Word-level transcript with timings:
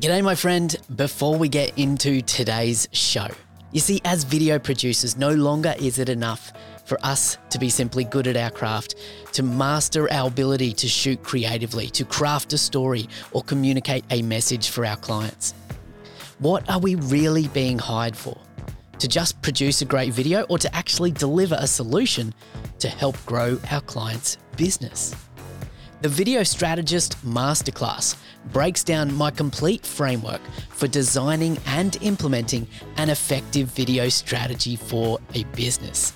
G'day, 0.00 0.22
my 0.22 0.36
friend. 0.36 0.76
Before 0.94 1.36
we 1.36 1.48
get 1.48 1.76
into 1.76 2.22
today's 2.22 2.86
show, 2.92 3.26
you 3.72 3.80
see, 3.80 4.00
as 4.04 4.22
video 4.22 4.56
producers, 4.56 5.16
no 5.16 5.32
longer 5.32 5.74
is 5.76 5.98
it 5.98 6.08
enough 6.08 6.52
for 6.84 7.04
us 7.04 7.36
to 7.50 7.58
be 7.58 7.68
simply 7.68 8.04
good 8.04 8.28
at 8.28 8.36
our 8.36 8.50
craft, 8.50 8.94
to 9.32 9.42
master 9.42 10.08
our 10.12 10.28
ability 10.28 10.72
to 10.74 10.86
shoot 10.86 11.20
creatively, 11.24 11.88
to 11.88 12.04
craft 12.04 12.52
a 12.52 12.58
story, 12.58 13.08
or 13.32 13.42
communicate 13.42 14.04
a 14.12 14.22
message 14.22 14.68
for 14.68 14.86
our 14.86 14.94
clients. 14.98 15.52
What 16.38 16.70
are 16.70 16.78
we 16.78 16.94
really 16.94 17.48
being 17.48 17.80
hired 17.80 18.16
for? 18.16 18.38
To 19.00 19.08
just 19.08 19.42
produce 19.42 19.82
a 19.82 19.84
great 19.84 20.12
video 20.12 20.42
or 20.42 20.58
to 20.58 20.72
actually 20.76 21.10
deliver 21.10 21.56
a 21.58 21.66
solution 21.66 22.32
to 22.78 22.88
help 22.88 23.16
grow 23.26 23.58
our 23.72 23.80
client's 23.80 24.38
business? 24.56 25.12
The 26.00 26.08
Video 26.08 26.44
Strategist 26.44 27.16
Masterclass 27.26 28.14
breaks 28.52 28.84
down 28.84 29.12
my 29.12 29.32
complete 29.32 29.84
framework 29.84 30.40
for 30.70 30.86
designing 30.86 31.58
and 31.66 32.00
implementing 32.02 32.68
an 32.98 33.10
effective 33.10 33.66
video 33.70 34.08
strategy 34.08 34.76
for 34.76 35.18
a 35.34 35.42
business. 35.56 36.12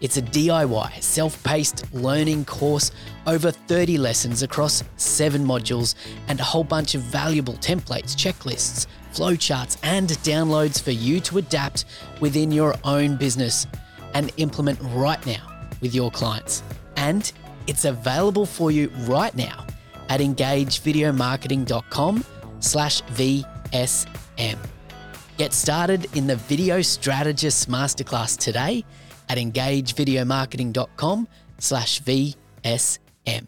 It's 0.00 0.16
a 0.16 0.22
DIY, 0.22 1.00
self 1.00 1.40
paced 1.44 1.94
learning 1.94 2.46
course, 2.46 2.90
over 3.28 3.52
30 3.52 3.98
lessons 3.98 4.42
across 4.42 4.82
seven 4.96 5.44
modules, 5.44 5.94
and 6.26 6.40
a 6.40 6.44
whole 6.44 6.64
bunch 6.64 6.96
of 6.96 7.02
valuable 7.02 7.54
templates, 7.54 8.16
checklists, 8.16 8.88
flowcharts, 9.12 9.76
and 9.84 10.08
downloads 10.24 10.82
for 10.82 10.90
you 10.90 11.20
to 11.20 11.38
adapt 11.38 11.84
within 12.18 12.50
your 12.50 12.74
own 12.82 13.16
business 13.16 13.68
and 14.14 14.32
implement 14.38 14.80
right 14.82 15.24
now 15.24 15.70
with 15.80 15.94
your 15.94 16.10
clients. 16.10 16.64
And 16.96 17.32
it's 17.70 17.84
available 17.84 18.46
for 18.46 18.72
you 18.72 18.88
right 19.06 19.34
now 19.36 19.64
at 20.08 20.18
engagevideomarketing.com 20.18 22.24
slash 22.58 23.00
VSM. 23.02 24.58
Get 25.38 25.52
started 25.52 26.16
in 26.16 26.26
the 26.26 26.34
Video 26.34 26.82
Strategist 26.82 27.70
Masterclass 27.70 28.36
today 28.36 28.84
at 29.28 29.38
engagevideomarketing.com 29.38 31.28
slash 31.58 32.02
VSM. 32.02 33.46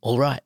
All 0.00 0.16
right, 0.16 0.42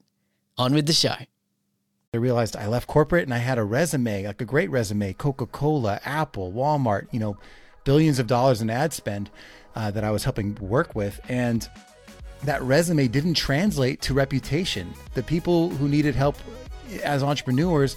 on 0.57 0.73
with 0.73 0.87
the 0.87 0.95
show. 0.95 1.13
I 1.13 2.17
realized 2.17 2.57
I 2.57 2.69
left 2.69 2.87
corporate 2.87 3.25
and 3.25 3.35
I 3.35 3.39
had 3.39 3.59
a 3.59 3.65
resume, 3.65 4.27
like 4.27 4.41
a 4.41 4.47
great 4.47 4.71
resume, 4.71 5.13
Coca-Cola, 5.13 6.01
Apple, 6.07 6.55
Walmart, 6.55 7.09
you 7.11 7.21
know, 7.21 7.37
billions 7.85 8.19
of 8.19 8.27
dollars 8.27 8.63
in 8.63 8.71
ad 8.71 8.95
spend 8.95 9.29
uh, 9.77 9.91
that 9.91 10.05
I 10.05 10.11
was 10.11 10.25
helping 10.25 10.55
work 10.55 10.95
with. 10.95 11.21
And 11.29 11.69
that 12.45 12.63
resume 12.63 13.09
didn't 13.09 13.35
translate 13.35 14.01
to 14.03 14.15
reputation. 14.15 14.93
The 15.15 15.23
people 15.23 15.71
who 15.71 15.89
needed 15.89 16.15
help 16.15 16.37
as 17.03 17.23
entrepreneurs 17.23 17.97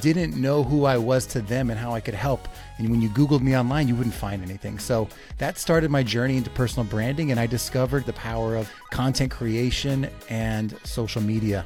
didn't 0.00 0.40
know 0.40 0.64
who 0.64 0.84
I 0.84 0.98
was 0.98 1.26
to 1.26 1.40
them 1.40 1.70
and 1.70 1.78
how 1.78 1.92
I 1.92 2.00
could 2.00 2.14
help. 2.14 2.48
And 2.78 2.90
when 2.90 3.00
you 3.00 3.08
Googled 3.10 3.40
me 3.40 3.56
online, 3.56 3.88
you 3.88 3.94
wouldn't 3.94 4.14
find 4.14 4.42
anything. 4.42 4.78
So 4.78 5.08
that 5.38 5.58
started 5.58 5.90
my 5.90 6.02
journey 6.02 6.36
into 6.36 6.50
personal 6.50 6.84
branding, 6.88 7.30
and 7.30 7.38
I 7.38 7.46
discovered 7.46 8.04
the 8.04 8.12
power 8.14 8.56
of 8.56 8.70
content 8.90 9.30
creation 9.30 10.10
and 10.28 10.76
social 10.84 11.22
media. 11.22 11.64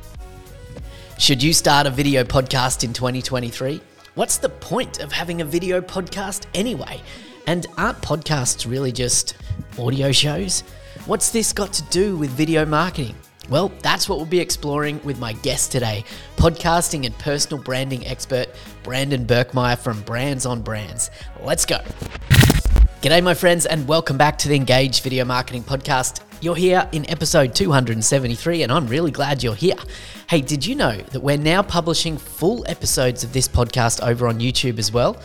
Should 1.18 1.42
you 1.42 1.52
start 1.52 1.86
a 1.86 1.90
video 1.90 2.24
podcast 2.24 2.84
in 2.84 2.92
2023? 2.92 3.80
What's 4.14 4.38
the 4.38 4.48
point 4.48 5.00
of 5.00 5.12
having 5.12 5.40
a 5.40 5.44
video 5.44 5.80
podcast 5.80 6.46
anyway? 6.54 7.00
And 7.46 7.66
aren't 7.78 8.00
podcasts 8.02 8.68
really 8.70 8.92
just 8.92 9.34
audio 9.78 10.12
shows? 10.12 10.62
What's 11.10 11.30
this 11.30 11.52
got 11.52 11.72
to 11.72 11.82
do 11.90 12.16
with 12.16 12.30
video 12.30 12.64
marketing? 12.64 13.16
Well, 13.48 13.72
that's 13.82 14.08
what 14.08 14.18
we'll 14.18 14.26
be 14.26 14.38
exploring 14.38 15.00
with 15.02 15.18
my 15.18 15.32
guest 15.32 15.72
today, 15.72 16.04
podcasting 16.36 17.04
and 17.04 17.18
personal 17.18 17.60
branding 17.60 18.06
expert 18.06 18.46
Brandon 18.84 19.26
Birkmeyer 19.26 19.76
from 19.76 20.02
Brands 20.02 20.46
on 20.46 20.62
Brands. 20.62 21.10
Let's 21.42 21.66
go. 21.66 21.78
G'day, 23.02 23.24
my 23.24 23.34
friends, 23.34 23.66
and 23.66 23.88
welcome 23.88 24.18
back 24.18 24.38
to 24.38 24.48
the 24.48 24.54
Engage 24.54 25.02
Video 25.02 25.24
Marketing 25.24 25.64
Podcast. 25.64 26.22
You're 26.40 26.54
here 26.54 26.88
in 26.92 27.10
episode 27.10 27.56
273, 27.56 28.62
and 28.62 28.70
I'm 28.70 28.86
really 28.86 29.10
glad 29.10 29.42
you're 29.42 29.56
here. 29.56 29.74
Hey, 30.28 30.40
did 30.42 30.64
you 30.64 30.76
know 30.76 30.96
that 30.96 31.18
we're 31.18 31.36
now 31.36 31.60
publishing 31.60 32.18
full 32.18 32.64
episodes 32.68 33.24
of 33.24 33.32
this 33.32 33.48
podcast 33.48 34.00
over 34.06 34.28
on 34.28 34.38
YouTube 34.38 34.78
as 34.78 34.92
well? 34.92 35.20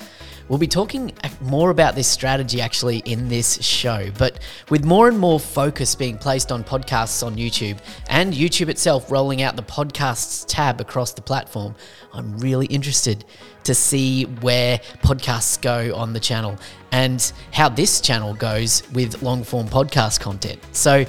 We'll 0.48 0.60
be 0.60 0.68
talking 0.68 1.12
more 1.42 1.72
about 1.72 1.96
this 1.96 2.08
strategy 2.08 2.62
actually 2.62 3.00
in 3.00 3.30
this 3.30 3.64
show, 3.64 4.12
but 4.20 4.40
with 4.70 4.86
more 4.86 5.08
and 5.08 5.18
more 5.18 5.40
focus 5.40 5.96
being 5.96 6.20
placed 6.20 6.52
on 6.52 6.64
podcasts 6.64 7.26
on 7.26 7.36
YouTube 7.36 7.80
and 8.10 8.32
YouTube 8.32 8.70
itself 8.70 9.12
rolling 9.12 9.42
out 9.42 9.56
the 9.56 9.64
podcasts 9.64 10.46
tab 10.48 10.80
across 10.80 11.14
the 11.14 11.22
platform, 11.24 11.74
I'm 12.14 12.38
really 12.38 12.68
interested 12.68 13.26
to 13.64 13.74
see 13.74 14.26
where 14.26 14.78
podcasts 15.04 15.60
go 15.60 15.96
on 15.96 16.14
the 16.14 16.20
channel 16.20 16.60
and 16.92 17.34
how 17.52 17.68
this 17.68 18.00
channel 18.00 18.36
goes 18.36 18.84
with 18.94 19.24
long 19.24 19.44
form 19.44 19.68
podcast 19.68 20.20
content. 20.20 20.60
So, 20.74 21.06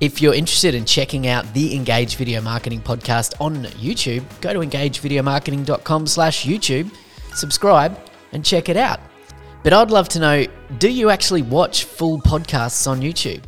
if 0.00 0.22
you're 0.22 0.34
interested 0.34 0.74
in 0.74 0.86
checking 0.86 1.26
out 1.26 1.52
the 1.52 1.76
Engage 1.76 2.16
Video 2.16 2.40
Marketing 2.40 2.80
podcast 2.80 3.38
on 3.38 3.64
YouTube, 3.64 4.24
go 4.40 4.52
to 4.54 4.60
engagevideomarketing.com 4.60 6.06
slash 6.06 6.46
YouTube, 6.46 6.90
subscribe, 7.34 8.09
and 8.32 8.44
check 8.44 8.68
it 8.68 8.76
out. 8.76 9.00
But 9.62 9.72
I'd 9.72 9.90
love 9.90 10.08
to 10.10 10.18
know 10.18 10.46
do 10.78 10.90
you 10.90 11.10
actually 11.10 11.42
watch 11.42 11.84
full 11.84 12.20
podcasts 12.20 12.86
on 12.88 13.00
YouTube? 13.00 13.42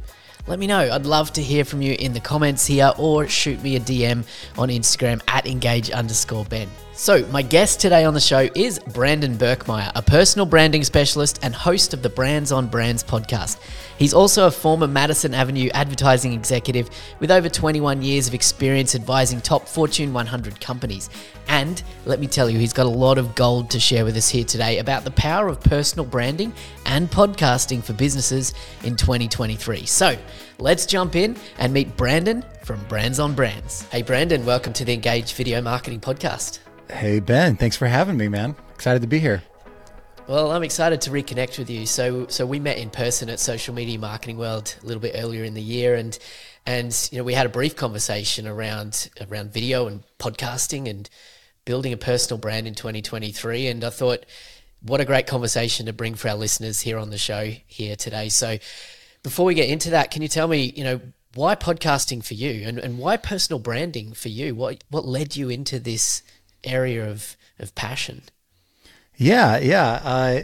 Let 0.47 0.59
me 0.59 0.67
know. 0.67 0.91
I'd 0.91 1.07
love 1.07 1.33
to 1.35 1.43
hear 1.43 1.65
from 1.65 1.83
you 1.83 1.95
in 1.99 2.13
the 2.13 2.21
comments 2.21 2.67
here 2.67 2.93
or 2.99 3.29
shoot 3.29 3.63
me 3.63 3.77
a 3.77 3.81
DM 3.81 4.27
on 4.59 4.69
Instagram 4.69 5.23
at 5.29 5.47
engage 5.47 5.91
underscore 5.91 6.45
Ben. 6.47 6.69
So, 6.95 7.27
my 7.29 7.41
guest 7.41 7.81
today 7.81 8.05
on 8.05 8.13
the 8.13 8.21
show 8.21 8.51
is 8.55 8.79
Brandon 8.79 9.35
Birkmeyer, 9.39 9.91
a 9.95 10.03
personal 10.03 10.45
branding 10.45 10.85
specialist 10.85 11.41
and 11.43 11.55
host 11.55 11.95
of 11.95 12.03
the 12.03 12.11
Brands 12.11 12.53
on 12.53 12.67
Brands 12.67 13.03
podcast. 13.03 13.59
He's 13.97 14.13
also 14.13 14.47
a 14.47 14.51
former 14.51 14.87
Madison 14.87 15.33
Avenue 15.33 15.71
advertising 15.73 16.35
executive 16.35 16.91
with 17.19 17.31
over 17.31 17.49
21 17.49 18.03
years 18.03 18.29
of 18.29 18.35
experience 18.35 18.95
advising 18.95 19.41
top 19.41 19.67
Fortune 19.67 20.13
100 20.13 20.61
companies. 20.61 21.09
And 21.49 21.83
let 22.05 22.21
me 22.21 22.27
tell 22.27 22.51
you, 22.51 22.59
he's 22.59 22.75
got 22.75 22.85
a 22.85 22.91
lot 22.91 23.17
of 23.17 23.35
gold 23.35 23.71
to 23.71 23.81
share 23.81 24.05
with 24.05 24.17
us 24.19 24.29
here 24.29 24.45
today 24.45 24.79
about 24.79 25.05
the 25.05 25.13
power 25.13 25.49
of 25.49 25.63
personal 25.63 26.05
branding 26.05 26.53
and 26.85 27.11
podcasting 27.11 27.83
for 27.83 27.95
businesses 27.95 28.53
in 28.85 28.97
2023. 28.97 29.87
So, 29.87 30.15
let's 30.59 30.85
jump 30.85 31.17
in 31.17 31.39
and 31.57 31.73
meet 31.73 31.97
Brandon 31.97 32.45
from 32.65 32.85
Brands 32.85 33.19
on 33.19 33.35
Brands. 33.35 33.89
Hey, 33.89 34.03
Brandon, 34.03 34.45
welcome 34.45 34.75
to 34.75 34.85
the 34.85 34.93
Engage 34.93 35.33
Video 35.33 35.63
Marketing 35.63 35.99
Podcast. 35.99 36.59
Hey, 36.93 37.19
Ben. 37.19 37.57
Thanks 37.57 37.77
for 37.77 37.89
having 37.89 38.17
me, 38.17 38.29
man. 38.29 38.55
Excited 38.75 39.03
to 39.03 39.09
be 39.09 39.19
here. 39.19 39.43
Well, 40.29 40.53
I'm 40.53 40.63
excited 40.63 41.01
to 41.01 41.11
reconnect 41.11 41.59
with 41.59 41.69
you. 41.69 41.85
So, 41.85 42.29
so 42.29 42.47
we 42.47 42.61
met 42.61 42.79
in 42.79 42.91
person 42.91 43.29
at 43.29 43.41
Social 43.41 43.75
Media 43.75 43.99
Marketing 43.99 44.37
World 44.37 44.77
a 44.81 44.87
little 44.87 45.01
bit 45.01 45.17
earlier 45.17 45.43
in 45.43 45.55
the 45.55 45.63
year, 45.63 45.97
and 45.97 46.17
and 46.65 47.09
you 47.11 47.19
know 47.19 47.25
we 47.25 47.35
had 47.35 47.47
a 47.47 47.49
brief 47.49 47.75
conversation 47.75 48.47
around 48.47 49.11
around 49.21 49.53
video 49.53 49.89
and 49.89 50.05
podcasting 50.21 50.89
and 50.89 51.11
building 51.65 51.93
a 51.93 51.97
personal 51.97 52.39
brand 52.39 52.69
in 52.69 52.75
2023. 52.75 53.67
And 53.67 53.83
I 53.83 53.91
thought, 53.91 54.25
what 54.83 55.01
a 55.01 55.05
great 55.05 55.27
conversation 55.27 55.87
to 55.87 55.93
bring 55.93 56.15
for 56.15 56.29
our 56.29 56.37
listeners 56.37 56.81
here 56.81 56.99
on 56.99 57.11
the 57.11 57.19
show 57.19 57.51
here 57.67 57.97
today. 57.97 58.29
So, 58.29 58.59
before 59.25 59.47
we 59.47 59.55
get 59.55 59.69
into 59.69 59.91
that, 59.91 60.13
can 60.13 60.23
you 60.23 60.29
tell 60.29 60.47
me, 60.47 60.73
you 60.77 60.85
know, 60.85 61.01
why 61.35 61.57
podcasting 61.57 62.25
for 62.25 62.35
you, 62.35 62.69
and 62.69 62.79
and 62.79 62.99
why 62.99 63.17
personal 63.17 63.59
branding 63.59 64.13
for 64.13 64.29
you? 64.29 64.55
What 64.55 64.85
what 64.89 65.05
led 65.05 65.35
you 65.35 65.49
into 65.49 65.81
this 65.81 66.23
area 66.65 67.09
of 67.09 67.37
of 67.59 67.75
passion? 67.75 68.23
Yeah, 69.17 69.59
yeah. 69.59 70.01
Uh, 70.03 70.41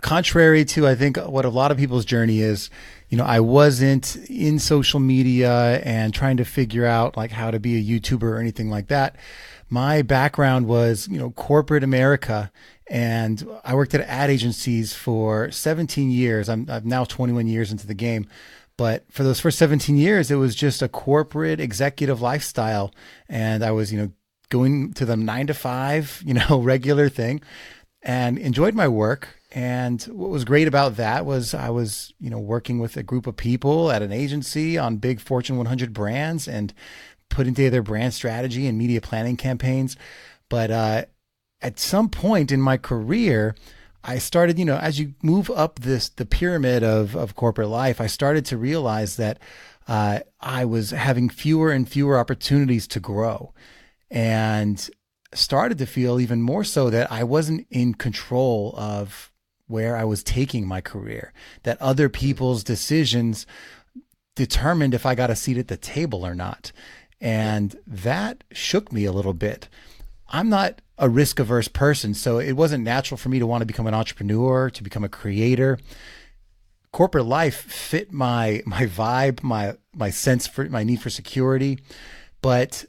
contrary 0.00 0.64
to 0.64 0.86
I 0.86 0.94
think 0.94 1.16
what 1.16 1.44
a 1.44 1.50
lot 1.50 1.70
of 1.70 1.76
people's 1.76 2.04
journey 2.04 2.40
is, 2.40 2.70
you 3.08 3.16
know, 3.16 3.24
I 3.24 3.40
wasn't 3.40 4.16
in 4.28 4.58
social 4.58 5.00
media 5.00 5.80
and 5.84 6.12
trying 6.12 6.38
to 6.38 6.44
figure 6.44 6.86
out 6.86 7.16
like 7.16 7.30
how 7.30 7.50
to 7.50 7.60
be 7.60 7.76
a 7.76 8.00
YouTuber 8.00 8.22
or 8.22 8.38
anything 8.38 8.70
like 8.70 8.88
that. 8.88 9.16
My 9.68 10.02
background 10.02 10.66
was, 10.66 11.08
you 11.08 11.18
know, 11.18 11.30
corporate 11.30 11.84
America 11.84 12.50
and 12.88 13.46
I 13.64 13.74
worked 13.74 13.94
at 13.94 14.00
ad 14.02 14.30
agencies 14.30 14.94
for 14.94 15.50
17 15.50 16.10
years. 16.10 16.48
I'm, 16.48 16.66
I'm 16.68 16.86
now 16.86 17.04
21 17.04 17.46
years 17.48 17.72
into 17.72 17.86
the 17.86 17.94
game. 17.94 18.28
But 18.76 19.04
for 19.10 19.24
those 19.24 19.40
first 19.40 19.58
17 19.58 19.96
years, 19.96 20.30
it 20.30 20.36
was 20.36 20.54
just 20.54 20.82
a 20.82 20.88
corporate 20.88 21.60
executive 21.60 22.20
lifestyle. 22.20 22.92
And 23.28 23.64
I 23.64 23.70
was, 23.72 23.92
you 23.92 23.98
know, 23.98 24.12
going 24.48 24.92
to 24.94 25.04
the 25.04 25.16
nine 25.16 25.46
to 25.48 25.54
five, 25.54 26.22
you 26.24 26.34
know, 26.34 26.60
regular 26.62 27.08
thing 27.08 27.40
and 28.02 28.38
enjoyed 28.38 28.74
my 28.74 28.88
work. 28.88 29.28
And 29.52 30.02
what 30.04 30.30
was 30.30 30.44
great 30.44 30.68
about 30.68 30.96
that 30.96 31.24
was 31.24 31.54
I 31.54 31.70
was, 31.70 32.12
you 32.20 32.30
know, 32.30 32.38
working 32.38 32.78
with 32.78 32.96
a 32.96 33.02
group 33.02 33.26
of 33.26 33.36
people 33.36 33.90
at 33.90 34.02
an 34.02 34.12
agency 34.12 34.76
on 34.78 34.98
big 34.98 35.20
Fortune 35.20 35.56
100 35.56 35.92
brands 35.92 36.46
and 36.46 36.72
putting 37.30 37.54
together 37.54 37.82
brand 37.82 38.14
strategy 38.14 38.66
and 38.66 38.78
media 38.78 39.00
planning 39.00 39.36
campaigns. 39.36 39.96
But 40.48 40.70
uh, 40.70 41.04
at 41.60 41.78
some 41.78 42.08
point 42.08 42.52
in 42.52 42.60
my 42.60 42.76
career, 42.76 43.56
I 44.04 44.18
started, 44.18 44.58
you 44.58 44.64
know, 44.64 44.76
as 44.76 45.00
you 45.00 45.14
move 45.22 45.50
up 45.50 45.80
this 45.80 46.08
the 46.08 46.26
pyramid 46.26 46.84
of 46.84 47.16
of 47.16 47.34
corporate 47.34 47.68
life, 47.68 48.00
I 48.00 48.06
started 48.06 48.44
to 48.46 48.56
realize 48.56 49.16
that 49.16 49.40
uh, 49.88 50.20
I 50.40 50.64
was 50.64 50.90
having 50.90 51.28
fewer 51.28 51.72
and 51.72 51.88
fewer 51.88 52.18
opportunities 52.18 52.86
to 52.88 53.00
grow. 53.00 53.52
And 54.10 54.88
started 55.32 55.78
to 55.78 55.86
feel 55.86 56.20
even 56.20 56.42
more 56.42 56.64
so 56.64 56.90
that 56.90 57.10
I 57.10 57.24
wasn't 57.24 57.66
in 57.70 57.94
control 57.94 58.74
of 58.76 59.32
where 59.66 59.96
I 59.96 60.04
was 60.04 60.22
taking 60.22 60.66
my 60.66 60.80
career, 60.80 61.32
that 61.64 61.80
other 61.80 62.08
people's 62.08 62.62
decisions 62.62 63.46
determined 64.34 64.94
if 64.94 65.04
I 65.04 65.14
got 65.14 65.30
a 65.30 65.36
seat 65.36 65.58
at 65.58 65.68
the 65.68 65.76
table 65.76 66.24
or 66.24 66.34
not. 66.34 66.72
And 67.20 67.76
that 67.86 68.44
shook 68.52 68.92
me 68.92 69.04
a 69.04 69.12
little 69.12 69.34
bit. 69.34 69.68
I'm 70.28 70.48
not 70.48 70.82
a 70.98 71.08
risk 71.08 71.38
averse 71.38 71.68
person, 71.68 72.14
so 72.14 72.38
it 72.38 72.52
wasn't 72.52 72.84
natural 72.84 73.18
for 73.18 73.28
me 73.28 73.38
to 73.38 73.46
want 73.46 73.62
to 73.62 73.66
become 73.66 73.86
an 73.86 73.94
entrepreneur, 73.94 74.70
to 74.70 74.82
become 74.82 75.04
a 75.04 75.08
creator. 75.08 75.78
Corporate 76.92 77.26
life 77.26 77.56
fit 77.56 78.12
my 78.12 78.62
my 78.66 78.86
vibe, 78.86 79.42
my 79.42 79.74
my 79.94 80.10
sense 80.10 80.46
for 80.46 80.64
my 80.66 80.82
need 80.82 81.00
for 81.00 81.10
security, 81.10 81.78
but 82.40 82.86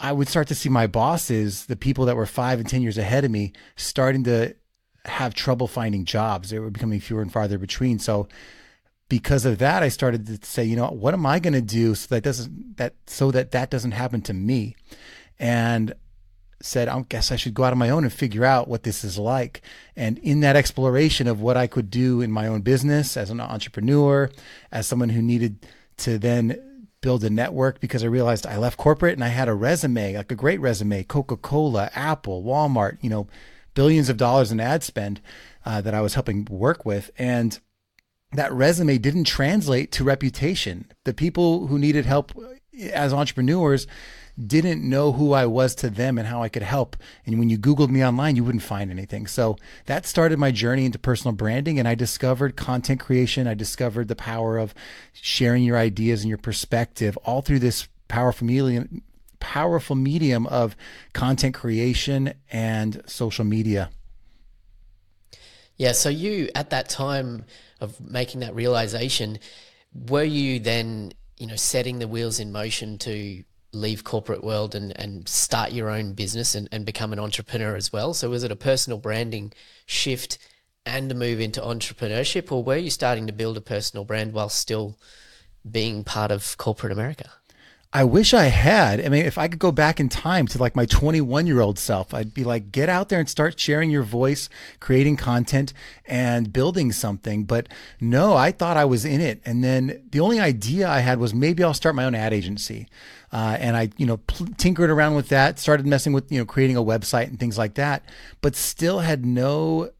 I 0.00 0.12
would 0.12 0.28
start 0.28 0.48
to 0.48 0.54
see 0.54 0.70
my 0.70 0.86
bosses, 0.86 1.66
the 1.66 1.76
people 1.76 2.06
that 2.06 2.16
were 2.16 2.26
five 2.26 2.58
and 2.58 2.68
10 2.68 2.80
years 2.80 2.96
ahead 2.96 3.24
of 3.24 3.30
me, 3.30 3.52
starting 3.76 4.24
to 4.24 4.54
have 5.04 5.34
trouble 5.34 5.68
finding 5.68 6.04
jobs. 6.04 6.50
They 6.50 6.58
were 6.58 6.70
becoming 6.70 7.00
fewer 7.00 7.22
and 7.22 7.32
farther 7.32 7.58
between. 7.58 7.98
So 7.98 8.26
because 9.08 9.44
of 9.44 9.58
that, 9.58 9.82
I 9.82 9.88
started 9.88 10.26
to 10.26 10.46
say, 10.46 10.64
you 10.64 10.76
know, 10.76 10.88
what 10.88 11.12
am 11.12 11.26
I 11.26 11.38
going 11.38 11.52
to 11.52 11.60
do 11.60 11.94
so 11.94 12.14
that 12.14 12.22
doesn't 12.22 12.78
that 12.78 12.94
so 13.06 13.30
that 13.30 13.50
that 13.50 13.70
doesn't 13.70 13.90
happen 13.92 14.22
to 14.22 14.32
me? 14.32 14.74
And 15.38 15.94
said, 16.62 16.88
I 16.88 17.00
guess 17.08 17.32
I 17.32 17.36
should 17.36 17.54
go 17.54 17.64
out 17.64 17.72
on 17.72 17.78
my 17.78 17.90
own 17.90 18.04
and 18.04 18.12
figure 18.12 18.44
out 18.44 18.68
what 18.68 18.82
this 18.82 19.02
is 19.02 19.18
like. 19.18 19.62
And 19.96 20.18
in 20.18 20.40
that 20.40 20.56
exploration 20.56 21.26
of 21.26 21.40
what 21.40 21.56
I 21.56 21.66
could 21.66 21.90
do 21.90 22.20
in 22.20 22.30
my 22.30 22.46
own 22.46 22.60
business 22.60 23.16
as 23.16 23.30
an 23.30 23.40
entrepreneur, 23.40 24.30
as 24.70 24.86
someone 24.86 25.08
who 25.10 25.22
needed 25.22 25.66
to 25.98 26.18
then 26.18 26.69
build 27.00 27.24
a 27.24 27.30
network 27.30 27.80
because 27.80 28.04
I 28.04 28.08
realized 28.08 28.46
I 28.46 28.56
left 28.56 28.76
corporate 28.76 29.14
and 29.14 29.24
I 29.24 29.28
had 29.28 29.48
a 29.48 29.54
resume, 29.54 30.16
like 30.16 30.30
a 30.30 30.36
great 30.36 30.60
resume, 30.60 31.02
Coca 31.04 31.36
Cola, 31.36 31.90
Apple, 31.94 32.42
Walmart, 32.42 32.98
you 33.00 33.10
know, 33.10 33.26
billions 33.74 34.08
of 34.08 34.16
dollars 34.16 34.52
in 34.52 34.60
ad 34.60 34.82
spend 34.82 35.20
uh, 35.64 35.80
that 35.80 35.94
I 35.94 36.00
was 36.00 36.14
helping 36.14 36.46
work 36.50 36.84
with. 36.84 37.10
And 37.18 37.58
that 38.32 38.52
resume 38.52 38.98
didn't 38.98 39.24
translate 39.24 39.90
to 39.92 40.04
reputation. 40.04 40.90
The 41.04 41.14
people 41.14 41.66
who 41.66 41.78
needed 41.78 42.06
help 42.06 42.32
as 42.92 43.12
entrepreneurs 43.12 43.86
didn't 44.38 44.88
know 44.88 45.12
who 45.12 45.32
I 45.32 45.46
was 45.46 45.74
to 45.76 45.90
them 45.90 46.18
and 46.18 46.26
how 46.26 46.42
I 46.42 46.48
could 46.48 46.62
help. 46.62 46.96
And 47.26 47.38
when 47.38 47.50
you 47.50 47.58
Googled 47.58 47.90
me 47.90 48.04
online, 48.04 48.36
you 48.36 48.44
wouldn't 48.44 48.62
find 48.62 48.90
anything. 48.90 49.26
So 49.26 49.56
that 49.86 50.06
started 50.06 50.38
my 50.38 50.50
journey 50.50 50.84
into 50.84 50.98
personal 50.98 51.34
branding. 51.34 51.78
And 51.78 51.86
I 51.86 51.94
discovered 51.94 52.56
content 52.56 53.00
creation. 53.00 53.46
I 53.46 53.54
discovered 53.54 54.08
the 54.08 54.16
power 54.16 54.58
of 54.58 54.74
sharing 55.12 55.64
your 55.64 55.76
ideas 55.76 56.22
and 56.22 56.28
your 56.28 56.38
perspective 56.38 57.16
all 57.18 57.42
through 57.42 57.60
this 57.60 57.88
powerful 58.08 58.46
medium, 58.46 59.02
powerful 59.38 59.96
medium 59.96 60.46
of 60.46 60.76
content 61.12 61.54
creation 61.54 62.34
and 62.50 63.02
social 63.06 63.44
media. 63.44 63.90
Yeah. 65.76 65.92
So 65.92 66.10
you, 66.10 66.50
at 66.54 66.70
that 66.70 66.90
time 66.90 67.46
of 67.80 67.98
making 68.00 68.40
that 68.40 68.54
realization, 68.54 69.38
were 69.94 70.22
you 70.24 70.60
then, 70.60 71.12
you 71.38 71.46
know, 71.46 71.56
setting 71.56 71.98
the 71.98 72.06
wheels 72.06 72.38
in 72.38 72.52
motion 72.52 72.98
to 72.98 73.42
leave 73.72 74.04
corporate 74.04 74.42
world 74.42 74.74
and, 74.74 74.92
and 74.98 75.28
start 75.28 75.72
your 75.72 75.90
own 75.90 76.12
business 76.12 76.54
and, 76.54 76.68
and 76.72 76.84
become 76.84 77.12
an 77.12 77.18
entrepreneur 77.18 77.76
as 77.76 77.92
well? 77.92 78.14
So 78.14 78.30
was 78.30 78.44
it 78.44 78.52
a 78.52 78.56
personal 78.56 78.98
branding 78.98 79.52
shift 79.86 80.38
and 80.86 81.10
a 81.12 81.14
move 81.14 81.40
into 81.40 81.60
entrepreneurship, 81.60 82.50
or 82.50 82.64
were 82.64 82.76
you 82.76 82.90
starting 82.90 83.26
to 83.26 83.32
build 83.32 83.56
a 83.56 83.60
personal 83.60 84.04
brand 84.04 84.32
while 84.32 84.48
still 84.48 84.98
being 85.70 86.04
part 86.04 86.30
of 86.30 86.56
corporate 86.56 86.92
America? 86.92 87.30
I 87.92 88.04
wish 88.04 88.32
I 88.32 88.44
had. 88.44 89.04
I 89.04 89.08
mean, 89.08 89.24
if 89.24 89.36
I 89.36 89.48
could 89.48 89.58
go 89.58 89.72
back 89.72 89.98
in 89.98 90.08
time 90.08 90.46
to 90.48 90.58
like 90.58 90.76
my 90.76 90.86
21 90.86 91.48
year 91.48 91.60
old 91.60 91.76
self, 91.76 92.14
I'd 92.14 92.32
be 92.32 92.44
like, 92.44 92.70
get 92.70 92.88
out 92.88 93.08
there 93.08 93.18
and 93.18 93.28
start 93.28 93.58
sharing 93.58 93.90
your 93.90 94.04
voice, 94.04 94.48
creating 94.78 95.16
content 95.16 95.72
and 96.06 96.52
building 96.52 96.92
something. 96.92 97.44
But 97.44 97.68
no, 98.00 98.36
I 98.36 98.52
thought 98.52 98.76
I 98.76 98.84
was 98.84 99.04
in 99.04 99.20
it. 99.20 99.42
And 99.44 99.64
then 99.64 100.06
the 100.12 100.20
only 100.20 100.38
idea 100.38 100.88
I 100.88 101.00
had 101.00 101.18
was 101.18 101.34
maybe 101.34 101.64
I'll 101.64 101.74
start 101.74 101.96
my 101.96 102.04
own 102.04 102.14
ad 102.14 102.32
agency. 102.32 102.86
Uh, 103.32 103.56
and 103.58 103.76
I, 103.76 103.90
you 103.96 104.06
know, 104.06 104.18
pl- 104.18 104.48
tinkered 104.56 104.90
around 104.90 105.16
with 105.16 105.28
that, 105.30 105.58
started 105.58 105.84
messing 105.84 106.12
with, 106.12 106.30
you 106.30 106.38
know, 106.38 106.46
creating 106.46 106.76
a 106.76 106.84
website 106.84 107.26
and 107.26 107.40
things 107.40 107.58
like 107.58 107.74
that, 107.74 108.04
but 108.40 108.54
still 108.54 109.00
had 109.00 109.26
no 109.26 109.90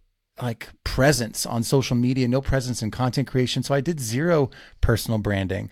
like 0.40 0.68
presence 0.84 1.44
on 1.44 1.62
social 1.62 1.96
media, 1.96 2.26
no 2.28 2.40
presence 2.40 2.82
in 2.82 2.90
content 2.90 3.28
creation. 3.28 3.62
So 3.62 3.74
I 3.74 3.80
did 3.80 4.00
zero 4.00 4.50
personal 4.80 5.18
branding. 5.18 5.70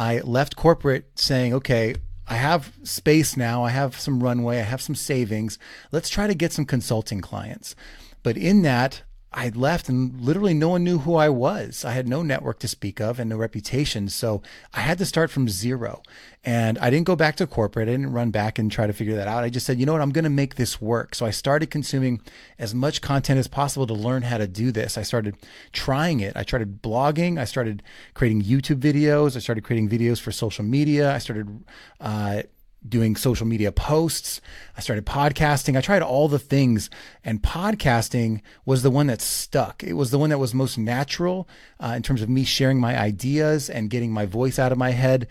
I 0.00 0.20
left 0.20 0.56
corporate 0.56 1.18
saying, 1.18 1.52
okay, 1.52 1.94
I 2.26 2.36
have 2.36 2.72
space 2.84 3.36
now. 3.36 3.64
I 3.64 3.68
have 3.68 4.00
some 4.00 4.22
runway. 4.22 4.58
I 4.58 4.62
have 4.62 4.80
some 4.80 4.94
savings. 4.94 5.58
Let's 5.92 6.08
try 6.08 6.26
to 6.26 6.34
get 6.34 6.54
some 6.54 6.64
consulting 6.64 7.20
clients. 7.20 7.76
But 8.22 8.38
in 8.38 8.62
that, 8.62 9.02
I 9.32 9.50
left 9.50 9.88
and 9.88 10.20
literally 10.20 10.54
no 10.54 10.70
one 10.70 10.82
knew 10.82 10.98
who 10.98 11.14
I 11.14 11.28
was. 11.28 11.84
I 11.84 11.92
had 11.92 12.08
no 12.08 12.22
network 12.22 12.58
to 12.60 12.68
speak 12.68 13.00
of 13.00 13.20
and 13.20 13.30
no 13.30 13.36
reputation. 13.36 14.08
So 14.08 14.42
I 14.74 14.80
had 14.80 14.98
to 14.98 15.06
start 15.06 15.30
from 15.30 15.48
zero. 15.48 16.02
And 16.42 16.78
I 16.78 16.90
didn't 16.90 17.06
go 17.06 17.14
back 17.14 17.36
to 17.36 17.46
corporate. 17.46 17.88
I 17.88 17.92
didn't 17.92 18.12
run 18.12 18.30
back 18.30 18.58
and 18.58 18.72
try 18.72 18.88
to 18.88 18.92
figure 18.92 19.14
that 19.14 19.28
out. 19.28 19.44
I 19.44 19.48
just 19.50 19.66
said, 19.66 19.78
you 19.78 19.86
know 19.86 19.92
what? 19.92 20.00
I'm 20.00 20.10
going 20.10 20.24
to 20.24 20.30
make 20.30 20.56
this 20.56 20.80
work. 20.80 21.14
So 21.14 21.26
I 21.26 21.30
started 21.30 21.70
consuming 21.70 22.20
as 22.58 22.74
much 22.74 23.02
content 23.02 23.38
as 23.38 23.46
possible 23.46 23.86
to 23.86 23.94
learn 23.94 24.22
how 24.22 24.38
to 24.38 24.48
do 24.48 24.72
this. 24.72 24.98
I 24.98 25.02
started 25.02 25.36
trying 25.72 26.18
it. 26.20 26.36
I 26.36 26.42
started 26.42 26.82
blogging. 26.82 27.38
I 27.38 27.44
started 27.44 27.84
creating 28.14 28.42
YouTube 28.42 28.80
videos. 28.80 29.36
I 29.36 29.38
started 29.38 29.62
creating 29.62 29.88
videos 29.88 30.20
for 30.20 30.32
social 30.32 30.64
media. 30.64 31.14
I 31.14 31.18
started, 31.18 31.64
uh, 32.00 32.42
doing 32.88 33.16
social 33.16 33.46
media 33.46 33.72
posts. 33.72 34.40
I 34.76 34.80
started 34.80 35.06
podcasting. 35.06 35.76
I 35.76 35.80
tried 35.80 36.02
all 36.02 36.28
the 36.28 36.38
things, 36.38 36.90
and 37.24 37.42
podcasting 37.42 38.40
was 38.64 38.82
the 38.82 38.90
one 38.90 39.06
that 39.08 39.20
stuck. 39.20 39.82
It 39.82 39.94
was 39.94 40.10
the 40.10 40.18
one 40.18 40.30
that 40.30 40.38
was 40.38 40.54
most 40.54 40.78
natural 40.78 41.48
uh, 41.78 41.94
in 41.96 42.02
terms 42.02 42.22
of 42.22 42.28
me 42.28 42.44
sharing 42.44 42.80
my 42.80 42.98
ideas 42.98 43.68
and 43.68 43.90
getting 43.90 44.12
my 44.12 44.26
voice 44.26 44.58
out 44.58 44.72
of 44.72 44.78
my 44.78 44.90
head. 44.90 45.26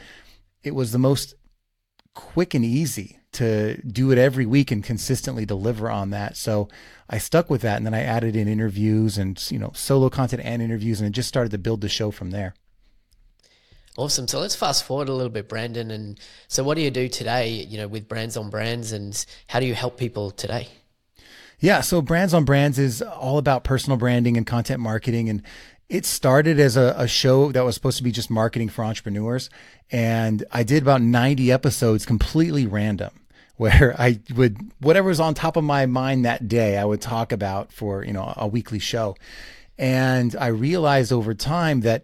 It 0.63 0.75
was 0.75 0.92
the 0.92 1.00
most 1.00 1.36
quick 2.13 2.54
and 2.54 2.66
easy 2.66 3.19
to 3.31 3.80
do 3.84 4.12
it 4.12 4.18
every 4.18 4.45
week 4.45 4.72
and 4.72 4.84
consistently 4.84 5.45
deliver 5.45 5.90
on 5.90 6.10
that. 6.10 6.36
So 6.36 6.68
I 7.10 7.18
stuck 7.18 7.50
with 7.50 7.62
that, 7.62 7.78
and 7.78 7.86
then 7.86 7.94
I 7.94 8.02
added 8.02 8.36
in 8.36 8.48
interviews 8.48 9.18
and 9.18 9.44
you 9.52 9.60
know 9.60 9.72
solo 9.74 10.10
content 10.10 10.42
and 10.45 10.62
interviews, 10.62 11.00
and 11.00 11.07
it 11.07 11.13
just 11.13 11.30
started 11.30 11.52
to 11.52 11.57
build 11.57 11.81
the 11.81 11.90
show 11.90 12.12
from 12.12 12.31
there. 12.31 12.54
Awesome. 14.00 14.30
So 14.30 14.40
let's 14.40 14.56
fast 14.56 14.86
forward 14.86 15.10
a 15.10 15.13
little 15.13 15.30
bit, 15.30 15.50
Brandon. 15.50 15.92
And 15.92 16.18
so, 16.48 16.63
what 16.63 16.75
do 16.75 16.81
you 16.81 16.90
do 16.90 17.10
today? 17.10 17.50
You 17.50 17.80
know, 17.80 17.88
with 17.90 18.07
Brands 18.07 18.38
on 18.38 18.50
Brands, 18.50 18.94
and 18.94 19.25
how 19.48 19.60
do 19.60 19.66
you 19.66 19.75
help 19.75 19.98
people 19.98 20.31
today? 20.31 20.69
Yeah, 21.60 21.81
so 21.81 22.01
Brands 22.01 22.34
on 22.34 22.46
Brands 22.46 22.80
is 22.80 23.01
all 23.01 23.38
about 23.38 23.66
personal 23.66 23.97
branding 23.97 24.38
and 24.38 24.47
content 24.47 24.80
marketing, 24.80 25.28
and 25.28 25.44
it 25.90 26.06
started 26.06 26.62
as 26.62 26.78
a, 26.78 26.95
a, 26.97 27.09
show 27.09 27.52
that 27.52 27.66
was 27.66 27.76
supposed 27.76 27.97
to 27.97 28.04
be 28.04 28.14
just 28.14 28.30
marketing 28.30 28.69
for 28.69 28.85
entrepreneurs. 28.85 29.50
And 29.92 30.45
I 30.50 30.64
did 30.64 30.81
about 30.81 31.02
90 31.02 31.52
episodes 31.52 32.06
completely 32.06 32.66
random 32.66 33.12
where 33.57 33.94
I 34.00 34.21
would, 34.33 34.71
whatever 34.80 35.09
was 35.09 35.19
on 35.19 35.33
top 35.33 35.57
of 35.57 35.66
my 35.66 35.88
mind 35.88 36.23
that 36.23 36.47
day, 36.47 36.78
I 36.78 36.85
would 36.85 37.02
talk 37.02 37.33
about 37.33 37.73
for, 37.73 38.06
you 38.06 38.14
know, 38.14 38.33
a 38.38 38.47
weekly 38.47 38.80
show. 38.80 39.18
And 39.78 40.38
I 40.40 40.47
realized 40.47 41.12
over 41.12 41.33
time 41.33 41.81
that 41.81 42.04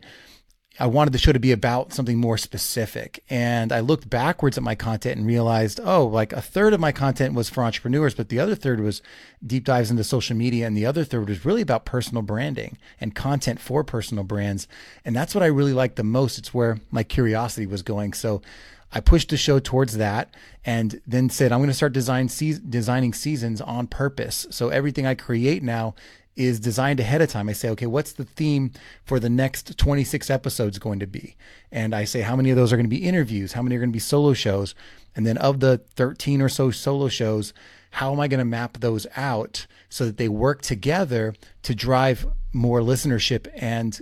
I 0.78 0.88
wanted 0.88 1.14
the 1.14 1.20
show 1.20 1.32
to 1.32 1.40
be 1.40 1.54
about 1.54 1.94
something 1.94 2.18
more 2.18 2.38
specific. 2.38 3.24
And 3.30 3.72
I 3.72 3.80
looked 3.80 4.10
backwards 4.10 4.58
at 4.58 4.64
my 4.64 4.76
content 4.76 5.18
and 5.18 5.26
realized, 5.26 5.80
oh, 5.82 6.06
like 6.06 6.34
a 6.34 6.42
third 6.42 6.74
of 6.74 6.82
my 6.82 6.92
content 6.92 7.34
was 7.34 7.50
for 7.50 7.64
entrepreneurs, 7.64 8.14
but 8.14 8.30
the 8.30 8.40
other 8.40 8.56
third 8.56 8.82
was 8.82 9.02
deep 9.46 9.64
dives 9.64 9.90
into 9.90 10.04
social 10.04 10.36
media. 10.36 10.68
And 10.68 10.76
the 10.76 10.86
other 10.86 11.06
third 11.06 11.30
was 11.30 11.46
really 11.46 11.62
about 11.62 11.86
personal 11.86 12.24
branding 12.24 12.78
and 13.00 13.16
content 13.16 13.60
for 13.60 13.84
personal 13.84 14.26
brands. 14.26 14.68
And 15.06 15.16
that's 15.16 15.34
what 15.34 15.44
I 15.44 15.48
really 15.48 15.74
liked 15.74 15.96
the 15.96 16.04
most. 16.04 16.38
It's 16.38 16.54
where 16.54 16.80
my 16.92 17.04
curiosity 17.04 17.66
was 17.66 17.82
going. 17.82 18.12
So 18.14 18.42
I 18.92 19.00
pushed 19.00 19.30
the 19.30 19.38
show 19.38 19.60
towards 19.60 19.98
that 19.98 20.34
and 20.66 21.02
then 21.08 21.30
said, 21.30 21.52
I'm 21.52 21.60
going 21.60 21.70
to 21.70 21.74
start 21.74 21.94
design 21.94 22.28
se- 22.28 22.60
designing 22.68 23.14
seasons 23.14 23.62
on 23.62 23.88
purpose. 23.88 24.46
So 24.50 24.70
everything 24.70 25.06
I 25.06 25.16
create 25.16 25.64
now 25.64 25.96
is 26.36 26.60
designed 26.60 27.00
ahead 27.00 27.22
of 27.22 27.30
time. 27.30 27.48
I 27.48 27.54
say, 27.54 27.70
okay, 27.70 27.86
what's 27.86 28.14
the 28.14 28.26
theme 28.26 28.72
for 29.04 29.20
the 29.20 29.30
next 29.30 29.78
26 29.78 30.30
episodes 30.30 30.80
going 30.80 31.00
to 31.00 31.08
be? 31.08 31.36
And 31.72 31.96
I 31.96 32.04
say, 32.04 32.22
how 32.22 32.36
many 32.36 32.50
of 32.50 32.58
those 32.58 32.74
are 32.74 32.78
going 32.78 32.86
to 32.86 32.90
be 32.90 33.08
interviews? 33.08 33.54
How 33.54 33.62
many 33.62 33.76
are 33.76 33.80
going 33.80 33.92
to 33.92 33.94
be 33.94 34.00
solo 34.00 34.34
shows? 34.34 34.76
And 35.16 35.26
then 35.26 35.38
of 35.38 35.62
the 35.62 35.78
13 35.96 36.42
or 36.42 36.50
so 36.50 36.72
solo 36.72 37.08
shows, 37.08 37.54
how 37.92 38.12
am 38.12 38.20
I 38.20 38.28
going 38.28 38.40
to 38.40 38.46
map 38.46 38.80
those 38.80 39.08
out 39.16 39.66
so 39.88 40.06
that 40.06 40.18
they 40.18 40.28
work 40.28 40.62
together 40.62 41.34
to 41.64 41.74
drive 41.74 42.28
more 42.52 42.82
listenership? 42.82 43.48
And 43.56 44.00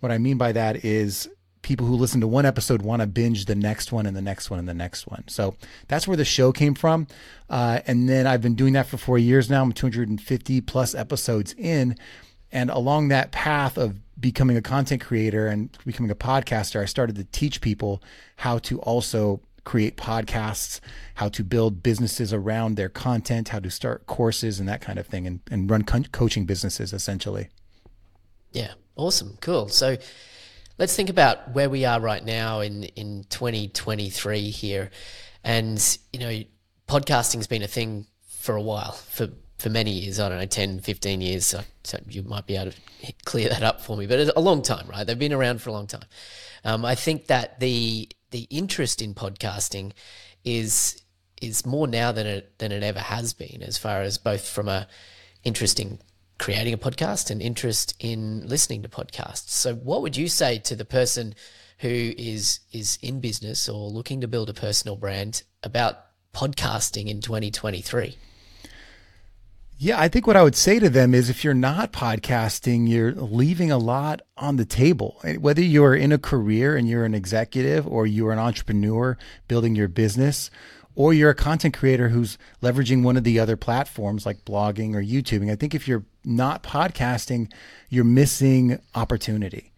what 0.00 0.10
I 0.10 0.18
mean 0.18 0.38
by 0.38 0.52
that 0.52 0.84
is 0.84 1.28
people 1.62 1.86
who 1.86 1.94
listen 1.94 2.20
to 2.20 2.26
one 2.26 2.44
episode 2.44 2.82
want 2.82 3.00
to 3.00 3.06
binge 3.06 3.44
the 3.44 3.54
next 3.54 3.92
one 3.92 4.04
and 4.04 4.16
the 4.16 4.22
next 4.22 4.50
one 4.50 4.58
and 4.58 4.68
the 4.68 4.74
next 4.74 5.06
one. 5.06 5.24
So 5.28 5.54
that's 5.88 6.06
where 6.06 6.16
the 6.16 6.24
show 6.24 6.52
came 6.52 6.74
from. 6.74 7.06
Uh, 7.48 7.80
and 7.86 8.08
then 8.08 8.26
I've 8.26 8.42
been 8.42 8.56
doing 8.56 8.72
that 8.74 8.86
for 8.86 8.96
four 8.96 9.18
years 9.18 9.48
now. 9.48 9.62
I'm 9.62 9.72
250 9.72 10.60
plus 10.62 10.94
episodes 10.94 11.54
in. 11.56 11.96
And 12.50 12.68
along 12.70 13.08
that 13.08 13.32
path 13.32 13.78
of 13.78 13.98
becoming 14.20 14.56
a 14.56 14.62
content 14.62 15.00
creator 15.00 15.46
and 15.46 15.76
becoming 15.86 16.10
a 16.10 16.16
podcaster, 16.16 16.80
I 16.80 16.84
started 16.84 17.16
to 17.16 17.24
teach 17.24 17.60
people 17.60 18.02
how 18.36 18.58
to 18.58 18.80
also 18.80 19.40
create 19.64 19.96
podcasts, 19.96 20.80
how 21.14 21.28
to 21.28 21.44
build 21.44 21.82
businesses 21.82 22.32
around 22.32 22.74
their 22.74 22.88
content, 22.88 23.50
how 23.50 23.60
to 23.60 23.70
start 23.70 24.06
courses 24.06 24.58
and 24.58 24.68
that 24.68 24.80
kind 24.80 24.98
of 24.98 25.06
thing, 25.06 25.26
and, 25.26 25.40
and 25.50 25.70
run 25.70 25.84
co- 25.84 26.02
coaching 26.10 26.44
businesses 26.44 26.92
essentially. 26.92 27.48
Yeah, 28.50 28.72
awesome, 28.96 29.38
cool. 29.40 29.68
So 29.68 29.96
let's 30.78 30.94
think 30.96 31.10
about 31.10 31.52
where 31.52 31.70
we 31.70 31.84
are 31.84 32.00
right 32.00 32.24
now 32.24 32.60
in 32.60 32.84
in 32.84 33.24
2023 33.30 34.50
here, 34.50 34.90
and 35.44 35.98
you 36.12 36.20
know, 36.20 36.42
podcasting's 36.88 37.46
been 37.46 37.62
a 37.62 37.68
thing 37.68 38.06
for 38.26 38.56
a 38.56 38.62
while 38.62 38.92
for 38.92 39.28
for 39.58 39.70
many 39.70 39.92
years. 39.92 40.18
I 40.18 40.28
don't 40.28 40.38
know, 40.38 40.46
10, 40.46 40.80
15 40.80 41.20
years. 41.20 41.46
So, 41.46 41.60
so 41.84 41.98
you 42.08 42.24
might 42.24 42.46
be 42.46 42.56
able 42.56 42.72
to 42.72 43.12
clear 43.24 43.48
that 43.48 43.62
up 43.62 43.80
for 43.80 43.96
me, 43.96 44.06
but 44.06 44.36
a 44.36 44.40
long 44.40 44.60
time, 44.60 44.88
right? 44.88 45.06
They've 45.06 45.18
been 45.18 45.32
around 45.32 45.62
for 45.62 45.70
a 45.70 45.72
long 45.72 45.86
time. 45.86 46.04
Um, 46.64 46.84
I 46.84 46.94
think 46.94 47.28
that 47.28 47.60
the 47.60 48.08
the 48.30 48.46
interest 48.50 49.02
in 49.02 49.14
podcasting 49.14 49.92
is 50.44 51.02
is 51.40 51.66
more 51.66 51.86
now 51.86 52.12
than 52.12 52.26
it 52.26 52.58
than 52.58 52.72
it 52.72 52.82
ever 52.82 53.00
has 53.00 53.32
been, 53.32 53.62
as 53.62 53.78
far 53.78 54.02
as 54.02 54.18
both 54.18 54.46
from 54.48 54.68
a 54.68 54.88
interest 55.44 55.80
in 55.80 55.98
creating 56.42 56.74
a 56.74 56.76
podcast 56.78 57.30
and 57.30 57.40
interest 57.40 57.94
in 58.00 58.44
listening 58.48 58.82
to 58.82 58.88
podcasts. 58.88 59.50
So, 59.50 59.76
what 59.76 60.02
would 60.02 60.16
you 60.16 60.26
say 60.26 60.58
to 60.58 60.74
the 60.74 60.84
person 60.84 61.36
who 61.78 62.12
is 62.18 62.58
is 62.72 62.98
in 63.00 63.20
business 63.20 63.68
or 63.68 63.88
looking 63.88 64.20
to 64.22 64.28
build 64.28 64.50
a 64.50 64.52
personal 64.52 64.96
brand 64.96 65.44
about 65.62 65.98
podcasting 66.34 67.06
in 67.06 67.20
2023? 67.20 68.16
Yeah, 69.78 70.00
I 70.00 70.08
think 70.08 70.26
what 70.26 70.36
I 70.36 70.42
would 70.42 70.56
say 70.56 70.80
to 70.80 70.90
them 70.90 71.14
is 71.14 71.30
if 71.30 71.44
you're 71.44 71.54
not 71.54 71.92
podcasting, 71.92 72.88
you're 72.88 73.12
leaving 73.12 73.70
a 73.70 73.78
lot 73.78 74.22
on 74.36 74.56
the 74.56 74.64
table. 74.64 75.20
Whether 75.38 75.62
you're 75.62 75.94
in 75.94 76.10
a 76.10 76.18
career 76.18 76.76
and 76.76 76.88
you're 76.88 77.04
an 77.04 77.14
executive 77.14 77.86
or 77.86 78.04
you're 78.04 78.32
an 78.32 78.40
entrepreneur 78.40 79.16
building 79.46 79.76
your 79.76 79.88
business, 79.88 80.50
or 80.94 81.14
you're 81.14 81.30
a 81.30 81.34
content 81.34 81.76
creator 81.76 82.10
who's 82.10 82.36
leveraging 82.62 83.02
one 83.02 83.16
of 83.16 83.24
the 83.24 83.38
other 83.38 83.56
platforms 83.56 84.26
like 84.26 84.44
blogging 84.44 84.94
or 84.94 85.02
YouTubing, 85.02 85.50
I 85.50 85.56
think 85.56 85.74
if 85.74 85.88
you're 85.88 86.04
not 86.24 86.62
podcasting, 86.62 87.50
you're 87.88 88.04
missing 88.04 88.78
opportunity. 88.94 89.72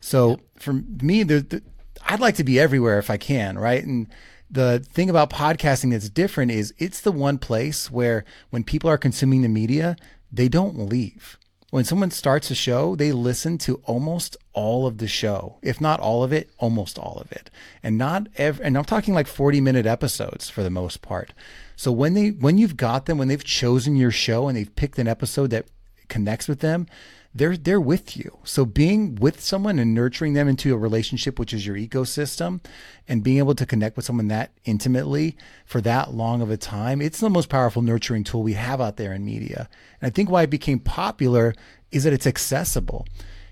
So 0.00 0.40
for 0.56 0.72
me, 0.72 1.22
the, 1.22 1.40
the, 1.40 1.62
I'd 2.06 2.20
like 2.20 2.36
to 2.36 2.44
be 2.44 2.60
everywhere 2.60 2.98
if 2.98 3.10
I 3.10 3.16
can, 3.16 3.58
right? 3.58 3.84
And 3.84 4.08
the 4.50 4.80
thing 4.92 5.10
about 5.10 5.30
podcasting 5.30 5.90
that's 5.90 6.08
different 6.08 6.52
is 6.52 6.72
it's 6.78 7.00
the 7.00 7.12
one 7.12 7.38
place 7.38 7.90
where 7.90 8.24
when 8.50 8.62
people 8.62 8.88
are 8.88 8.98
consuming 8.98 9.42
the 9.42 9.48
media, 9.48 9.96
they 10.30 10.48
don't 10.48 10.78
leave. 10.78 11.38
When 11.70 11.84
someone 11.84 12.12
starts 12.12 12.50
a 12.50 12.54
show, 12.54 12.94
they 12.94 13.10
listen 13.10 13.58
to 13.58 13.82
almost 13.84 14.36
all 14.52 14.86
of 14.86 14.98
the 14.98 15.08
show, 15.08 15.58
if 15.62 15.80
not 15.80 15.98
all 15.98 16.22
of 16.22 16.32
it, 16.32 16.48
almost 16.58 16.96
all 16.96 17.18
of 17.20 17.32
it. 17.32 17.50
And 17.82 17.98
not 17.98 18.28
every, 18.36 18.64
and 18.64 18.78
I'm 18.78 18.84
talking 18.84 19.14
like 19.14 19.26
40 19.26 19.60
minute 19.60 19.84
episodes 19.84 20.48
for 20.48 20.62
the 20.62 20.70
most 20.70 21.02
part. 21.02 21.34
So 21.74 21.90
when 21.90 22.14
they 22.14 22.30
when 22.30 22.56
you've 22.56 22.76
got 22.76 23.06
them, 23.06 23.18
when 23.18 23.28
they've 23.28 23.42
chosen 23.42 23.96
your 23.96 24.12
show 24.12 24.46
and 24.46 24.56
they've 24.56 24.76
picked 24.76 24.98
an 24.98 25.08
episode 25.08 25.50
that 25.50 25.66
connects 26.08 26.48
with 26.48 26.60
them, 26.60 26.86
they're 27.34 27.56
they're 27.56 27.80
with 27.80 28.16
you. 28.16 28.38
So 28.44 28.64
being 28.64 29.16
with 29.16 29.40
someone 29.40 29.78
and 29.78 29.92
nurturing 29.92 30.32
them 30.32 30.48
into 30.48 30.74
a 30.74 30.78
relationship, 30.78 31.38
which 31.38 31.52
is 31.52 31.66
your 31.66 31.76
ecosystem, 31.76 32.64
and 33.06 33.22
being 33.22 33.38
able 33.38 33.54
to 33.54 33.66
connect 33.66 33.96
with 33.96 34.06
someone 34.06 34.28
that 34.28 34.52
intimately 34.64 35.36
for 35.66 35.82
that 35.82 36.14
long 36.14 36.40
of 36.40 36.50
a 36.50 36.56
time, 36.56 37.02
it's 37.02 37.20
the 37.20 37.28
most 37.28 37.50
powerful 37.50 37.82
nurturing 37.82 38.24
tool 38.24 38.42
we 38.42 38.54
have 38.54 38.80
out 38.80 38.96
there 38.96 39.12
in 39.12 39.24
media. 39.24 39.68
And 40.00 40.06
I 40.06 40.10
think 40.10 40.30
why 40.30 40.42
it 40.42 40.50
became 40.50 40.80
popular 40.80 41.54
is 41.90 42.04
that 42.04 42.14
it's 42.14 42.26
accessible. 42.26 43.06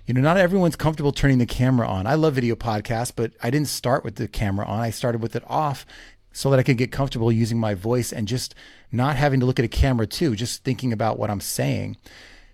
You 0.07 0.13
know, 0.13 0.21
not 0.21 0.37
everyone's 0.37 0.75
comfortable 0.75 1.11
turning 1.11 1.37
the 1.37 1.45
camera 1.45 1.87
on. 1.87 2.05
I 2.05 2.15
love 2.15 2.35
video 2.35 2.55
podcasts, 2.55 3.11
but 3.15 3.33
I 3.41 3.49
didn't 3.49 3.69
start 3.69 4.03
with 4.03 4.15
the 4.15 4.27
camera 4.27 4.65
on. 4.65 4.79
I 4.79 4.89
started 4.89 5.21
with 5.21 5.35
it 5.35 5.43
off 5.47 5.85
so 6.31 6.49
that 6.49 6.59
I 6.59 6.63
could 6.63 6.77
get 6.77 6.91
comfortable 6.91 7.31
using 7.31 7.59
my 7.59 7.75
voice 7.75 8.11
and 8.11 8.27
just 8.27 8.53
not 8.91 9.15
having 9.15 9.39
to 9.39 9.45
look 9.45 9.57
at 9.57 9.65
a 9.65 9.69
camera 9.69 10.05
too, 10.05 10.35
just 10.35 10.63
thinking 10.63 10.91
about 10.91 11.17
what 11.17 11.29
I'm 11.29 11.39
saying. 11.39 11.97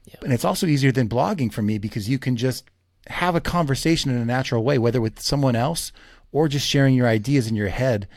Yeah. 0.05 0.15
And 0.24 0.34
it's 0.34 0.46
also 0.46 0.65
easier 0.67 0.91
than 0.91 1.10
blogging 1.10 1.51
for 1.51 1.62
me 1.62 1.77
because 1.77 2.10
you 2.10 2.20
can 2.20 2.36
just 2.36 2.65
have 3.08 3.36
a 3.36 3.41
conversation 3.41 4.12
in 4.12 4.17
a 4.17 4.25
natural 4.25 4.63
way, 4.63 4.77
whether 4.77 5.01
with 5.01 5.20
someone 5.20 5.55
else 5.55 5.91
or 6.31 6.48
just 6.48 6.67
sharing 6.67 6.96
your 6.96 7.08
ideas 7.08 7.48
in 7.48 7.55
your 7.55 7.70
head. 7.70 8.08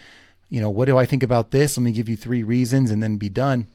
You 0.48 0.60
know, 0.60 0.70
what 0.70 0.86
do 0.86 0.96
I 0.96 1.06
think 1.06 1.22
about 1.22 1.50
this? 1.50 1.76
Let 1.76 1.84
me 1.84 1.92
give 1.92 2.08
you 2.08 2.16
three 2.16 2.42
reasons 2.42 2.90
and 2.90 3.02
then 3.02 3.16
be 3.16 3.28
done. 3.28 3.66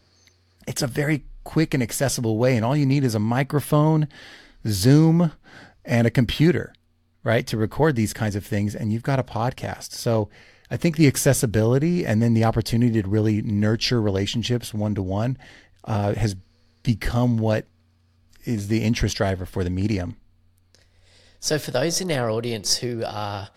It's 0.68 0.82
a 0.82 0.88
very 0.88 1.24
quick 1.44 1.74
and 1.74 1.84
accessible 1.84 2.38
way. 2.38 2.56
And 2.56 2.63
all 2.63 2.75
you 2.75 2.86
need 2.86 3.04
is 3.04 3.16
a 3.16 3.20
microphone, 3.20 4.08
Zoom, 4.68 5.32
and 5.84 6.06
a 6.06 6.12
computer, 6.12 6.74
right, 7.24 7.46
to 7.48 7.58
record 7.58 7.96
these 7.96 8.13
kinds 8.13 8.36
of 8.36 8.46
things. 8.46 8.75
And 8.75 8.94
you've 8.94 9.04
got 9.04 9.20
a 9.20 9.24
podcast. 9.24 9.94
So 9.94 10.30
I 10.72 10.78
think 10.78 10.96
the 10.96 11.08
accessibility 11.08 12.06
and 12.06 12.22
then 12.22 12.34
the 12.34 12.44
opportunity 12.44 13.01
to 13.01 13.08
really 13.08 13.42
nurture 13.42 14.01
relationships 14.01 14.74
one 14.74 14.96
to 14.96 15.01
one 15.01 15.38
uh, 15.86 16.13
has 16.13 16.36
become 16.84 17.38
what 17.38 17.66
is 18.50 18.68
the 18.68 18.84
interest 18.84 19.18
driver 19.18 19.46
for 19.46 19.63
the 19.63 19.70
medium. 19.70 20.18
So, 21.39 21.58
for 21.58 21.72
those 21.72 22.01
in 22.01 22.12
our 22.12 22.29
audience 22.29 22.77
who 22.77 23.03
are, 23.06 23.50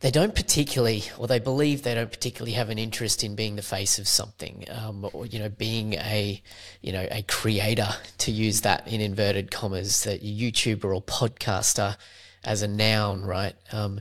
they 0.00 0.10
don't 0.10 0.34
particularly, 0.34 1.02
or 1.18 1.26
they 1.26 1.38
believe 1.38 1.82
they 1.82 1.94
don't 1.94 2.10
particularly 2.10 2.52
have 2.52 2.70
an 2.70 2.78
interest 2.78 3.22
in 3.22 3.34
being 3.34 3.56
the 3.56 3.62
face 3.62 3.98
of 3.98 4.08
something, 4.08 4.64
um, 4.70 5.06
or 5.12 5.26
you 5.26 5.38
know, 5.38 5.50
being 5.50 5.94
a, 5.94 6.40
you 6.80 6.92
know, 6.92 7.06
a 7.10 7.22
creator, 7.22 7.88
to 8.18 8.30
use 8.30 8.62
that 8.62 8.88
in 8.88 9.02
inverted 9.02 9.50
commas, 9.50 10.04
that 10.04 10.22
YouTuber 10.22 10.84
or 10.84 11.02
podcaster 11.02 11.96
as 12.44 12.62
a 12.62 12.68
noun, 12.68 13.24
right? 13.24 13.54
Um, 13.72 14.00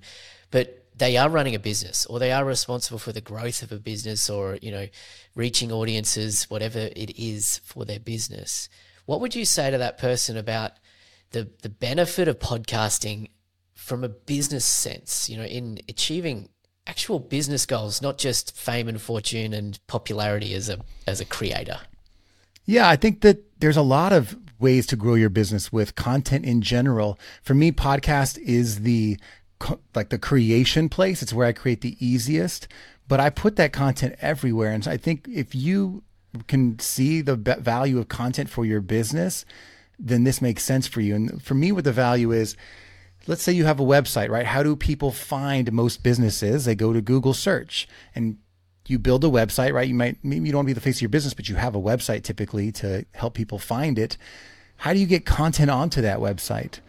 but 0.52 0.86
they 0.96 1.18
are 1.18 1.30
running 1.30 1.56
a 1.56 1.60
business, 1.60 2.06
or 2.06 2.18
they 2.20 2.32
are 2.32 2.46
responsible 2.46 3.00
for 3.00 3.12
the 3.12 3.22
growth 3.22 3.62
of 3.62 3.74
a 3.74 3.80
business, 3.80 4.30
or 4.30 4.58
you 4.62 4.72
know, 4.72 4.88
reaching 5.36 5.70
audiences, 5.70 6.50
whatever 6.50 6.80
it 6.80 7.20
is 7.20 7.60
for 7.66 7.84
their 7.84 8.00
business 8.00 8.70
what 9.10 9.22
would 9.22 9.34
you 9.34 9.44
say 9.44 9.72
to 9.72 9.78
that 9.80 9.98
person 9.98 10.38
about 10.38 10.74
the 11.32 11.50
the 11.64 11.70
benefit 11.70 12.28
of 12.28 12.38
podcasting 12.38 13.30
from 13.74 14.04
a 14.04 14.08
business 14.10 14.64
sense? 14.64 15.28
You 15.28 15.38
know, 15.38 15.46
in 15.46 15.80
achieving 15.90 16.50
actual 16.86 17.18
business 17.18 17.66
goals, 17.66 18.04
not 18.04 18.20
just 18.20 18.56
fame 18.56 18.88
and 18.88 19.02
fortune 19.02 19.52
and 19.52 19.80
popularity 19.88 20.54
as 20.54 20.70
a 20.70 20.78
as 21.08 21.20
a 21.20 21.26
creator. 21.26 21.80
Yeah, 22.66 22.88
I 22.88 22.98
think 22.98 23.22
that 23.22 23.60
there's 23.60 23.78
a 23.78 23.82
lot 23.82 24.14
of 24.14 24.38
ways 24.60 24.86
to 24.86 24.96
grow 24.96 25.16
your 25.16 25.32
business 25.32 25.74
with 25.74 25.96
content 25.96 26.46
in 26.46 26.62
general. 26.62 27.18
For 27.42 27.56
me, 27.56 27.72
podcast 27.72 28.38
is 28.38 28.82
the 28.82 29.18
like 29.96 30.10
the 30.10 30.20
creation 30.20 30.88
place. 30.88 31.24
It's 31.24 31.34
where 31.34 31.48
I 31.48 31.54
create 31.54 31.82
the 31.82 31.98
easiest, 32.00 32.68
but 33.08 33.20
I 33.20 33.32
put 33.32 33.56
that 33.56 33.74
content 33.74 34.18
everywhere. 34.22 34.72
And 34.72 34.84
so 34.84 34.92
I 34.92 34.98
think 34.98 35.28
if 35.28 35.56
you 35.56 36.04
can 36.48 36.80
see 36.80 37.22
the 37.22 37.36
value 37.36 38.00
of 38.00 38.08
content 38.08 38.50
for 38.50 38.66
your 38.66 38.82
business, 38.82 39.46
then 39.98 40.24
this 40.24 40.42
makes 40.42 40.64
sense 40.64 40.88
for 40.88 41.02
you. 41.02 41.16
And 41.16 41.42
for 41.42 41.54
me, 41.54 41.72
what 41.72 41.84
the 41.84 41.92
value 41.92 42.32
is, 42.32 42.56
let's 43.28 43.44
say 43.44 43.52
you 43.52 43.66
have 43.66 43.80
a 43.80 43.86
website, 43.86 44.30
right? 44.30 44.46
How 44.46 44.64
do 44.64 44.76
people 44.76 45.12
find 45.12 45.72
most 45.72 46.04
businesses? 46.04 46.66
They 46.66 46.76
go 46.76 46.94
to 46.94 47.02
Google 47.02 47.34
search 47.34 47.88
and 48.16 48.38
you 48.88 48.98
build 48.98 49.24
a 49.24 49.28
website, 49.28 49.74
right? 49.74 49.88
You 49.88 49.94
might, 49.94 50.18
maybe 50.24 50.48
you 50.48 50.52
don't 50.52 50.60
want 50.60 50.68
to 50.68 50.70
be 50.70 50.74
the 50.74 50.82
face 50.82 50.98
of 50.98 51.02
your 51.02 51.10
business, 51.10 51.34
but 51.34 51.48
you 51.50 51.56
have 51.56 51.76
a 51.76 51.82
website 51.82 52.24
typically 52.24 52.72
to 52.74 53.06
help 53.14 53.34
people 53.34 53.60
find 53.60 54.00
it. 54.00 54.18
How 54.78 54.94
do 54.94 55.00
you 55.00 55.06
get 55.06 55.26
content 55.26 55.70
onto 55.70 56.02
that 56.02 56.20
website? 56.20 56.80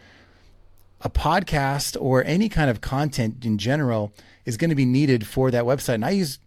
A 1.01 1.09
podcast 1.09 1.97
or 1.99 2.23
any 2.23 2.47
kind 2.47 2.69
of 2.69 2.79
content 2.79 3.43
in 3.43 3.57
general 3.57 4.13
is 4.45 4.57
going 4.57 4.69
to 4.69 4.75
be 4.75 4.85
needed 4.85 5.27
for 5.27 5.51
that 5.51 5.65
website. 5.65 5.95
And 5.95 6.05
I 6.05 6.11
use 6.11 6.39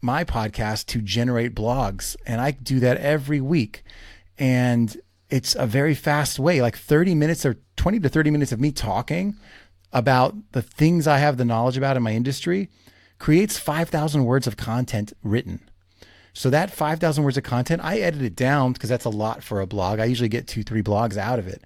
my 0.00 0.24
podcast 0.24 0.86
to 0.86 1.00
generate 1.00 1.54
blogs. 1.54 2.16
And 2.26 2.40
I 2.40 2.52
do 2.52 2.80
that 2.80 2.96
every 2.98 3.40
week. 3.40 3.82
And 4.38 4.96
it's 5.28 5.54
a 5.54 5.66
very 5.66 5.94
fast 5.94 6.38
way, 6.38 6.60
like 6.60 6.76
30 6.76 7.14
minutes 7.14 7.46
or 7.46 7.56
20 7.76 8.00
to 8.00 8.08
30 8.08 8.30
minutes 8.30 8.52
of 8.52 8.60
me 8.60 8.72
talking 8.72 9.36
about 9.92 10.34
the 10.52 10.62
things 10.62 11.06
I 11.06 11.18
have 11.18 11.36
the 11.36 11.44
knowledge 11.44 11.76
about 11.76 11.96
in 11.96 12.02
my 12.02 12.12
industry 12.12 12.68
creates 13.18 13.58
5,000 13.58 14.24
words 14.24 14.46
of 14.46 14.56
content 14.56 15.12
written. 15.22 15.60
So 16.32 16.48
that 16.50 16.70
5,000 16.70 17.24
words 17.24 17.36
of 17.36 17.42
content, 17.42 17.84
I 17.84 17.98
edit 17.98 18.22
it 18.22 18.36
down 18.36 18.72
because 18.72 18.88
that's 18.88 19.04
a 19.04 19.10
lot 19.10 19.42
for 19.42 19.60
a 19.60 19.66
blog. 19.66 19.98
I 19.98 20.04
usually 20.04 20.28
get 20.28 20.46
two, 20.46 20.62
three 20.62 20.82
blogs 20.82 21.16
out 21.16 21.38
of 21.38 21.46
it. 21.46 21.62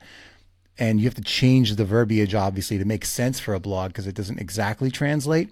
And 0.78 0.98
you 0.98 1.06
have 1.06 1.14
to 1.14 1.22
change 1.22 1.76
the 1.76 1.84
verbiage, 1.84 2.34
obviously, 2.34 2.78
to 2.78 2.84
make 2.84 3.04
sense 3.04 3.38
for 3.38 3.54
a 3.54 3.60
blog 3.60 3.90
because 3.90 4.06
it 4.06 4.14
doesn't 4.14 4.40
exactly 4.40 4.90
translate. 4.90 5.50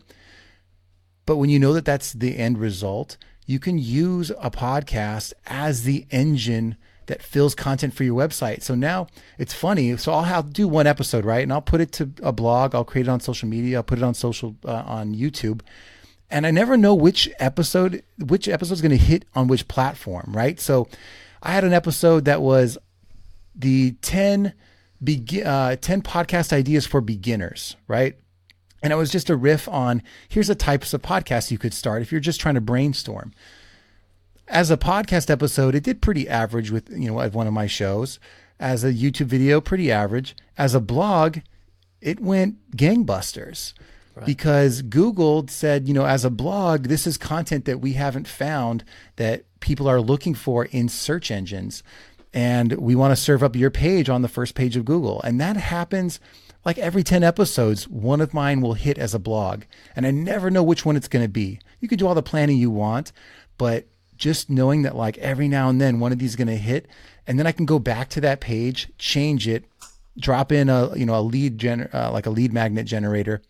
But 1.26 1.36
when 1.36 1.50
you 1.50 1.58
know 1.58 1.72
that 1.72 1.84
that's 1.84 2.12
the 2.12 2.36
end 2.36 2.58
result, 2.58 3.16
you 3.46 3.58
can 3.58 3.78
use 3.78 4.30
a 4.30 4.50
podcast 4.50 5.32
as 5.46 5.84
the 5.84 6.06
engine 6.10 6.76
that 7.06 7.22
fills 7.22 7.54
content 7.54 7.94
for 7.94 8.04
your 8.04 8.18
website. 8.18 8.62
So 8.62 8.74
now 8.74 9.08
it's 9.38 9.52
funny. 9.52 9.96
So 9.96 10.12
I'll 10.12 10.22
have 10.22 10.52
do 10.52 10.68
one 10.68 10.86
episode, 10.86 11.24
right? 11.24 11.42
And 11.42 11.52
I'll 11.52 11.60
put 11.60 11.80
it 11.80 11.92
to 11.92 12.10
a 12.22 12.32
blog. 12.32 12.74
I'll 12.74 12.84
create 12.84 13.06
it 13.06 13.10
on 13.10 13.20
social 13.20 13.48
media. 13.48 13.78
I'll 13.78 13.82
put 13.82 13.98
it 13.98 14.04
on 14.04 14.14
social 14.14 14.56
uh, 14.64 14.82
on 14.86 15.14
YouTube. 15.14 15.60
And 16.30 16.46
I 16.46 16.50
never 16.50 16.76
know 16.76 16.94
which 16.94 17.28
episode 17.38 18.02
which 18.18 18.48
episode 18.48 18.74
is 18.74 18.80
going 18.80 18.90
to 18.90 18.96
hit 18.96 19.24
on 19.34 19.48
which 19.48 19.68
platform, 19.68 20.32
right? 20.32 20.58
So 20.58 20.88
I 21.42 21.52
had 21.52 21.64
an 21.64 21.72
episode 21.72 22.24
that 22.24 22.40
was 22.40 22.78
the 23.54 23.92
10 24.02 24.54
be- 25.02 25.42
uh, 25.44 25.76
10 25.76 26.02
podcast 26.02 26.52
ideas 26.52 26.86
for 26.86 27.00
beginners, 27.00 27.76
right? 27.88 28.16
And 28.82 28.92
it 28.92 28.96
was 28.96 29.10
just 29.10 29.30
a 29.30 29.36
riff 29.36 29.68
on 29.68 30.02
here's 30.28 30.48
the 30.48 30.54
types 30.54 30.92
of 30.92 31.02
podcasts 31.02 31.50
you 31.50 31.58
could 31.58 31.74
start 31.74 32.02
if 32.02 32.10
you're 32.10 32.20
just 32.20 32.40
trying 32.40 32.56
to 32.56 32.60
brainstorm. 32.60 33.32
As 34.48 34.70
a 34.70 34.76
podcast 34.76 35.30
episode, 35.30 35.74
it 35.74 35.84
did 35.84 36.02
pretty 36.02 36.28
average 36.28 36.70
with, 36.70 36.90
you 36.90 37.10
know, 37.10 37.28
one 37.28 37.46
of 37.46 37.52
my 37.52 37.66
shows. 37.66 38.18
As 38.58 38.84
a 38.84 38.92
YouTube 38.92 39.26
video, 39.26 39.60
pretty 39.60 39.90
average. 39.90 40.36
As 40.58 40.74
a 40.74 40.80
blog, 40.80 41.38
it 42.00 42.20
went 42.20 42.76
gangbusters. 42.76 43.72
Right. 44.14 44.26
Because 44.26 44.82
Google 44.82 45.48
said, 45.48 45.88
you 45.88 45.94
know, 45.94 46.04
as 46.04 46.24
a 46.24 46.30
blog, 46.30 46.84
this 46.84 47.06
is 47.06 47.16
content 47.16 47.64
that 47.64 47.80
we 47.80 47.94
haven't 47.94 48.28
found 48.28 48.84
that 49.16 49.44
people 49.60 49.88
are 49.88 50.00
looking 50.00 50.34
for 50.34 50.66
in 50.66 50.88
search 50.88 51.30
engines. 51.30 51.82
And 52.34 52.72
we 52.74 52.94
want 52.94 53.12
to 53.12 53.22
serve 53.22 53.42
up 53.42 53.56
your 53.56 53.70
page 53.70 54.08
on 54.08 54.22
the 54.22 54.28
first 54.28 54.54
page 54.54 54.76
of 54.76 54.84
Google. 54.84 55.22
And 55.22 55.40
that 55.40 55.56
happens 55.56 56.20
like 56.64 56.78
every 56.78 57.02
10 57.02 57.22
episodes, 57.22 57.88
one 57.88 58.20
of 58.20 58.34
mine 58.34 58.60
will 58.60 58.74
hit 58.74 58.98
as 58.98 59.14
a 59.14 59.18
blog. 59.18 59.62
And 59.96 60.06
I 60.06 60.10
never 60.10 60.50
know 60.50 60.62
which 60.62 60.84
one 60.84 60.96
it's 60.96 61.08
going 61.08 61.24
to 61.24 61.28
be. 61.28 61.58
You 61.80 61.88
can 61.88 61.98
do 61.98 62.06
all 62.06 62.14
the 62.14 62.22
planning 62.22 62.58
you 62.58 62.70
want, 62.70 63.12
but 63.58 63.86
just 64.16 64.48
knowing 64.48 64.82
that 64.82 64.94
like 64.94 65.18
every 65.18 65.48
now 65.48 65.68
and 65.68 65.80
then 65.80 65.98
one 65.98 66.12
of 66.12 66.18
these 66.18 66.30
is 66.30 66.36
going 66.36 66.48
to 66.48 66.56
hit 66.56 66.86
and 67.26 67.38
then 67.38 67.46
I 67.46 67.52
can 67.52 67.66
go 67.66 67.78
back 67.78 68.08
to 68.10 68.20
that 68.20 68.40
page, 68.40 68.88
change 68.98 69.48
it, 69.48 69.64
drop 70.18 70.52
in 70.52 70.68
a, 70.68 70.96
you 70.96 71.06
know, 71.06 71.18
a 71.18 71.22
lead 71.22 71.58
gen, 71.58 71.88
uh, 71.92 72.10
like 72.12 72.26
a 72.26 72.30
lead 72.30 72.52
magnet 72.52 72.86
generator 72.86 73.42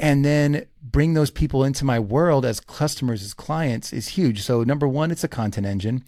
and 0.00 0.24
then 0.24 0.64
bring 0.82 1.12
those 1.12 1.30
people 1.30 1.62
into 1.62 1.84
my 1.84 2.00
world 2.00 2.46
as 2.46 2.58
customers, 2.58 3.22
as 3.22 3.34
clients 3.34 3.92
is 3.92 4.08
huge. 4.08 4.42
So 4.42 4.64
number 4.64 4.88
one, 4.88 5.10
it's 5.10 5.22
a 5.22 5.28
content 5.28 5.66
engine. 5.66 6.02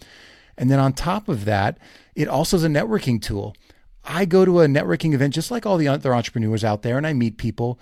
And 0.57 0.69
then 0.69 0.79
on 0.79 0.93
top 0.93 1.29
of 1.29 1.45
that, 1.45 1.77
it 2.15 2.27
also 2.27 2.57
is 2.57 2.63
a 2.63 2.69
networking 2.69 3.21
tool. 3.21 3.55
I 4.03 4.25
go 4.25 4.45
to 4.45 4.61
a 4.61 4.67
networking 4.67 5.13
event 5.13 5.33
just 5.33 5.51
like 5.51 5.65
all 5.65 5.77
the 5.77 5.87
other 5.87 6.13
entrepreneurs 6.13 6.63
out 6.63 6.81
there 6.81 6.97
and 6.97 7.07
I 7.07 7.13
meet 7.13 7.37
people. 7.37 7.79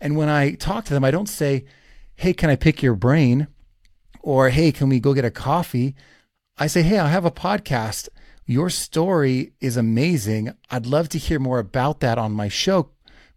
And 0.00 0.16
when 0.16 0.28
I 0.28 0.54
talk 0.54 0.84
to 0.86 0.94
them, 0.94 1.04
I 1.04 1.10
don't 1.10 1.28
say, 1.28 1.64
Hey, 2.14 2.32
can 2.32 2.50
I 2.50 2.56
pick 2.56 2.82
your 2.82 2.94
brain? 2.94 3.48
Or, 4.20 4.50
Hey, 4.50 4.72
can 4.72 4.88
we 4.88 5.00
go 5.00 5.14
get 5.14 5.24
a 5.24 5.30
coffee? 5.30 5.94
I 6.58 6.66
say, 6.66 6.82
Hey, 6.82 6.98
I 6.98 7.08
have 7.08 7.24
a 7.24 7.30
podcast. 7.30 8.08
Your 8.44 8.68
story 8.68 9.52
is 9.60 9.76
amazing. 9.76 10.52
I'd 10.70 10.86
love 10.86 11.08
to 11.10 11.18
hear 11.18 11.38
more 11.38 11.58
about 11.58 12.00
that 12.00 12.18
on 12.18 12.32
my 12.32 12.48
show. 12.48 12.90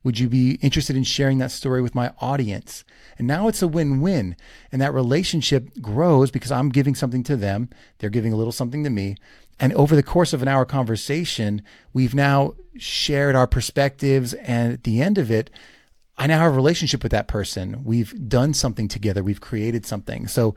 Would 0.04 0.20
you 0.20 0.30
be 0.30 0.60
interested 0.62 0.96
in 0.96 1.04
sharing 1.04 1.40
that 1.40 1.52
story 1.52 1.82
with 1.82 1.96
my 1.96 2.14
audience? 2.20 2.84
And 3.18 3.28
now 3.28 3.48
it's 3.48 3.64
a 3.64 3.68
win 3.68 4.02
win. 4.02 4.36
And 4.72 4.80
that 4.80 4.94
relationship 4.94 5.82
grows 5.82 6.30
because 6.30 6.52
I'm 6.52 6.70
giving 6.70 6.94
something 6.94 7.24
to 7.24 7.36
them. 7.36 7.70
They're 7.98 8.12
giving 8.12 8.32
a 8.32 8.36
little 8.36 8.52
something 8.52 8.84
to 8.84 8.92
me. 8.92 9.16
And 9.60 9.74
over 9.74 9.96
the 9.96 10.04
course 10.04 10.34
of 10.34 10.42
an 10.42 10.48
hour 10.48 10.66
conversation, 10.66 11.62
we've 11.94 12.16
now 12.16 12.56
shared 12.78 13.36
our 13.36 13.48
perspectives. 13.48 14.34
And 14.34 14.74
at 14.74 14.84
the 14.84 15.02
end 15.02 15.18
of 15.18 15.32
it, 15.32 15.50
I 16.18 16.28
now 16.28 16.40
have 16.40 16.54
a 16.54 16.56
relationship 16.56 17.04
with 17.04 17.12
that 17.12 17.28
person. 17.28 17.84
We've 17.84 18.14
done 18.30 18.54
something 18.54 18.88
together. 18.88 19.24
We've 19.24 19.42
created 19.42 19.86
something. 19.86 20.28
So 20.28 20.56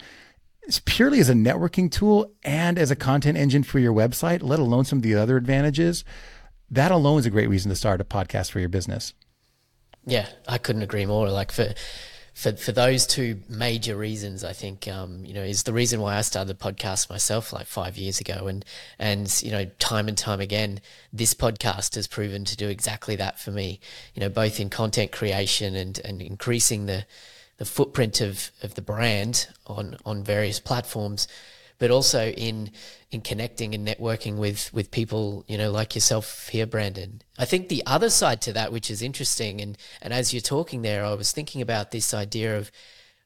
it's 0.63 0.81
purely 0.85 1.21
as 1.21 1.29
a 1.29 1.35
networking 1.35 1.91
tool 1.91 2.33
and 2.45 2.79
as 2.79 2.91
a 2.91 2.97
content 2.97 3.39
engine 3.39 3.63
for 3.63 3.79
your 3.79 3.93
website, 3.93 4.43
let 4.43 4.59
alone 4.59 4.85
some 4.85 4.99
of 4.99 5.03
the 5.03 5.15
other 5.15 5.37
advantages. 5.37 6.05
That 6.71 6.91
alone 6.93 7.21
is 7.21 7.27
a 7.27 7.31
great 7.31 7.49
reason 7.49 7.71
to 7.71 7.77
start 7.77 8.01
a 8.01 8.05
podcast 8.05 8.51
for 8.51 8.61
your 8.61 8.69
business. 8.69 9.15
Yeah, 10.05 10.27
I 10.47 10.59
couldn't 10.59 10.83
agree 10.83 11.07
more. 11.07 11.31
Like 11.31 11.53
for 11.53 11.75
for 12.39 12.53
for 12.53 12.71
those 12.71 13.05
two 13.05 13.41
major 13.49 13.97
reasons, 13.97 14.45
I 14.45 14.53
think 14.53 14.87
um, 14.87 15.25
you 15.25 15.35
know 15.35 15.43
is 15.43 15.65
the 15.65 15.73
reason 15.73 16.01
why 16.01 16.17
I 16.17 16.21
started 16.21 16.47
the 16.47 16.55
podcast 16.55 17.11
myself 17.11 17.53
like 17.53 17.67
five 17.67 17.99
years 17.99 18.21
ago, 18.21 18.47
and 18.47 18.65
and 18.97 19.43
you 19.43 19.51
know 19.51 19.65
time 19.81 20.07
and 20.07 20.17
time 20.17 20.39
again, 20.41 20.81
this 21.13 21.35
podcast 21.35 21.97
has 21.97 22.07
proven 22.07 22.45
to 22.45 22.57
do 22.57 22.69
exactly 22.69 23.17
that 23.17 23.41
for 23.41 23.51
me. 23.51 23.81
You 24.15 24.21
know, 24.21 24.29
both 24.29 24.61
in 24.61 24.71
content 24.71 25.11
creation 25.11 25.75
and 25.75 25.99
and 26.05 26.23
increasing 26.23 26.87
the 26.87 27.07
the 27.57 27.65
footprint 27.65 28.21
of 28.21 28.53
of 28.63 28.77
the 28.77 28.83
brand 28.83 29.49
on 29.67 29.97
on 30.07 30.23
various 30.23 30.61
platforms 30.61 31.27
but 31.79 31.91
also 31.91 32.31
in 32.31 32.71
in 33.11 33.21
connecting 33.23 33.75
and 33.75 33.87
networking 33.87 34.37
with 34.37 34.73
with 34.73 34.91
people, 34.91 35.45
you 35.49 35.57
know, 35.57 35.71
like 35.71 35.95
yourself 35.95 36.49
here, 36.49 36.67
Brandon. 36.67 37.23
I 37.39 37.45
think 37.45 37.69
the 37.69 37.83
other 37.87 38.11
side 38.11 38.43
to 38.43 38.53
that, 38.53 38.73
which 38.73 38.91
is 38.91 39.03
interesting, 39.03 39.61
and 39.61 39.79
and 40.03 40.13
as 40.13 40.33
you're 40.33 40.41
talking 40.41 40.83
there, 40.83 41.05
I 41.05 41.15
was 41.15 41.33
thinking 41.33 41.63
about 41.63 41.91
this 41.91 42.13
idea 42.13 42.59
of 42.59 42.71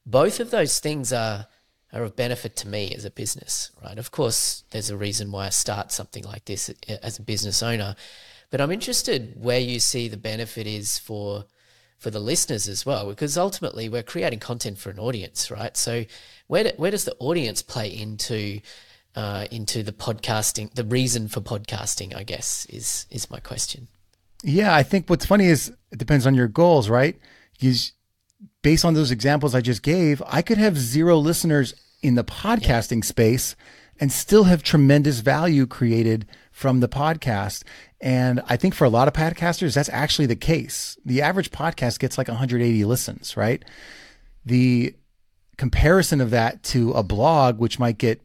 both 0.07 0.41
of 0.41 0.51
those 0.51 0.79
things 0.79 1.13
are 1.13 1.47
are 1.93 2.05
of 2.05 2.17
benefit 2.17 2.57
to 2.57 2.69
me 2.69 2.95
as 2.95 3.05
a 3.05 3.11
business, 3.11 3.71
right? 3.85 3.99
Of 3.99 4.11
course, 4.11 4.65
there's 4.71 4.91
a 4.91 4.97
reason 4.97 5.31
why 5.31 5.47
I 5.47 5.51
start 5.51 5.93
something 5.93 6.25
like 6.25 6.47
this 6.47 6.71
uh, 6.71 6.97
as 7.03 7.19
a 7.19 7.23
business 7.23 7.63
owner, 7.63 7.97
but 8.51 8.61
I'm 8.61 8.71
interested 8.71 9.35
where 9.37 9.61
you 9.61 9.81
see 9.81 10.09
the 10.09 10.17
benefit 10.17 10.67
is 10.67 10.99
for 10.99 11.47
for 11.99 12.11
the 12.11 12.19
listeners 12.19 12.67
as 12.67 12.85
well, 12.85 13.09
because 13.11 13.39
ultimately 13.39 13.89
we're 13.89 14.03
creating 14.03 14.41
content 14.41 14.77
for 14.77 14.91
an 14.91 14.99
audience, 14.99 15.53
right? 15.53 15.77
So 15.77 16.05
where 16.53 16.65
do, 16.65 16.71
where 16.77 16.91
does 16.91 17.07
the 17.07 17.17
audience 17.19 17.63
play 17.63 17.89
into 17.89 18.61
uh, 19.17 19.47
into 19.51 19.83
the 19.83 19.93
podcasting? 19.93 20.71
The 20.75 20.85
reason 20.85 21.29
for 21.29 21.41
podcasting, 21.41 22.15
I 22.15 22.25
guess, 22.25 22.67
is 22.67 23.07
is 23.11 23.31
my 23.31 23.41
question. 23.41 23.89
Yeah, 24.45 24.75
I 24.75 24.83
think 24.83 25.09
what's 25.09 25.25
funny 25.25 25.47
is 25.47 25.73
it 25.91 25.99
depends 25.99 26.27
on 26.27 26.35
your 26.35 26.49
goals, 26.49 26.91
right? 26.91 27.19
Because 27.53 27.93
based 28.61 28.85
on 28.85 28.93
those 28.93 29.11
examples 29.11 29.55
I 29.55 29.63
just 29.63 29.83
gave, 29.83 30.23
I 30.27 30.43
could 30.43 30.59
have 30.59 30.77
zero 30.77 31.17
listeners 31.17 31.73
in 32.03 32.17
the 32.17 32.25
podcasting 32.25 33.03
yeah. 33.03 33.09
space 33.09 33.57
and 33.99 34.13
still 34.13 34.45
have 34.45 34.63
tremendous 34.63 35.21
value 35.21 35.67
created 35.67 36.27
from 36.51 36.81
the 36.81 36.89
podcast. 36.89 37.63
And 37.99 38.43
I 38.47 38.59
think 38.59 38.75
for 38.75 38.85
a 38.85 38.91
lot 38.91 39.09
of 39.09 39.15
podcasters, 39.15 39.75
that's 39.75 39.89
actually 39.89 40.27
the 40.27 40.37
case. 40.37 40.99
The 41.07 41.23
average 41.23 41.51
podcast 41.51 41.99
gets 41.99 42.19
like 42.19 42.29
180 42.29 42.85
listens, 42.85 43.39
right? 43.39 43.65
The 44.45 44.95
comparison 45.57 46.21
of 46.21 46.31
that 46.31 46.63
to 46.65 46.93
a 46.93 47.03
blog, 47.03 47.59
which 47.59 47.79
might 47.79 47.99
get 47.99 48.21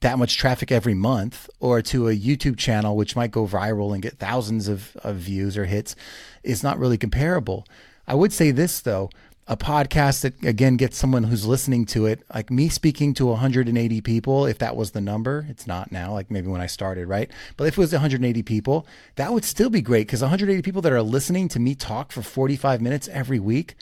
that 0.00 0.18
much 0.18 0.38
traffic 0.38 0.72
every 0.72 0.94
month, 0.94 1.50
or 1.60 1.82
to 1.82 2.08
a 2.08 2.16
YouTube 2.16 2.56
channel, 2.56 2.96
which 2.96 3.14
might 3.14 3.30
go 3.30 3.46
viral 3.46 3.92
and 3.92 4.02
get 4.02 4.18
thousands 4.18 4.66
of, 4.66 4.96
of 5.04 5.16
views 5.16 5.58
or 5.58 5.66
hits, 5.66 5.94
is 6.42 6.62
not 6.62 6.78
really 6.78 6.96
comparable. 6.96 7.66
I 8.06 8.14
would 8.14 8.32
say 8.32 8.50
this 8.50 8.80
though 8.80 9.10
a 9.50 9.56
podcast 9.56 10.20
that 10.20 10.44
again 10.44 10.76
gets 10.76 10.96
someone 10.96 11.24
who's 11.24 11.44
listening 11.44 11.84
to 11.84 12.06
it, 12.06 12.22
like 12.32 12.52
me 12.52 12.68
speaking 12.68 13.12
to 13.14 13.26
180 13.26 14.00
people, 14.00 14.46
if 14.46 14.58
that 14.58 14.76
was 14.76 14.92
the 14.92 15.00
number, 15.00 15.44
it's 15.48 15.66
not 15.66 15.90
now, 15.90 16.12
like 16.12 16.30
maybe 16.30 16.46
when 16.46 16.60
I 16.60 16.66
started, 16.66 17.08
right? 17.08 17.28
But 17.56 17.66
if 17.66 17.76
it 17.76 17.80
was 17.80 17.92
180 17.92 18.44
people, 18.44 18.86
that 19.16 19.32
would 19.32 19.44
still 19.44 19.68
be 19.68 19.82
great 19.82 20.06
because 20.06 20.20
180 20.22 20.62
people 20.62 20.82
that 20.82 20.92
are 20.92 21.02
listening 21.02 21.48
to 21.48 21.58
me 21.58 21.74
talk 21.74 22.12
for 22.12 22.22
45 22.22 22.80
minutes 22.80 23.08
every 23.08 23.40
week, 23.40 23.74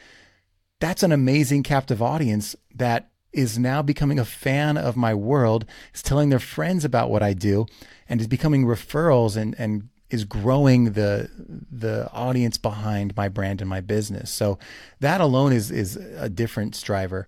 that's 0.81 1.03
an 1.03 1.13
amazing 1.13 1.63
captive 1.63 2.03
audience 2.03 2.55
that 2.75 3.11
is 3.33 3.59
now 3.59 3.83
becoming 3.83 4.19
a 4.19 4.25
fan 4.25 4.77
of 4.77 4.97
my 4.97 5.15
world, 5.15 5.65
is 5.95 6.03
telling 6.03 6.31
their 6.31 6.39
friends 6.39 6.85
about 6.85 7.11
what 7.11 7.23
I 7.23 7.33
do, 7.35 7.67
and 8.09 8.21
is 8.21 8.27
becoming 8.27 8.65
referrals 8.65 9.37
and, 9.37 9.55
and 9.59 9.89
is 10.11 10.25
growing 10.25 10.93
the 10.93 11.31
the 11.71 12.11
audience 12.13 12.57
behind 12.57 13.15
my 13.17 13.29
brand 13.29 13.61
and 13.61 13.69
my 13.69 13.81
business. 13.81 14.31
So 14.31 14.59
that 15.01 15.21
alone 15.21 15.53
is 15.53 15.71
is 15.71 15.97
a 15.97 16.29
different 16.29 16.81
driver. 16.83 17.27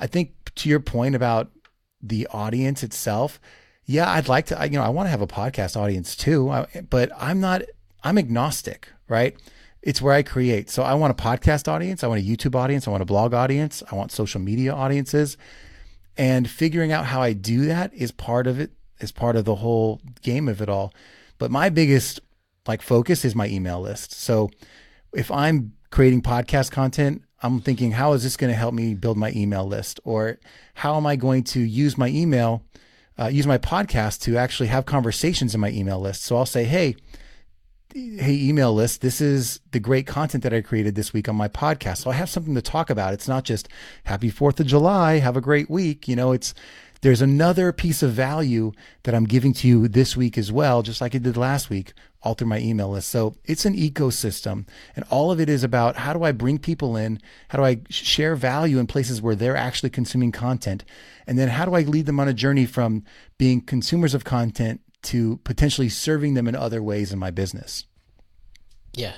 I 0.00 0.06
think 0.06 0.32
to 0.56 0.68
your 0.68 0.80
point 0.80 1.14
about 1.14 1.50
the 2.00 2.26
audience 2.28 2.82
itself, 2.82 3.38
yeah, 3.84 4.10
I'd 4.10 4.28
like 4.28 4.46
to. 4.46 4.58
You 4.64 4.78
know, 4.78 4.82
I 4.82 4.88
want 4.88 5.06
to 5.06 5.10
have 5.10 5.20
a 5.20 5.26
podcast 5.26 5.76
audience 5.76 6.16
too, 6.16 6.64
but 6.88 7.10
I'm 7.16 7.40
not. 7.40 7.62
I'm 8.02 8.18
agnostic, 8.18 8.88
right? 9.08 9.36
It's 9.82 10.00
where 10.00 10.14
I 10.14 10.22
create. 10.22 10.70
So 10.70 10.82
I 10.82 10.94
want 10.94 11.18
a 11.18 11.22
podcast 11.22 11.68
audience, 11.68 12.04
I 12.04 12.06
want 12.06 12.20
a 12.20 12.24
YouTube 12.24 12.54
audience, 12.54 12.86
I 12.86 12.90
want 12.90 13.02
a 13.02 13.06
blog 13.06 13.34
audience, 13.34 13.82
I 13.90 13.96
want 13.96 14.12
social 14.12 14.40
media 14.40 14.72
audiences. 14.72 15.36
And 16.16 16.48
figuring 16.48 16.92
out 16.92 17.06
how 17.06 17.22
I 17.22 17.32
do 17.32 17.64
that 17.66 17.92
is 17.94 18.12
part 18.12 18.46
of 18.46 18.60
it, 18.60 18.70
is 19.00 19.12
part 19.12 19.34
of 19.34 19.44
the 19.44 19.56
whole 19.56 20.00
game 20.22 20.48
of 20.48 20.60
it 20.60 20.68
all. 20.68 20.92
But 21.38 21.50
my 21.50 21.68
biggest 21.68 22.20
like 22.66 22.82
focus 22.82 23.24
is 23.24 23.34
my 23.34 23.48
email 23.48 23.80
list. 23.80 24.12
So 24.12 24.50
if 25.12 25.30
I'm 25.30 25.72
creating 25.90 26.22
podcast 26.22 26.70
content, 26.70 27.22
I'm 27.42 27.60
thinking, 27.60 27.92
how 27.92 28.12
is 28.12 28.22
this 28.22 28.36
going 28.36 28.52
to 28.52 28.56
help 28.56 28.72
me 28.72 28.94
build 28.94 29.16
my 29.16 29.32
email 29.32 29.66
list? 29.66 29.98
Or 30.04 30.38
how 30.74 30.96
am 30.96 31.06
I 31.06 31.16
going 31.16 31.42
to 31.44 31.60
use 31.60 31.98
my 31.98 32.08
email, 32.08 32.62
uh, 33.18 33.26
use 33.26 33.46
my 33.46 33.58
podcast 33.58 34.20
to 34.22 34.36
actually 34.36 34.68
have 34.68 34.86
conversations 34.86 35.54
in 35.54 35.60
my 35.60 35.70
email 35.70 35.98
list? 35.98 36.22
So 36.22 36.36
I'll 36.36 36.46
say, 36.46 36.64
hey, 36.64 36.94
hey 37.94 38.38
email 38.40 38.72
list 38.72 39.02
this 39.02 39.20
is 39.20 39.60
the 39.72 39.80
great 39.80 40.06
content 40.06 40.42
that 40.42 40.54
i 40.54 40.62
created 40.62 40.94
this 40.94 41.12
week 41.12 41.28
on 41.28 41.36
my 41.36 41.48
podcast. 41.48 41.98
So 41.98 42.10
i 42.10 42.14
have 42.14 42.30
something 42.30 42.54
to 42.54 42.62
talk 42.62 42.88
about. 42.88 43.12
It's 43.12 43.28
not 43.28 43.44
just 43.44 43.68
happy 44.04 44.30
4th 44.30 44.60
of 44.60 44.66
july 44.66 45.18
have 45.18 45.36
a 45.36 45.42
great 45.42 45.68
week. 45.68 46.08
You 46.08 46.16
know 46.16 46.32
it's 46.32 46.54
there's 47.02 47.20
another 47.20 47.70
piece 47.70 48.02
of 48.02 48.12
value 48.12 48.72
that 49.02 49.14
i'm 49.14 49.24
giving 49.24 49.52
to 49.54 49.68
you 49.68 49.88
this 49.88 50.16
week 50.16 50.38
as 50.38 50.50
well 50.50 50.82
just 50.82 51.02
like 51.02 51.14
i 51.14 51.18
did 51.18 51.36
last 51.36 51.68
week 51.68 51.92
all 52.22 52.34
through 52.34 52.46
my 52.46 52.60
email 52.60 52.90
list. 52.90 53.08
So 53.08 53.34
it's 53.44 53.66
an 53.66 53.76
ecosystem 53.76 54.66
and 54.96 55.04
all 55.10 55.30
of 55.30 55.40
it 55.40 55.50
is 55.50 55.62
about 55.62 55.96
how 55.96 56.14
do 56.14 56.22
i 56.22 56.32
bring 56.32 56.58
people 56.58 56.96
in? 56.96 57.20
How 57.48 57.58
do 57.58 57.64
i 57.64 57.80
share 57.90 58.36
value 58.36 58.78
in 58.78 58.86
places 58.86 59.20
where 59.20 59.34
they're 59.34 59.56
actually 59.56 59.90
consuming 59.90 60.32
content? 60.32 60.82
And 61.26 61.38
then 61.38 61.48
how 61.48 61.66
do 61.66 61.74
i 61.74 61.82
lead 61.82 62.06
them 62.06 62.20
on 62.20 62.28
a 62.28 62.32
journey 62.32 62.64
from 62.64 63.04
being 63.36 63.60
consumers 63.60 64.14
of 64.14 64.24
content 64.24 64.80
to 65.02 65.38
potentially 65.38 65.88
serving 65.88 66.34
them 66.34 66.48
in 66.48 66.54
other 66.54 66.82
ways 66.82 67.12
in 67.12 67.18
my 67.18 67.30
business. 67.30 67.84
Yeah, 68.94 69.14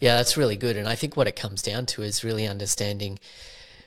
yeah, 0.00 0.16
that's 0.16 0.36
really 0.36 0.56
good. 0.56 0.76
And 0.76 0.88
I 0.88 0.94
think 0.94 1.16
what 1.16 1.26
it 1.26 1.36
comes 1.36 1.62
down 1.62 1.86
to 1.86 2.02
is 2.02 2.24
really 2.24 2.46
understanding 2.46 3.18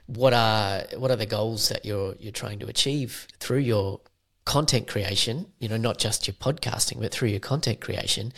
what 0.07 0.33
are 0.33 0.83
what 0.97 1.11
are 1.11 1.15
the 1.15 1.25
goals 1.25 1.69
that 1.69 1.85
you're 1.85 2.15
you're 2.19 2.31
trying 2.31 2.59
to 2.59 2.67
achieve 2.67 3.27
through 3.39 3.59
your 3.59 4.01
content 4.45 4.87
creation. 4.87 5.47
You 5.59 5.69
know, 5.69 5.77
not 5.77 5.99
just 5.99 6.27
your 6.27 6.33
podcasting, 6.33 6.99
but 6.99 7.11
through 7.11 7.29
your 7.29 7.39
content 7.39 7.81
creation, 7.81 8.33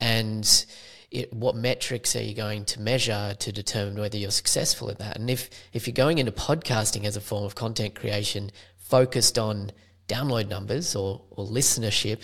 and 0.00 0.66
it, 1.12 1.32
what 1.32 1.54
metrics 1.54 2.16
are 2.16 2.22
you 2.22 2.34
going 2.34 2.64
to 2.64 2.80
measure 2.80 3.36
to 3.38 3.52
determine 3.52 4.00
whether 4.00 4.16
you're 4.16 4.30
successful 4.30 4.90
at 4.90 4.98
that? 4.98 5.18
And 5.18 5.30
if 5.30 5.48
if 5.72 5.86
you're 5.86 5.94
going 5.94 6.18
into 6.18 6.32
podcasting 6.32 7.04
as 7.04 7.16
a 7.16 7.20
form 7.20 7.44
of 7.44 7.54
content 7.54 7.94
creation 7.94 8.50
focused 8.78 9.38
on 9.38 9.70
download 10.12 10.48
numbers 10.48 10.94
or, 10.94 11.20
or 11.30 11.46
listenership, 11.46 12.20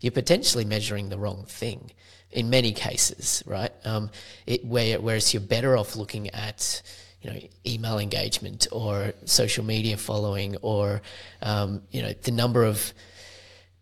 you're 0.00 0.12
potentially 0.12 0.64
measuring 0.64 1.08
the 1.08 1.18
wrong 1.18 1.44
thing 1.46 1.90
in 2.30 2.48
many 2.50 2.72
cases, 2.72 3.42
right? 3.46 3.72
Um, 3.84 4.10
it, 4.46 4.64
where, 4.64 5.00
whereas 5.00 5.32
you're 5.32 5.42
better 5.56 5.76
off 5.76 5.96
looking 5.96 6.30
at 6.30 6.82
you 7.22 7.30
know 7.30 7.38
email 7.64 7.98
engagement 7.98 8.66
or 8.72 9.12
social 9.24 9.64
media 9.64 9.96
following 9.96 10.56
or 10.62 11.02
um, 11.40 11.82
you 11.92 12.02
know 12.02 12.12
the 12.22 12.32
number 12.32 12.64
of 12.64 12.92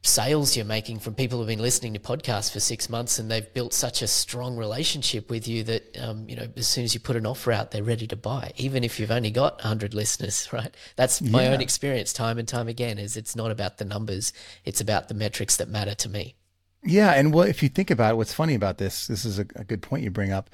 sales 0.03 0.57
you're 0.57 0.65
making 0.65 0.99
from 0.99 1.15
people 1.15 1.39
who've 1.39 1.47
been 1.47 1.61
listening 1.61 1.93
to 1.93 2.01
podcasts 2.01 2.51
for 2.51 2.59
six 2.59 2.89
months 2.89 3.19
and 3.19 3.31
they've 3.31 3.53
built 3.53 3.75
such 3.75 4.01
a 4.01 4.07
strong 4.07 4.57
relationship 4.57 5.29
with 5.29 5.47
you 5.47 5.63
that 5.63 6.01
um, 6.01 6.27
you 6.27 6.35
know 6.35 6.49
as 6.57 6.67
soon 6.67 6.85
as 6.85 6.95
you 6.95 7.01
put 7.01 7.17
an 7.17 7.27
offer 7.27 7.53
out 7.53 7.71
they're 7.71 7.83
ready 7.83 8.07
to 8.07 8.17
buy 8.17 8.51
even 8.57 8.83
if 8.83 8.99
you've 8.99 9.11
only 9.11 9.31
got 9.31 9.55
100 9.57 9.93
listeners 9.93 10.49
right? 10.53 10.75
That's 10.97 11.21
my 11.21 11.45
yeah. 11.45 11.51
own 11.51 11.61
experience 11.61 12.13
time 12.13 12.39
and 12.39 12.49
time 12.49 12.69
again 12.69 12.99
is 12.99 13.17
it's 13.17 13.37
not 13.37 13.51
about 13.51 13.77
the 13.79 13.85
numbers. 13.85 14.33
It's 14.65 14.81
about 14.81 15.09
the 15.09 15.15
metrics 15.15 15.57
that 15.57 15.69
matter 15.69 15.95
to 15.97 16.09
me. 16.09 16.35
Yeah 16.83 17.13
and 17.13 17.35
what 17.35 17.51
if 17.51 17.63
you 17.63 17.69
think 17.69 17.91
about 17.91 18.13
it, 18.13 18.17
what's 18.17 18.33
funny 18.33 18.55
about 18.55 18.79
this 18.79 19.07
this 19.07 19.27
is 19.27 19.39
a, 19.39 19.47
a 19.57 19.65
good 19.65 19.83
point 19.83 20.03
you 20.03 20.11
bring 20.11 20.33
up. 20.33 20.49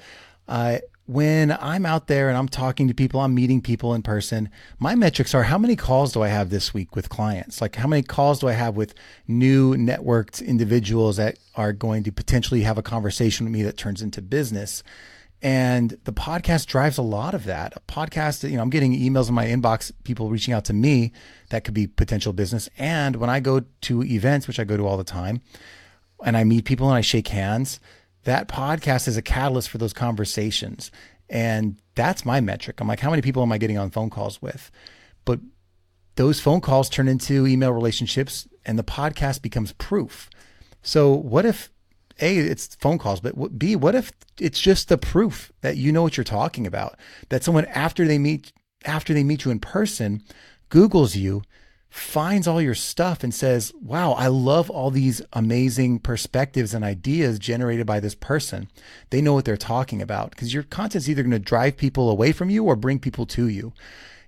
Uh, 0.47 0.79
when 1.07 1.53
I'm 1.53 1.85
out 1.85 2.07
there 2.07 2.27
and 2.27 2.37
I'm 2.37 2.49
talking 2.49 2.89
to 2.89 2.93
people, 2.93 3.21
I'm 3.21 3.33
meeting 3.33 3.61
people 3.61 3.93
in 3.93 4.01
person, 4.01 4.49
my 4.77 4.93
metrics 4.93 5.33
are 5.33 5.43
how 5.43 5.57
many 5.57 5.77
calls 5.77 6.11
do 6.11 6.21
I 6.21 6.27
have 6.27 6.49
this 6.49 6.73
week 6.73 6.97
with 6.97 7.07
clients? 7.07 7.61
Like 7.61 7.77
how 7.77 7.87
many 7.87 8.03
calls 8.03 8.39
do 8.39 8.49
I 8.49 8.51
have 8.51 8.75
with 8.75 8.93
new 9.25 9.75
networked 9.75 10.45
individuals 10.45 11.15
that 11.15 11.39
are 11.55 11.71
going 11.71 12.03
to 12.03 12.11
potentially 12.11 12.61
have 12.61 12.77
a 12.77 12.83
conversation 12.83 13.45
with 13.45 13.53
me 13.53 13.63
that 13.63 13.77
turns 13.77 14.01
into 14.01 14.21
business? 14.21 14.83
And 15.41 15.97
the 16.03 16.11
podcast 16.11 16.65
drives 16.65 16.97
a 16.97 17.03
lot 17.03 17.33
of 17.33 17.45
that. 17.45 17.73
A 17.77 17.79
podcast, 17.81 18.49
you 18.49 18.57
know, 18.57 18.61
I'm 18.63 18.69
getting 18.69 18.93
emails 18.93 19.29
in 19.29 19.35
my 19.35 19.45
inbox, 19.45 19.93
people 20.03 20.29
reaching 20.29 20.53
out 20.53 20.65
to 20.65 20.73
me 20.73 21.13
that 21.51 21.63
could 21.63 21.73
be 21.73 21.87
potential 21.87 22.33
business. 22.33 22.69
And 22.77 23.15
when 23.15 23.29
I 23.29 23.39
go 23.39 23.61
to 23.81 24.03
events, 24.03 24.45
which 24.45 24.59
I 24.59 24.65
go 24.65 24.75
to 24.75 24.85
all 24.85 24.97
the 24.97 25.05
time, 25.05 25.41
and 26.23 26.35
I 26.35 26.43
meet 26.43 26.65
people 26.65 26.87
and 26.89 26.97
I 26.97 27.01
shake 27.01 27.27
hands, 27.29 27.79
that 28.27 28.49
podcast 28.49 29.07
is 29.07 29.15
a 29.15 29.21
catalyst 29.21 29.69
for 29.69 29.77
those 29.77 29.93
conversations. 29.93 30.91
And 31.29 31.77
that's 31.95 32.25
my 32.25 32.41
metric. 32.41 32.81
I'm 32.81 32.87
like, 32.87 32.99
how 32.99 33.09
many 33.09 33.21
people 33.21 33.41
am 33.41 33.53
I 33.53 33.57
getting 33.57 33.77
on 33.77 33.89
phone 33.89 34.09
calls 34.09 34.41
with? 34.41 34.69
But 35.23 35.39
those 36.15 36.41
phone 36.41 36.59
calls 36.59 36.89
turn 36.89 37.07
into 37.07 37.47
email 37.47 37.71
relationships 37.71 38.45
and 38.65 38.77
the 38.77 38.83
podcast 38.83 39.41
becomes 39.41 39.71
proof. 39.73 40.29
So 40.81 41.13
what 41.13 41.45
if 41.45 41.71
a 42.19 42.37
it's 42.37 42.75
phone 42.75 42.97
calls 42.97 43.19
but 43.19 43.59
b 43.59 43.75
what 43.75 43.93
if 43.93 44.11
it's 44.39 44.59
just 44.59 44.89
the 44.89 44.97
proof 44.97 45.51
that 45.61 45.77
you 45.77 45.91
know 45.91 46.01
what 46.01 46.17
you're 46.17 46.23
talking 46.23 46.65
about 46.65 46.97
that 47.29 47.43
someone 47.43 47.65
after 47.65 48.07
they 48.07 48.17
meet 48.17 48.51
after 48.85 49.13
they 49.13 49.23
meet 49.23 49.45
you 49.45 49.51
in 49.51 49.59
person 49.59 50.23
googles 50.71 51.15
you 51.15 51.43
finds 51.97 52.47
all 52.47 52.61
your 52.61 52.75
stuff 52.75 53.23
and 53.23 53.33
says, 53.33 53.73
Wow, 53.81 54.13
I 54.13 54.27
love 54.27 54.69
all 54.69 54.91
these 54.91 55.21
amazing 55.33 55.99
perspectives 55.99 56.73
and 56.73 56.85
ideas 56.85 57.39
generated 57.39 57.85
by 57.85 57.99
this 57.99 58.15
person. 58.15 58.69
They 59.09 59.21
know 59.21 59.33
what 59.33 59.45
they're 59.45 59.57
talking 59.57 60.01
about 60.01 60.31
because 60.31 60.53
your 60.53 60.63
content's 60.63 61.09
either 61.09 61.23
going 61.23 61.31
to 61.31 61.39
drive 61.39 61.77
people 61.77 62.09
away 62.09 62.31
from 62.31 62.49
you 62.49 62.63
or 62.63 62.75
bring 62.75 62.99
people 62.99 63.25
to 63.27 63.47
you. 63.47 63.73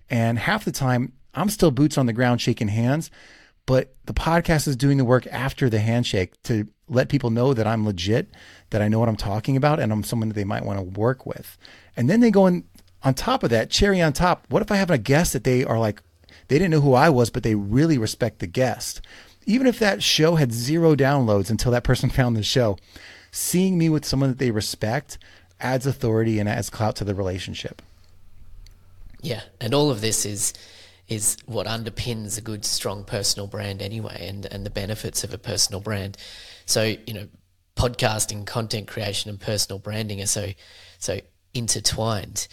And 0.10 0.40
half 0.40 0.66
the 0.66 0.72
time, 0.72 1.14
I'm 1.34 1.50
still 1.50 1.72
boots 1.72 1.98
on 1.98 2.08
the 2.08 2.14
ground 2.14 2.42
shaking 2.42 2.70
hands, 2.70 3.12
but 3.66 3.94
the 4.06 4.14
podcast 4.14 4.68
is 4.68 4.76
doing 4.76 4.98
the 4.98 5.06
work 5.06 5.28
after 5.28 5.70
the 5.70 5.80
handshake 5.80 6.42
to 6.44 6.68
let 6.88 7.10
people 7.10 7.30
know 7.30 7.54
that 7.54 7.68
I'm 7.68 7.86
legit, 7.86 8.30
that 8.72 8.82
I 8.82 8.88
know 8.88 9.00
what 9.00 9.10
I'm 9.10 9.16
talking 9.16 9.56
about, 9.56 9.80
and 9.80 9.92
I'm 9.92 10.04
someone 10.04 10.30
that 10.30 10.36
they 10.36 10.44
might 10.44 10.66
want 10.66 10.80
to 10.80 11.00
work 11.00 11.26
with. 11.26 11.58
And 11.96 12.10
then 12.10 12.20
they 12.20 12.32
go 12.32 12.48
in 12.48 12.66
on 13.04 13.14
top 13.14 13.44
of 13.44 13.52
that, 13.52 13.70
cherry 13.70 14.02
on 14.02 14.14
top. 14.14 14.46
What 14.50 14.64
if 14.64 14.72
I 14.72 14.78
have 14.78 14.90
a 14.90 14.98
guest 14.98 15.34
that 15.34 15.44
they 15.44 15.64
are 15.64 15.80
like, 15.80 16.02
they 16.50 16.58
didn't 16.58 16.72
know 16.72 16.82
who 16.82 16.94
I 16.94 17.10
was, 17.10 17.30
but 17.30 17.44
they 17.44 17.56
really 17.56 17.98
respect 17.98 18.40
the 18.40 18.48
guest. 18.48 19.02
Even 19.46 19.66
if 19.66 19.80
that 19.80 20.04
show 20.04 20.36
had 20.36 20.52
zero 20.52 20.96
downloads 20.96 21.50
until 21.50 21.72
that 21.72 21.84
person 21.84 22.10
found 22.10 22.36
the 22.36 22.44
show, 22.44 22.78
seeing 23.32 23.78
me 23.78 23.88
with 23.88 24.04
someone 24.04 24.30
that 24.30 24.40
they 24.40 24.52
respect 24.52 25.18
adds 25.62 25.86
authority 25.86 26.40
and 26.40 26.50
adds 26.50 26.70
clout 26.70 26.96
to 26.98 27.04
the 27.06 27.16
relationship. 27.16 27.82
Yeah, 29.22 29.42
and 29.60 29.74
all 29.74 29.90
of 29.90 30.02
this 30.02 30.26
is 30.26 30.54
is 31.08 31.38
what 31.48 31.66
underpins 31.66 32.38
a 32.38 32.42
good 32.42 32.64
strong 32.64 33.04
personal 33.04 33.48
brand 33.48 33.82
anyway 33.82 34.28
and 34.28 34.46
and 34.46 34.66
the 34.66 34.70
benefits 34.70 35.24
of 35.24 35.34
a 35.34 35.38
personal 35.38 35.82
brand. 35.82 36.18
So, 36.66 36.84
you 36.84 37.14
know, 37.14 37.28
podcasting, 37.76 38.46
content 38.46 38.88
creation 38.88 39.30
and 39.30 39.40
personal 39.40 39.80
branding 39.80 40.22
are 40.22 40.28
so 40.28 40.52
so 40.98 41.20
intertwined. 41.54 42.48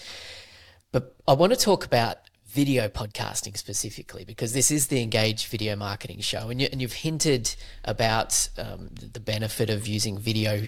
But 0.90 1.14
I 1.28 1.35
want 1.35 1.52
to 1.52 1.59
talk 1.59 1.85
about 1.85 2.18
video 2.56 2.88
podcasting 2.88 3.54
specifically 3.54 4.24
because 4.24 4.54
this 4.54 4.70
is 4.70 4.86
the 4.86 5.02
engaged 5.02 5.46
video 5.48 5.76
marketing 5.76 6.20
show 6.20 6.48
and, 6.48 6.58
you, 6.58 6.66
and 6.72 6.80
you've 6.80 6.94
hinted 6.94 7.54
about 7.84 8.48
um, 8.56 8.88
the 9.12 9.20
benefit 9.20 9.68
of 9.68 9.86
using 9.86 10.16
video 10.16 10.66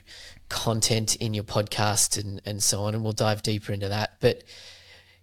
content 0.50 1.16
in 1.16 1.32
your 1.32 1.44
podcast 1.44 2.22
and, 2.22 2.42
and 2.44 2.62
so 2.62 2.82
on 2.82 2.94
and 2.94 3.02
we'll 3.02 3.14
dive 3.14 3.42
deeper 3.42 3.72
into 3.72 3.88
that. 3.88 4.16
But 4.20 4.44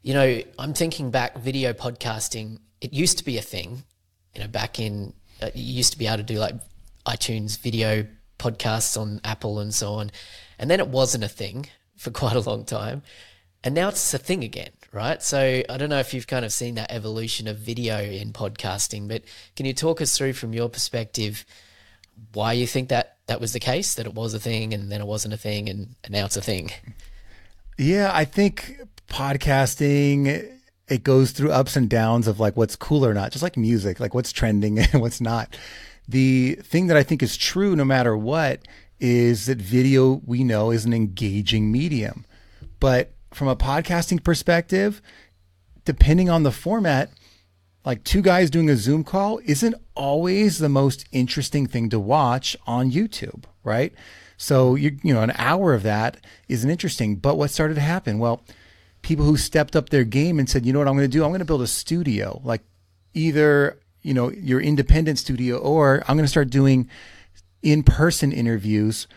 you 0.01 0.13
know 0.13 0.39
i'm 0.59 0.73
thinking 0.73 1.09
back 1.09 1.35
video 1.39 1.73
podcasting 1.73 2.59
it 2.79 2.93
used 2.93 3.17
to 3.17 3.25
be 3.25 3.39
a 3.39 3.41
thing 3.41 3.83
you 4.35 4.41
know 4.41 4.47
back 4.47 4.79
in 4.79 5.13
uh, 5.41 5.49
you 5.55 5.73
used 5.73 5.93
to 5.93 5.97
be 5.97 6.05
able 6.05 6.17
to 6.17 6.23
do 6.23 6.37
like 6.37 6.53
itunes 7.07 7.59
video 7.59 8.05
podcasts 8.37 9.01
on 9.01 9.19
apple 9.23 9.57
and 9.57 9.73
so 9.73 9.93
on 9.93 10.11
and 10.59 10.69
then 10.69 10.79
it 10.79 10.87
wasn't 10.87 11.23
a 11.23 11.27
thing 11.27 11.65
for 11.97 12.11
quite 12.21 12.35
a 12.35 12.39
long 12.39 12.63
time 12.65 13.01
and 13.65 13.73
now 13.73 13.89
it's 13.89 14.13
a 14.13 14.19
thing 14.19 14.43
again, 14.43 14.69
right? 14.95 15.21
So 15.21 15.61
I 15.69 15.77
don't 15.77 15.89
know 15.89 15.99
if 15.99 16.13
you've 16.13 16.25
kind 16.25 16.45
of 16.45 16.53
seen 16.53 16.75
that 16.75 16.89
evolution 16.89 17.47
of 17.47 17.57
video 17.57 18.01
in 18.01 18.31
podcasting, 18.31 19.09
but 19.09 19.23
can 19.55 19.65
you 19.65 19.73
talk 19.73 19.99
us 20.01 20.17
through 20.17 20.33
from 20.33 20.53
your 20.53 20.69
perspective 20.69 21.45
why 22.33 22.53
you 22.53 22.65
think 22.65 22.87
that 22.89 23.17
that 23.27 23.41
was 23.41 23.51
the 23.51 23.59
case, 23.59 23.93
that 23.95 24.05
it 24.05 24.13
was 24.13 24.33
a 24.33 24.39
thing 24.39 24.73
and 24.73 24.89
then 24.89 25.01
it 25.01 25.07
wasn't 25.07 25.33
a 25.33 25.37
thing 25.37 25.67
and, 25.67 25.95
and 26.05 26.13
now 26.13 26.23
it's 26.23 26.37
a 26.37 26.41
thing? 26.41 26.71
Yeah, 27.77 28.09
I 28.13 28.23
think 28.23 28.79
podcasting 29.09 30.53
it 30.87 31.03
goes 31.03 31.31
through 31.31 31.51
ups 31.51 31.75
and 31.75 31.89
downs 31.89 32.27
of 32.27 32.39
like 32.39 32.55
what's 32.55 32.77
cool 32.77 33.05
or 33.05 33.13
not, 33.13 33.31
just 33.31 33.43
like 33.43 33.57
music, 33.57 33.99
like 33.99 34.13
what's 34.13 34.31
trending 34.31 34.79
and 34.93 35.01
what's 35.01 35.19
not. 35.19 35.57
The 36.07 36.55
thing 36.63 36.87
that 36.87 36.95
I 36.95 37.03
think 37.03 37.21
is 37.21 37.35
true 37.35 37.75
no 37.75 37.83
matter 37.83 38.15
what 38.15 38.61
is 39.01 39.47
that 39.47 39.57
video 39.57 40.21
we 40.25 40.45
know 40.45 40.71
is 40.71 40.85
an 40.85 40.93
engaging 40.93 41.69
medium. 41.69 42.25
But 42.79 43.11
from 43.35 43.47
a 43.47 43.55
podcasting 43.55 44.23
perspective, 44.23 45.01
depending 45.83 46.29
on 46.29 46.43
the 46.43 46.51
format, 46.51 47.11
like 47.85 48.03
two 48.03 48.21
guys 48.21 48.49
doing 48.49 48.69
a 48.69 48.75
Zoom 48.75 49.03
call 49.03 49.39
isn't 49.45 49.75
always 49.93 50.57
the 50.57 50.69
most 50.69 51.05
interesting 51.11 51.67
thing 51.67 51.89
to 51.89 51.99
watch 51.99 52.57
on 52.65 52.91
YouTube, 52.91 53.43
right? 53.63 53.93
So 54.37 54.75
you 54.75 54.97
you 55.03 55.13
know 55.13 55.21
an 55.21 55.33
hour 55.37 55.73
of 55.73 55.83
that 55.83 56.17
isn't 56.49 56.69
interesting. 56.69 57.17
But 57.17 57.37
what 57.37 57.51
started 57.51 57.75
to 57.75 57.81
happen? 57.81 58.17
Well, 58.17 58.41
people 59.01 59.25
who 59.25 59.37
stepped 59.37 59.75
up 59.75 59.89
their 59.89 60.03
game 60.03 60.39
and 60.39 60.49
said, 60.49 60.65
you 60.65 60.73
know 60.73 60.79
what 60.79 60.87
I'm 60.87 60.95
going 60.95 61.09
to 61.09 61.17
do? 61.17 61.23
I'm 61.23 61.29
going 61.29 61.39
to 61.39 61.45
build 61.45 61.61
a 61.61 61.67
studio, 61.67 62.41
like 62.43 62.61
either 63.13 63.79
you 64.01 64.13
know 64.13 64.31
your 64.31 64.59
independent 64.59 65.19
studio 65.19 65.57
or 65.57 66.03
I'm 66.07 66.17
going 66.17 66.25
to 66.25 66.31
start 66.31 66.49
doing 66.49 66.89
in-person 67.61 68.31
interviews 68.31 69.07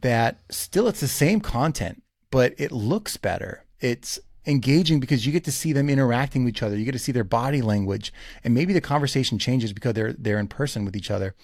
that 0.00 0.38
still 0.50 0.88
it's 0.88 1.00
the 1.00 1.08
same 1.08 1.40
content, 1.40 2.02
but 2.30 2.54
it 2.58 2.72
looks 2.72 3.16
better 3.16 3.64
it's 3.80 4.18
engaging 4.46 4.98
because 4.98 5.26
you 5.26 5.32
get 5.32 5.44
to 5.44 5.52
see 5.52 5.72
them 5.72 5.90
interacting 5.90 6.44
with 6.44 6.54
each 6.54 6.62
other. 6.62 6.76
You 6.76 6.84
get 6.84 6.92
to 6.92 6.98
see 6.98 7.12
their 7.12 7.24
body 7.24 7.60
language, 7.60 8.12
and 8.42 8.54
maybe 8.54 8.72
the 8.72 8.80
conversation 8.80 9.38
changes 9.38 9.72
because 9.72 9.94
they're 9.94 10.12
they're 10.12 10.38
in 10.38 10.48
person 10.48 10.84
with 10.84 10.96
each 10.96 11.10
other. 11.10 11.34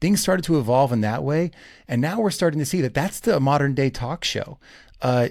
Things 0.00 0.20
started 0.20 0.44
to 0.46 0.58
evolve 0.58 0.92
in 0.92 1.02
that 1.02 1.22
way, 1.22 1.50
and 1.86 2.00
now 2.00 2.20
we're 2.20 2.30
starting 2.30 2.58
to 2.58 2.66
see 2.66 2.80
that 2.80 2.94
that's 2.94 3.20
the 3.20 3.38
modern 3.38 3.74
day 3.74 3.90
talk 3.90 4.24
show. 4.24 4.58
Uh, 5.02 5.28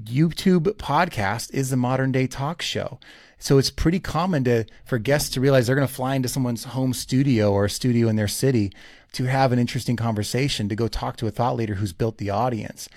YouTube 0.00 0.64
podcast 0.76 1.52
is 1.52 1.70
the 1.70 1.76
modern 1.76 2.12
day 2.12 2.26
talk 2.26 2.62
show. 2.62 2.98
So 3.38 3.58
it's 3.58 3.70
pretty 3.70 3.98
common 3.98 4.44
to 4.44 4.64
for 4.84 4.98
guests 4.98 5.28
to 5.30 5.40
realize 5.40 5.66
they're 5.66 5.76
going 5.76 5.88
to 5.88 5.92
fly 5.92 6.14
into 6.14 6.28
someone's 6.28 6.64
home 6.64 6.92
studio 6.92 7.52
or 7.52 7.64
a 7.64 7.70
studio 7.70 8.08
in 8.08 8.16
their 8.16 8.28
city 8.28 8.72
to 9.12 9.24
have 9.24 9.52
an 9.52 9.58
interesting 9.58 9.96
conversation, 9.96 10.68
to 10.68 10.76
go 10.76 10.88
talk 10.88 11.16
to 11.16 11.26
a 11.26 11.30
thought 11.30 11.56
leader 11.56 11.74
who's 11.74 11.92
built 11.92 12.18
the 12.18 12.30
audience. 12.30 12.88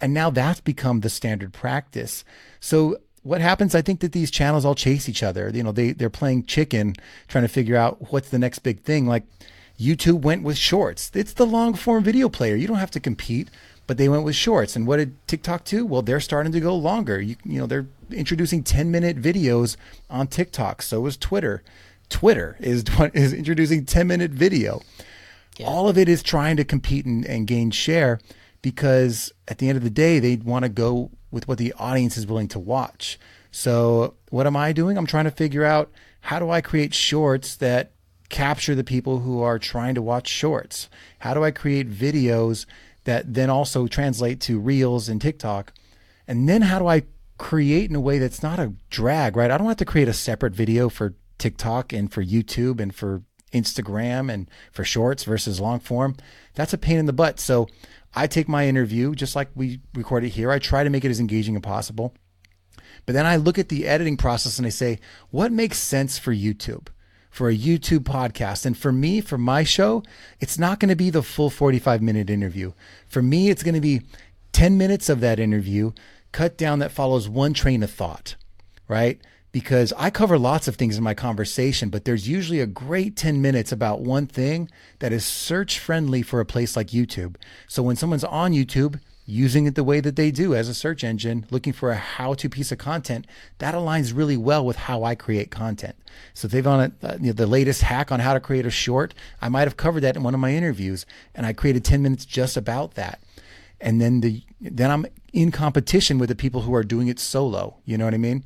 And 0.00 0.12
now 0.12 0.30
that's 0.30 0.60
become 0.60 1.00
the 1.00 1.08
standard 1.08 1.52
practice. 1.52 2.24
So 2.60 2.98
what 3.22 3.40
happens? 3.40 3.74
I 3.74 3.82
think 3.82 4.00
that 4.00 4.12
these 4.12 4.30
channels 4.30 4.64
all 4.64 4.74
chase 4.74 5.08
each 5.08 5.22
other. 5.22 5.50
You 5.52 5.62
know, 5.62 5.72
they 5.72 5.92
they're 5.92 6.10
playing 6.10 6.44
chicken, 6.44 6.94
trying 7.26 7.44
to 7.44 7.48
figure 7.48 7.76
out 7.76 8.12
what's 8.12 8.28
the 8.28 8.38
next 8.38 8.58
big 8.60 8.82
thing. 8.82 9.06
Like 9.06 9.24
YouTube 9.78 10.20
went 10.22 10.42
with 10.42 10.56
shorts. 10.58 11.10
It's 11.14 11.32
the 11.32 11.46
long 11.46 11.74
form 11.74 12.04
video 12.04 12.28
player. 12.28 12.54
You 12.54 12.66
don't 12.66 12.78
have 12.78 12.90
to 12.92 13.00
compete. 13.00 13.48
but 13.86 13.98
they 13.98 14.08
went 14.08 14.24
with 14.24 14.34
shorts. 14.34 14.76
And 14.76 14.86
what 14.86 14.96
did 14.96 15.14
TikTok 15.26 15.64
do? 15.64 15.84
Well, 15.84 16.02
they're 16.02 16.20
starting 16.20 16.52
to 16.52 16.60
go 16.60 16.74
longer. 16.74 17.20
You, 17.20 17.36
you 17.44 17.58
know, 17.58 17.66
they're 17.66 17.86
introducing 18.10 18.62
10 18.62 18.90
minute 18.90 19.20
videos 19.20 19.76
on 20.08 20.26
TikTok. 20.26 20.80
So 20.82 21.04
is 21.06 21.16
Twitter. 21.16 21.62
Twitter 22.08 22.56
is 22.60 22.84
is 23.14 23.32
introducing 23.32 23.84
10 23.84 24.06
minute 24.06 24.30
video. 24.30 24.82
Yeah. 25.58 25.66
All 25.66 25.88
of 25.88 25.96
it 25.98 26.08
is 26.08 26.22
trying 26.22 26.56
to 26.56 26.64
compete 26.64 27.04
and, 27.06 27.24
and 27.26 27.46
gain 27.46 27.70
share 27.70 28.20
because 28.64 29.30
at 29.46 29.58
the 29.58 29.68
end 29.68 29.76
of 29.76 29.84
the 29.84 29.90
day, 29.90 30.18
they 30.18 30.36
want 30.36 30.62
to 30.62 30.70
go 30.70 31.10
with 31.30 31.46
what 31.46 31.58
the 31.58 31.74
audience 31.74 32.16
is 32.16 32.26
willing 32.26 32.48
to 32.48 32.58
watch. 32.58 33.18
So, 33.50 34.14
what 34.30 34.46
am 34.46 34.56
I 34.56 34.72
doing? 34.72 34.96
I'm 34.96 35.06
trying 35.06 35.26
to 35.26 35.30
figure 35.30 35.66
out 35.66 35.92
how 36.22 36.38
do 36.38 36.48
I 36.48 36.62
create 36.62 36.94
shorts 36.94 37.56
that 37.56 37.92
capture 38.30 38.74
the 38.74 38.82
people 38.82 39.18
who 39.18 39.42
are 39.42 39.58
trying 39.58 39.94
to 39.96 40.02
watch 40.02 40.28
shorts? 40.28 40.88
How 41.18 41.34
do 41.34 41.44
I 41.44 41.50
create 41.50 41.90
videos 41.90 42.64
that 43.04 43.34
then 43.34 43.50
also 43.50 43.86
translate 43.86 44.40
to 44.40 44.58
reels 44.58 45.10
and 45.10 45.20
TikTok? 45.20 45.74
And 46.26 46.48
then 46.48 46.62
how 46.62 46.78
do 46.78 46.86
I 46.86 47.02
create 47.36 47.90
in 47.90 47.96
a 47.96 48.00
way 48.00 48.18
that's 48.18 48.42
not 48.42 48.58
a 48.58 48.72
drag, 48.88 49.36
right? 49.36 49.50
I 49.50 49.58
don't 49.58 49.68
have 49.68 49.76
to 49.76 49.84
create 49.84 50.08
a 50.08 50.14
separate 50.14 50.54
video 50.54 50.88
for 50.88 51.12
TikTok 51.36 51.92
and 51.92 52.10
for 52.10 52.24
YouTube 52.24 52.80
and 52.80 52.94
for 52.94 53.24
Instagram 53.52 54.32
and 54.32 54.50
for 54.72 54.84
shorts 54.84 55.24
versus 55.24 55.60
long 55.60 55.80
form. 55.80 56.16
That's 56.54 56.72
a 56.72 56.78
pain 56.78 56.98
in 56.98 57.06
the 57.06 57.12
butt. 57.12 57.38
So 57.38 57.68
I 58.14 58.26
take 58.26 58.48
my 58.48 58.68
interview 58.68 59.14
just 59.14 59.34
like 59.34 59.48
we 59.54 59.80
record 59.94 60.24
it 60.24 60.30
here. 60.30 60.50
I 60.50 60.58
try 60.58 60.84
to 60.84 60.90
make 60.90 61.04
it 61.04 61.10
as 61.10 61.20
engaging 61.20 61.56
as 61.56 61.62
possible. 61.62 62.14
But 63.06 63.14
then 63.14 63.26
I 63.26 63.36
look 63.36 63.58
at 63.58 63.68
the 63.68 63.86
editing 63.86 64.16
process 64.16 64.58
and 64.58 64.66
I 64.66 64.70
say, 64.70 65.00
what 65.30 65.52
makes 65.52 65.78
sense 65.78 66.18
for 66.18 66.32
YouTube? 66.32 66.88
For 67.30 67.48
a 67.48 67.56
YouTube 67.56 68.00
podcast. 68.00 68.64
And 68.64 68.78
for 68.78 68.92
me, 68.92 69.20
for 69.20 69.36
my 69.36 69.64
show, 69.64 70.02
it's 70.40 70.58
not 70.58 70.78
going 70.78 70.88
to 70.88 70.96
be 70.96 71.10
the 71.10 71.22
full 71.22 71.50
45 71.50 72.00
minute 72.00 72.30
interview. 72.30 72.72
For 73.06 73.20
me, 73.20 73.50
it's 73.50 73.62
going 73.62 73.74
to 73.74 73.80
be 73.80 74.02
10 74.52 74.78
minutes 74.78 75.08
of 75.08 75.20
that 75.20 75.40
interview 75.40 75.92
cut 76.32 76.56
down 76.56 76.78
that 76.78 76.92
follows 76.92 77.28
one 77.28 77.54
train 77.54 77.82
of 77.82 77.90
thought, 77.90 78.36
right? 78.88 79.20
Because 79.54 79.92
I 79.96 80.10
cover 80.10 80.36
lots 80.36 80.66
of 80.66 80.74
things 80.74 80.98
in 80.98 81.04
my 81.04 81.14
conversation, 81.14 81.88
but 81.88 82.04
there's 82.04 82.28
usually 82.28 82.58
a 82.58 82.66
great 82.66 83.14
10 83.14 83.40
minutes 83.40 83.70
about 83.70 84.00
one 84.00 84.26
thing 84.26 84.68
that 84.98 85.12
is 85.12 85.24
search 85.24 85.78
friendly 85.78 86.22
for 86.22 86.40
a 86.40 86.44
place 86.44 86.74
like 86.74 86.88
YouTube. 86.88 87.36
So 87.68 87.80
when 87.80 87.94
someone's 87.94 88.24
on 88.24 88.52
YouTube, 88.52 88.98
using 89.26 89.66
it 89.66 89.76
the 89.76 89.84
way 89.84 90.00
that 90.00 90.16
they 90.16 90.32
do 90.32 90.56
as 90.56 90.68
a 90.68 90.74
search 90.74 91.04
engine, 91.04 91.46
looking 91.52 91.72
for 91.72 91.92
a 91.92 91.96
how 91.96 92.34
to 92.34 92.48
piece 92.48 92.72
of 92.72 92.78
content, 92.78 93.28
that 93.58 93.76
aligns 93.76 94.12
really 94.12 94.36
well 94.36 94.66
with 94.66 94.74
how 94.74 95.04
I 95.04 95.14
create 95.14 95.52
content. 95.52 95.94
So 96.34 96.46
if 96.46 96.52
they've 96.52 96.66
on 96.66 96.80
a, 96.80 97.06
uh, 97.06 97.16
you 97.20 97.28
know, 97.28 97.32
the 97.34 97.46
latest 97.46 97.82
hack 97.82 98.10
on 98.10 98.18
how 98.18 98.34
to 98.34 98.40
create 98.40 98.66
a 98.66 98.70
short, 98.70 99.14
I 99.40 99.48
might 99.48 99.68
have 99.68 99.76
covered 99.76 100.00
that 100.00 100.16
in 100.16 100.24
one 100.24 100.34
of 100.34 100.40
my 100.40 100.52
interviews, 100.52 101.06
and 101.32 101.46
I 101.46 101.52
created 101.52 101.84
10 101.84 102.02
minutes 102.02 102.24
just 102.24 102.56
about 102.56 102.94
that. 102.94 103.20
And 103.80 104.00
then 104.00 104.20
the 104.20 104.42
then 104.60 104.90
I'm 104.90 105.06
in 105.32 105.52
competition 105.52 106.18
with 106.18 106.28
the 106.28 106.34
people 106.34 106.62
who 106.62 106.74
are 106.74 106.82
doing 106.82 107.06
it 107.06 107.20
solo. 107.20 107.76
You 107.84 107.98
know 107.98 108.04
what 108.04 108.14
I 108.14 108.18
mean? 108.18 108.42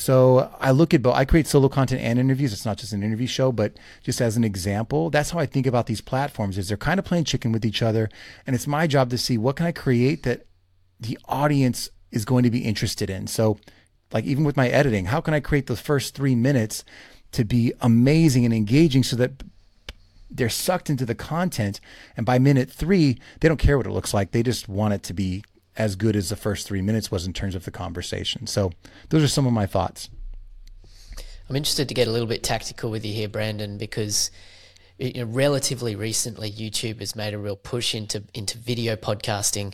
So 0.00 0.50
I 0.58 0.70
look 0.70 0.94
at 0.94 1.02
both. 1.02 1.14
I 1.14 1.26
create 1.26 1.46
solo 1.46 1.68
content 1.68 2.00
and 2.00 2.18
interviews. 2.18 2.54
It's 2.54 2.64
not 2.64 2.78
just 2.78 2.94
an 2.94 3.02
interview 3.02 3.26
show, 3.26 3.52
but 3.52 3.74
just 4.02 4.22
as 4.22 4.34
an 4.34 4.44
example, 4.44 5.10
that's 5.10 5.28
how 5.28 5.38
I 5.38 5.44
think 5.44 5.66
about 5.66 5.84
these 5.84 6.00
platforms. 6.00 6.56
Is 6.56 6.68
they're 6.68 6.78
kind 6.78 6.98
of 6.98 7.04
playing 7.04 7.24
chicken 7.24 7.52
with 7.52 7.66
each 7.66 7.82
other, 7.82 8.08
and 8.46 8.56
it's 8.56 8.66
my 8.66 8.86
job 8.86 9.10
to 9.10 9.18
see 9.18 9.36
what 9.36 9.56
can 9.56 9.66
I 9.66 9.72
create 9.72 10.22
that 10.22 10.46
the 10.98 11.18
audience 11.28 11.90
is 12.10 12.24
going 12.24 12.44
to 12.44 12.50
be 12.50 12.60
interested 12.60 13.10
in. 13.10 13.26
So, 13.26 13.58
like 14.10 14.24
even 14.24 14.42
with 14.42 14.56
my 14.56 14.68
editing, 14.68 15.04
how 15.04 15.20
can 15.20 15.34
I 15.34 15.40
create 15.40 15.66
the 15.66 15.76
first 15.76 16.14
three 16.14 16.34
minutes 16.34 16.82
to 17.32 17.44
be 17.44 17.74
amazing 17.82 18.46
and 18.46 18.54
engaging 18.54 19.02
so 19.02 19.16
that 19.16 19.42
they're 20.30 20.48
sucked 20.48 20.88
into 20.88 21.04
the 21.04 21.14
content, 21.14 21.78
and 22.16 22.24
by 22.24 22.38
minute 22.38 22.70
three, 22.70 23.18
they 23.40 23.48
don't 23.48 23.58
care 23.58 23.76
what 23.76 23.86
it 23.86 23.92
looks 23.92 24.14
like. 24.14 24.30
They 24.30 24.42
just 24.42 24.66
want 24.66 24.94
it 24.94 25.02
to 25.02 25.12
be 25.12 25.44
as 25.80 25.96
good 25.96 26.14
as 26.14 26.28
the 26.28 26.36
first 26.36 26.66
three 26.66 26.82
minutes 26.82 27.10
was 27.10 27.26
in 27.26 27.32
terms 27.32 27.54
of 27.54 27.64
the 27.64 27.70
conversation. 27.70 28.46
So 28.46 28.70
those 29.08 29.22
are 29.22 29.28
some 29.28 29.46
of 29.46 29.54
my 29.54 29.64
thoughts. 29.64 30.10
I'm 31.48 31.56
interested 31.56 31.88
to 31.88 31.94
get 31.94 32.06
a 32.06 32.10
little 32.10 32.28
bit 32.28 32.42
tactical 32.42 32.90
with 32.90 33.04
you 33.04 33.14
here, 33.14 33.28
Brandon, 33.28 33.78
because 33.78 34.30
you 34.98 35.14
know, 35.14 35.24
relatively 35.24 35.96
recently 35.96 36.52
YouTube 36.52 37.00
has 37.00 37.16
made 37.16 37.32
a 37.32 37.38
real 37.38 37.56
push 37.56 37.94
into 37.94 38.22
into 38.34 38.58
video 38.58 38.94
podcasting 38.94 39.72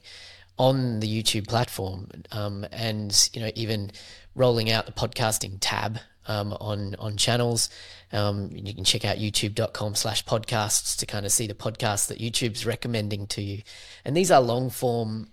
on 0.58 1.00
the 1.00 1.22
YouTube 1.22 1.48
platform, 1.48 2.08
um, 2.30 2.64
and 2.72 3.28
you 3.34 3.42
know 3.42 3.50
even 3.56 3.90
rolling 4.36 4.70
out 4.70 4.86
the 4.86 4.92
podcasting 4.92 5.58
tab 5.60 5.98
um, 6.28 6.52
on 6.60 6.94
on 7.00 7.16
channels. 7.16 7.68
Um, 8.12 8.50
you 8.52 8.72
can 8.72 8.84
check 8.84 9.04
out 9.04 9.16
youtube.com 9.16 9.96
slash 9.96 10.24
podcasts 10.24 10.96
to 10.98 11.04
kind 11.04 11.26
of 11.26 11.32
see 11.32 11.48
the 11.48 11.54
podcasts 11.54 12.06
that 12.06 12.20
YouTube's 12.20 12.64
recommending 12.64 13.26
to 13.26 13.42
you. 13.42 13.62
And 14.04 14.16
these 14.16 14.30
are 14.30 14.40
long 14.40 14.70
form 14.70 15.32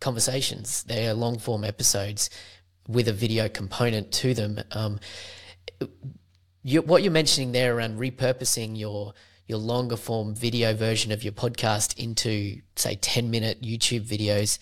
conversations. 0.00 0.84
They 0.84 1.08
are 1.08 1.14
long 1.14 1.38
form 1.38 1.64
episodes 1.64 2.30
with 2.86 3.08
a 3.08 3.12
video 3.12 3.48
component 3.48 4.12
to 4.12 4.34
them. 4.34 4.60
Um, 4.72 5.00
you, 6.62 6.82
what 6.82 7.02
you're 7.02 7.12
mentioning 7.12 7.52
there 7.52 7.76
around 7.76 7.98
repurposing 7.98 8.78
your 8.78 9.14
your 9.46 9.58
longer 9.58 9.96
form 9.96 10.34
video 10.34 10.74
version 10.74 11.10
of 11.10 11.24
your 11.24 11.32
podcast 11.32 11.98
into 11.98 12.60
say 12.76 12.94
10 12.96 13.30
minute 13.30 13.62
YouTube 13.62 14.02
videos, 14.02 14.58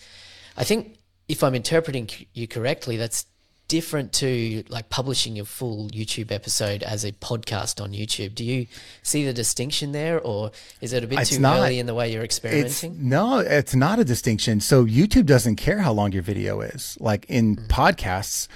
I 0.55 0.63
think 0.63 0.97
if 1.27 1.43
I'm 1.43 1.55
interpreting 1.55 2.09
you 2.33 2.47
correctly, 2.47 2.95
that's 2.95 3.25
different 3.67 4.13
to 4.13 4.63
like 4.69 4.89
publishing 4.89 5.35
your 5.35 5.45
full 5.45 5.89
YouTube 5.89 6.31
episode 6.31 6.83
as 6.83 7.03
a 7.03 7.11
podcast 7.13 7.81
on 7.81 7.91
YouTube. 7.91 8.35
Do 8.35 8.43
you 8.43 8.67
see 9.03 9.25
the 9.25 9.33
distinction 9.33 9.91
there, 9.91 10.19
or 10.19 10.51
is 10.81 10.93
it 10.93 11.03
a 11.03 11.07
bit 11.07 11.19
it's 11.19 11.31
too 11.31 11.39
not, 11.39 11.57
early 11.57 11.79
in 11.79 11.85
the 11.85 11.93
way 11.93 12.11
you're 12.11 12.23
experimenting? 12.23 12.91
It's, 12.91 13.01
no, 13.01 13.39
it's 13.39 13.75
not 13.75 13.99
a 13.99 14.05
distinction. 14.05 14.59
So 14.59 14.85
YouTube 14.85 15.25
doesn't 15.25 15.57
care 15.57 15.79
how 15.79 15.93
long 15.93 16.11
your 16.11 16.23
video 16.23 16.61
is. 16.61 16.97
Like 16.99 17.25
in 17.27 17.55
mm-hmm. 17.55 17.67
podcasts, 17.67 18.47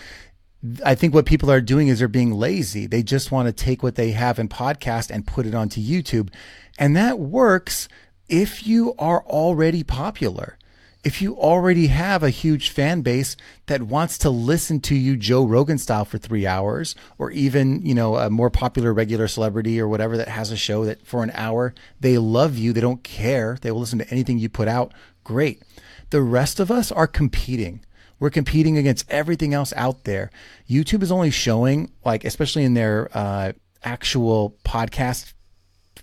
I 0.86 0.96
think 0.96 1.14
what 1.14 1.26
people 1.26 1.52
are 1.52 1.62
doing 1.62 1.88
is 1.88 2.00
they're 2.00 2.08
being 2.08 2.34
lazy. 2.34 2.86
They 2.86 3.04
just 3.04 3.32
want 3.32 3.48
to 3.48 3.54
take 3.54 3.84
what 3.84 3.96
they 3.96 4.12
have 4.12 4.40
in 4.40 4.48
podcast 4.48 5.10
and 5.10 5.26
put 5.26 5.46
it 5.46 5.56
onto 5.56 5.82
YouTube, 5.82 6.30
and 6.78 6.96
that 6.96 7.20
works 7.20 7.88
if 8.30 8.66
you 8.66 8.96
are 8.98 9.24
already 9.26 9.84
popular 9.84 10.58
if 11.04 11.22
you 11.22 11.36
already 11.36 11.88
have 11.88 12.22
a 12.22 12.30
huge 12.30 12.70
fan 12.70 13.02
base 13.02 13.36
that 13.66 13.82
wants 13.82 14.18
to 14.20 14.30
listen 14.30 14.80
to 14.82 14.96
you 14.96 15.18
Joe 15.18 15.44
Rogan 15.44 15.80
style 15.80 16.06
for 16.06 16.20
three 16.20 16.46
hours, 16.46 16.96
or 17.18 17.32
even, 17.32 17.84
you 17.84 17.96
know, 17.96 18.18
a 18.18 18.30
more 18.30 18.52
popular 18.52 18.94
regular 18.94 19.28
celebrity 19.28 19.80
or 19.80 19.88
whatever 19.88 20.16
that 20.18 20.28
has 20.28 20.52
a 20.52 20.58
show 20.58 20.86
that 20.86 21.06
for 21.06 21.24
an 21.24 21.32
hour, 21.34 21.74
they 22.00 22.18
love 22.18 22.58
you, 22.58 22.72
they 22.72 22.82
don't 22.82 23.04
care, 23.04 23.58
they 23.62 23.72
will 23.72 23.80
listen 23.80 24.00
to 24.00 24.10
anything 24.12 24.38
you 24.38 24.50
put 24.50 24.68
out, 24.68 24.94
great. 25.24 25.64
The 26.12 26.22
rest 26.22 26.60
of 26.60 26.70
us 26.70 26.92
are 26.92 27.08
competing. 27.08 27.84
We're 28.20 28.30
competing 28.30 28.78
against 28.78 29.10
everything 29.10 29.56
else 29.56 29.74
out 29.76 30.04
there. 30.04 30.30
YouTube 30.70 31.02
is 31.02 31.12
only 31.12 31.32
showing, 31.32 31.92
like, 32.06 32.24
especially 32.24 32.64
in 32.64 32.76
their 32.76 33.10
uh, 33.18 33.54
actual 33.84 34.56
podcast 34.64 35.34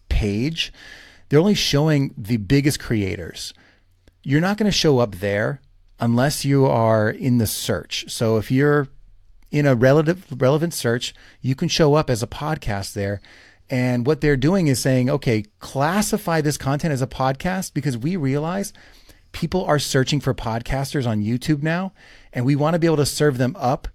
page, 0.09 0.73
they're 1.29 1.39
only 1.39 1.55
showing 1.55 2.13
the 2.19 2.39
biggest 2.39 2.81
creators 2.81 3.55
you're 4.23 4.41
not 4.41 4.57
going 4.57 4.71
to 4.71 4.77
show 4.77 4.99
up 4.99 5.17
there 5.17 5.61
unless 6.01 6.45
you 6.45 6.67
are 6.67 7.11
in 7.11 7.39
the 7.39 7.47
search. 7.47 8.05
So 8.09 8.37
if 8.37 8.51
you're 8.51 8.89
in 9.51 9.67
a 9.67 9.75
relative 9.75 10.27
relevant 10.41 10.75
search, 10.75 11.15
you 11.41 11.55
can 11.55 11.69
show 11.69 11.95
up 11.95 12.11
as 12.11 12.23
a 12.23 12.27
podcast 12.27 12.93
there. 12.93 13.21
And 13.71 14.07
what 14.07 14.21
they're 14.21 14.37
doing 14.37 14.67
is 14.67 14.79
saying, 14.79 15.11
okay, 15.11 15.45
classify 15.59 16.41
this 16.41 16.57
content 16.57 16.93
as 16.93 17.03
a 17.03 17.07
podcast 17.07 17.75
because 17.75 17.99
we 17.99 18.17
realize 18.17 18.73
people 19.33 19.65
are 19.65 19.79
searching 19.79 20.21
for 20.21 20.33
podcasters 20.33 21.07
on 21.07 21.23
YouTube 21.23 21.63
now, 21.63 21.93
and 22.33 22.47
we 22.47 22.57
want 22.57 22.75
to 22.75 22.79
be 22.79 22.87
able 22.87 22.97
to 22.97 23.07
serve 23.07 23.37
them 23.37 23.55
up 23.59 23.89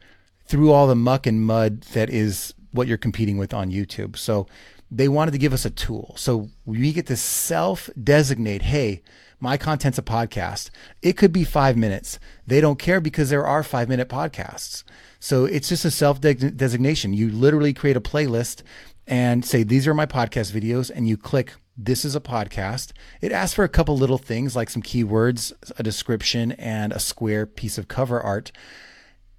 through 0.45 0.71
all 0.71 0.87
the 0.87 0.95
muck 0.95 1.25
and 1.25 1.41
mud 1.41 1.81
that 1.93 2.09
is 2.09 2.53
what 2.71 2.87
you're 2.87 2.97
competing 2.97 3.37
with 3.37 3.53
on 3.53 3.71
YouTube. 3.71 4.17
So 4.17 4.47
they 4.91 5.07
wanted 5.07 5.31
to 5.31 5.37
give 5.37 5.53
us 5.53 5.65
a 5.65 5.71
tool. 5.71 6.13
So 6.17 6.49
we 6.65 6.93
get 6.93 7.07
to 7.07 7.17
self 7.17 7.89
designate, 8.01 8.61
hey, 8.61 9.01
my 9.43 9.57
content's 9.57 9.97
a 9.97 10.01
podcast. 10.01 10.69
It 11.01 11.17
could 11.17 11.33
be 11.33 11.43
five 11.43 11.75
minutes. 11.75 12.17
They 12.47 12.61
don't 12.61 12.79
care 12.79 13.01
because 13.01 13.29
there 13.29 13.45
are 13.45 13.61
five 13.61 13.89
minute 13.89 14.07
podcasts. 14.07 14.85
So 15.19 15.43
it's 15.43 15.67
just 15.67 15.83
a 15.83 15.91
self 15.91 16.21
designation. 16.21 17.13
You 17.13 17.29
literally 17.29 17.73
create 17.73 17.97
a 17.97 18.01
playlist 18.01 18.63
and 19.05 19.43
say, 19.43 19.63
These 19.63 19.85
are 19.85 19.93
my 19.93 20.05
podcast 20.05 20.53
videos, 20.53 20.89
and 20.89 21.09
you 21.09 21.17
click, 21.17 21.55
This 21.75 22.05
is 22.05 22.15
a 22.15 22.21
podcast. 22.21 22.93
It 23.19 23.33
asks 23.33 23.53
for 23.53 23.65
a 23.65 23.69
couple 23.69 23.97
little 23.97 24.17
things 24.17 24.55
like 24.55 24.69
some 24.69 24.81
keywords, 24.81 25.51
a 25.77 25.83
description, 25.83 26.53
and 26.53 26.93
a 26.93 26.99
square 26.99 27.45
piece 27.45 27.77
of 27.77 27.89
cover 27.89 28.21
art. 28.21 28.53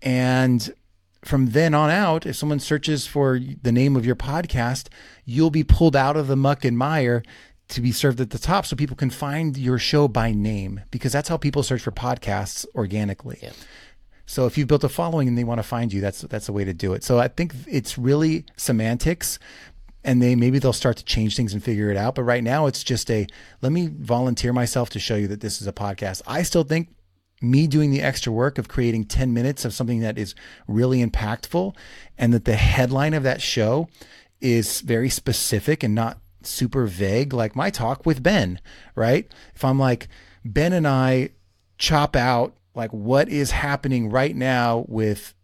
And 0.02 0.74
from 1.24 1.46
then 1.52 1.72
on 1.72 1.88
out, 1.88 2.26
if 2.26 2.36
someone 2.36 2.60
searches 2.60 3.06
for 3.06 3.40
the 3.62 3.72
name 3.72 3.96
of 3.96 4.04
your 4.04 4.16
podcast, 4.16 4.88
you'll 5.24 5.48
be 5.48 5.64
pulled 5.64 5.96
out 5.96 6.18
of 6.18 6.26
the 6.26 6.36
muck 6.36 6.62
and 6.62 6.76
mire 6.76 7.22
to 7.74 7.80
be 7.80 7.92
served 7.92 8.20
at 8.20 8.30
the 8.30 8.38
top 8.38 8.66
so 8.66 8.76
people 8.76 8.96
can 8.96 9.10
find 9.10 9.56
your 9.56 9.78
show 9.78 10.08
by 10.08 10.32
name 10.32 10.80
because 10.90 11.12
that's 11.12 11.28
how 11.28 11.36
people 11.36 11.62
search 11.62 11.82
for 11.82 11.92
podcasts 11.92 12.66
organically. 12.74 13.38
Yeah. 13.42 13.52
So 14.26 14.46
if 14.46 14.56
you've 14.56 14.68
built 14.68 14.84
a 14.84 14.88
following 14.88 15.28
and 15.28 15.36
they 15.36 15.44
want 15.44 15.58
to 15.58 15.62
find 15.62 15.92
you, 15.92 16.00
that's 16.00 16.22
that's 16.22 16.48
a 16.48 16.52
way 16.52 16.64
to 16.64 16.72
do 16.72 16.94
it. 16.94 17.04
So 17.04 17.18
I 17.18 17.28
think 17.28 17.54
it's 17.66 17.98
really 17.98 18.46
semantics. 18.56 19.38
and 20.04 20.22
they 20.22 20.34
maybe 20.34 20.58
they'll 20.58 20.72
start 20.72 20.96
to 20.98 21.04
change 21.04 21.36
things 21.36 21.52
and 21.52 21.62
figure 21.62 21.90
it 21.90 21.96
out. 21.96 22.14
But 22.14 22.24
right 22.24 22.44
now, 22.44 22.66
it's 22.66 22.84
just 22.84 23.10
a 23.10 23.26
let 23.62 23.72
me 23.72 23.90
volunteer 23.98 24.52
myself 24.52 24.90
to 24.90 24.98
show 24.98 25.16
you 25.16 25.28
that 25.28 25.40
this 25.40 25.60
is 25.60 25.66
a 25.66 25.72
podcast. 25.72 26.22
I 26.26 26.42
still 26.42 26.64
think 26.64 26.88
me 27.42 27.66
doing 27.66 27.90
the 27.90 28.00
extra 28.00 28.32
work 28.32 28.58
of 28.58 28.68
creating 28.68 29.04
10 29.04 29.34
minutes 29.34 29.64
of 29.64 29.74
something 29.74 30.00
that 30.00 30.16
is 30.16 30.34
really 30.66 31.04
impactful 31.04 31.74
and 32.16 32.32
that 32.32 32.44
the 32.44 32.56
headline 32.56 33.12
of 33.12 33.22
that 33.22 33.42
show 33.42 33.88
is 34.40 34.80
very 34.80 35.10
specific 35.10 35.82
and 35.82 35.94
not 35.94 36.18
super 36.46 36.86
vague, 36.86 37.32
like 37.32 37.56
my 37.56 37.70
talk 37.70 38.04
with 38.06 38.22
Ben, 38.22 38.60
right? 38.94 39.30
If 39.54 39.64
I'm 39.64 39.78
like, 39.78 40.08
Ben 40.44 40.72
and 40.72 40.86
I 40.86 41.30
chop 41.78 42.16
out 42.16 42.54
like 42.74 42.92
what 42.92 43.28
is 43.28 43.52
happening 43.52 44.10
right 44.10 44.34
now 44.34 44.84
with 44.88 45.34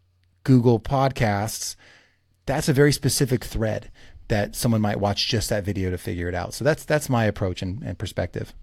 Google 0.43 0.79
Podcasts, 0.79 1.75
that's 2.45 2.67
a 2.67 2.73
very 2.73 2.91
specific 2.91 3.43
thread 3.43 3.91
that 4.27 4.55
someone 4.55 4.81
might 4.81 4.99
watch 4.99 5.27
just 5.27 5.49
that 5.49 5.63
video 5.63 5.89
to 5.89 5.97
figure 5.97 6.27
it 6.27 6.35
out. 6.35 6.53
So 6.53 6.63
that's 6.63 6.85
that's 6.85 7.09
my 7.09 7.25
approach 7.25 7.61
and, 7.61 7.81
and 7.83 7.97
perspective. 7.97 8.53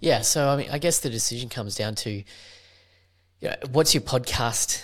Yeah, 0.00 0.22
so 0.22 0.48
I 0.48 0.56
mean, 0.56 0.68
I 0.70 0.78
guess 0.78 0.98
the 0.98 1.10
decision 1.10 1.48
comes 1.48 1.76
down 1.76 1.94
to, 1.96 2.10
you 2.10 2.24
know, 3.42 3.54
what's 3.70 3.94
your 3.94 4.02
podcast 4.02 4.82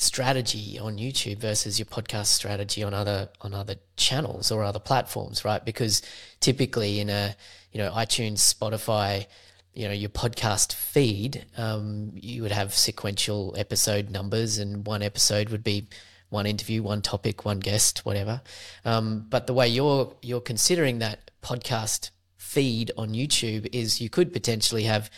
strategy 0.00 0.78
on 0.78 0.96
YouTube 0.96 1.38
versus 1.38 1.78
your 1.78 1.84
podcast 1.84 2.26
strategy 2.26 2.82
on 2.82 2.94
other 2.94 3.28
on 3.42 3.52
other 3.52 3.74
channels 3.96 4.50
or 4.50 4.64
other 4.64 4.78
platforms, 4.78 5.44
right? 5.44 5.62
Because 5.62 6.00
typically 6.40 7.00
in 7.00 7.10
a 7.10 7.36
you 7.70 7.78
know 7.78 7.90
iTunes, 7.92 8.38
Spotify, 8.38 9.26
you 9.74 9.86
know 9.86 9.92
your 9.92 10.08
podcast 10.08 10.72
feed, 10.72 11.44
um, 11.58 12.12
you 12.14 12.42
would 12.42 12.50
have 12.52 12.72
sequential 12.74 13.54
episode 13.58 14.10
numbers, 14.10 14.56
and 14.56 14.86
one 14.86 15.02
episode 15.02 15.50
would 15.50 15.62
be 15.62 15.86
one 16.30 16.46
interview, 16.46 16.82
one 16.82 17.02
topic, 17.02 17.44
one 17.44 17.60
guest, 17.60 18.06
whatever. 18.06 18.40
Um, 18.86 19.26
but 19.28 19.46
the 19.46 19.54
way 19.54 19.68
you're 19.68 20.14
you're 20.22 20.40
considering 20.40 21.00
that 21.00 21.30
podcast 21.42 22.08
feed 22.38 22.90
on 22.96 23.10
YouTube 23.10 23.68
is 23.72 24.00
you 24.00 24.08
could 24.08 24.32
potentially 24.32 24.84
have 24.84 25.10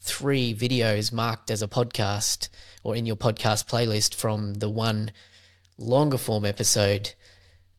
three 0.00 0.54
videos 0.54 1.12
marked 1.12 1.50
as 1.50 1.60
a 1.60 1.66
podcast 1.66 2.48
or 2.82 2.96
in 2.96 3.06
your 3.06 3.16
podcast 3.16 3.66
playlist 3.66 4.14
from 4.14 4.54
the 4.54 4.68
one 4.68 5.10
longer 5.78 6.18
form 6.18 6.44
episode 6.44 7.14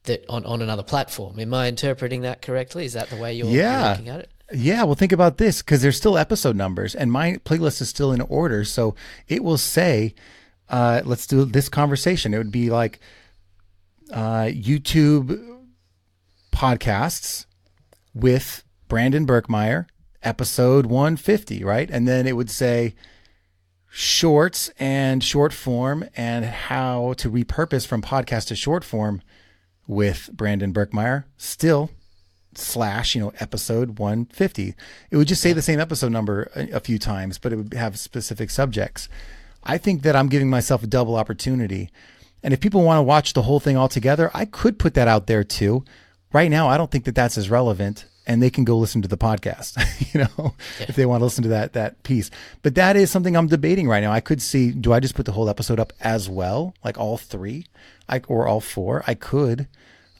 that 0.03 0.25
on, 0.29 0.45
on 0.45 0.61
another 0.61 0.83
platform. 0.83 1.39
Am 1.39 1.53
I 1.53 1.67
interpreting 1.67 2.21
that 2.21 2.41
correctly? 2.41 2.85
Is 2.85 2.93
that 2.93 3.09
the 3.09 3.17
way 3.17 3.33
you're, 3.33 3.47
yeah. 3.47 3.81
you're 3.81 3.89
looking 3.91 4.09
at 4.09 4.19
it? 4.21 4.31
Yeah, 4.51 4.83
well, 4.83 4.95
think 4.95 5.11
about 5.11 5.37
this 5.37 5.61
because 5.61 5.81
there's 5.81 5.97
still 5.97 6.17
episode 6.17 6.55
numbers, 6.55 6.95
and 6.95 7.11
my 7.11 7.33
playlist 7.45 7.81
is 7.81 7.89
still 7.89 8.11
in 8.11 8.21
order. 8.21 8.65
So 8.65 8.95
it 9.27 9.43
will 9.43 9.59
say, 9.59 10.15
uh, 10.69 11.01
let's 11.05 11.27
do 11.27 11.45
this 11.45 11.69
conversation. 11.69 12.33
It 12.33 12.39
would 12.39 12.51
be 12.51 12.71
like 12.71 12.99
uh, 14.11 14.45
YouTube 14.45 15.59
podcasts 16.51 17.45
with 18.13 18.63
Brandon 18.87 19.27
Birkmeyer, 19.27 19.85
episode 20.23 20.87
150, 20.87 21.63
right? 21.63 21.89
And 21.91 22.07
then 22.07 22.25
it 22.25 22.35
would 22.35 22.49
say 22.49 22.95
shorts 23.89 24.71
and 24.79 25.23
short 25.23 25.51
form 25.53 26.07
and 26.15 26.45
how 26.45 27.13
to 27.17 27.29
repurpose 27.29 27.85
from 27.85 28.01
podcast 28.01 28.47
to 28.47 28.55
short 28.55 28.83
form 28.83 29.21
with 29.87 30.29
Brandon 30.31 30.73
Birkmeyer. 30.73 31.25
Still 31.37 31.89
slash, 32.53 33.15
you 33.15 33.21
know, 33.21 33.33
episode 33.39 33.99
150. 33.99 34.75
It 35.11 35.17
would 35.17 35.27
just 35.27 35.41
say 35.41 35.53
the 35.53 35.61
same 35.61 35.79
episode 35.79 36.11
number 36.11 36.49
a, 36.55 36.69
a 36.71 36.79
few 36.79 36.99
times, 36.99 37.37
but 37.37 37.53
it 37.53 37.55
would 37.55 37.73
have 37.73 37.97
specific 37.97 38.49
subjects. 38.49 39.09
I 39.63 39.77
think 39.77 40.03
that 40.03 40.15
I'm 40.15 40.29
giving 40.29 40.49
myself 40.49 40.83
a 40.83 40.87
double 40.87 41.15
opportunity. 41.15 41.89
And 42.43 42.53
if 42.53 42.59
people 42.59 42.83
want 42.83 42.99
to 42.99 43.03
watch 43.03 43.33
the 43.33 43.41
whole 43.41 43.59
thing 43.59 43.75
all 43.75 43.89
together, 43.89 44.31
I 44.33 44.45
could 44.45 44.79
put 44.79 44.93
that 44.93 45.07
out 45.07 45.27
there 45.27 45.43
too. 45.43 45.83
Right 46.31 46.49
now, 46.49 46.67
I 46.67 46.77
don't 46.77 46.91
think 46.91 47.05
that 47.05 47.15
that's 47.15 47.37
as 47.37 47.49
relevant 47.49 48.05
and 48.29 48.43
they 48.43 48.51
can 48.51 48.63
go 48.63 48.77
listen 48.77 49.01
to 49.01 49.07
the 49.07 49.17
podcast, 49.17 49.75
you 50.13 50.21
know, 50.21 50.53
yeah. 50.79 50.85
if 50.87 50.95
they 50.95 51.07
want 51.07 51.19
to 51.19 51.25
listen 51.25 51.41
to 51.41 51.49
that 51.49 51.73
that 51.73 52.01
piece. 52.03 52.29
But 52.61 52.75
that 52.75 52.95
is 52.95 53.09
something 53.09 53.35
I'm 53.35 53.47
debating 53.47 53.87
right 53.87 54.01
now. 54.01 54.11
I 54.11 54.19
could 54.19 54.39
see, 54.39 54.71
do 54.71 54.93
I 54.93 54.99
just 54.99 55.15
put 55.15 55.25
the 55.25 55.31
whole 55.31 55.49
episode 55.49 55.79
up 55.79 55.91
as 55.99 56.29
well, 56.29 56.75
like 56.83 56.99
all 56.99 57.17
three, 57.17 57.65
I, 58.07 58.21
or 58.27 58.47
all 58.47 58.61
four? 58.61 59.03
I 59.07 59.15
could. 59.15 59.67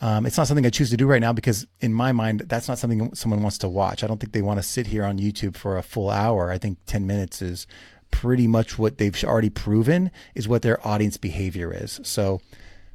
Um, 0.02 0.26
it's 0.26 0.38
not 0.38 0.48
something 0.48 0.66
I 0.66 0.72
choose 0.72 0.90
to 0.90 0.98
do 0.98 1.06
right 1.06 1.22
now 1.22 1.34
because 1.34 1.68
in 1.82 1.94
my 1.94 2.12
mind, 2.12 2.42
that's 2.48 2.68
not 2.68 2.80
something 2.80 3.14
someone 3.14 3.44
wants 3.44 3.60
to 3.60 3.70
watch. 3.70 4.04
I 4.04 4.08
don't 4.08 4.20
think 4.20 4.34
they 4.34 4.42
want 4.42 4.58
to 4.58 4.64
sit 4.64 4.88
here 4.88 5.04
on 5.04 5.20
YouTube 5.20 5.56
for 5.56 5.78
a 5.78 5.84
full 5.84 6.10
hour. 6.10 6.50
I 6.50 6.58
think 6.58 6.80
10 6.88 7.06
minutes 7.06 7.44
is 7.44 7.68
pretty 8.10 8.48
much 8.48 8.80
what 8.80 8.98
they've 8.98 9.24
already 9.24 9.52
proven 9.52 10.10
is 10.34 10.48
what 10.48 10.64
their 10.64 10.86
audience 10.88 11.18
behavior 11.18 11.72
is. 11.72 12.00
So 12.04 12.42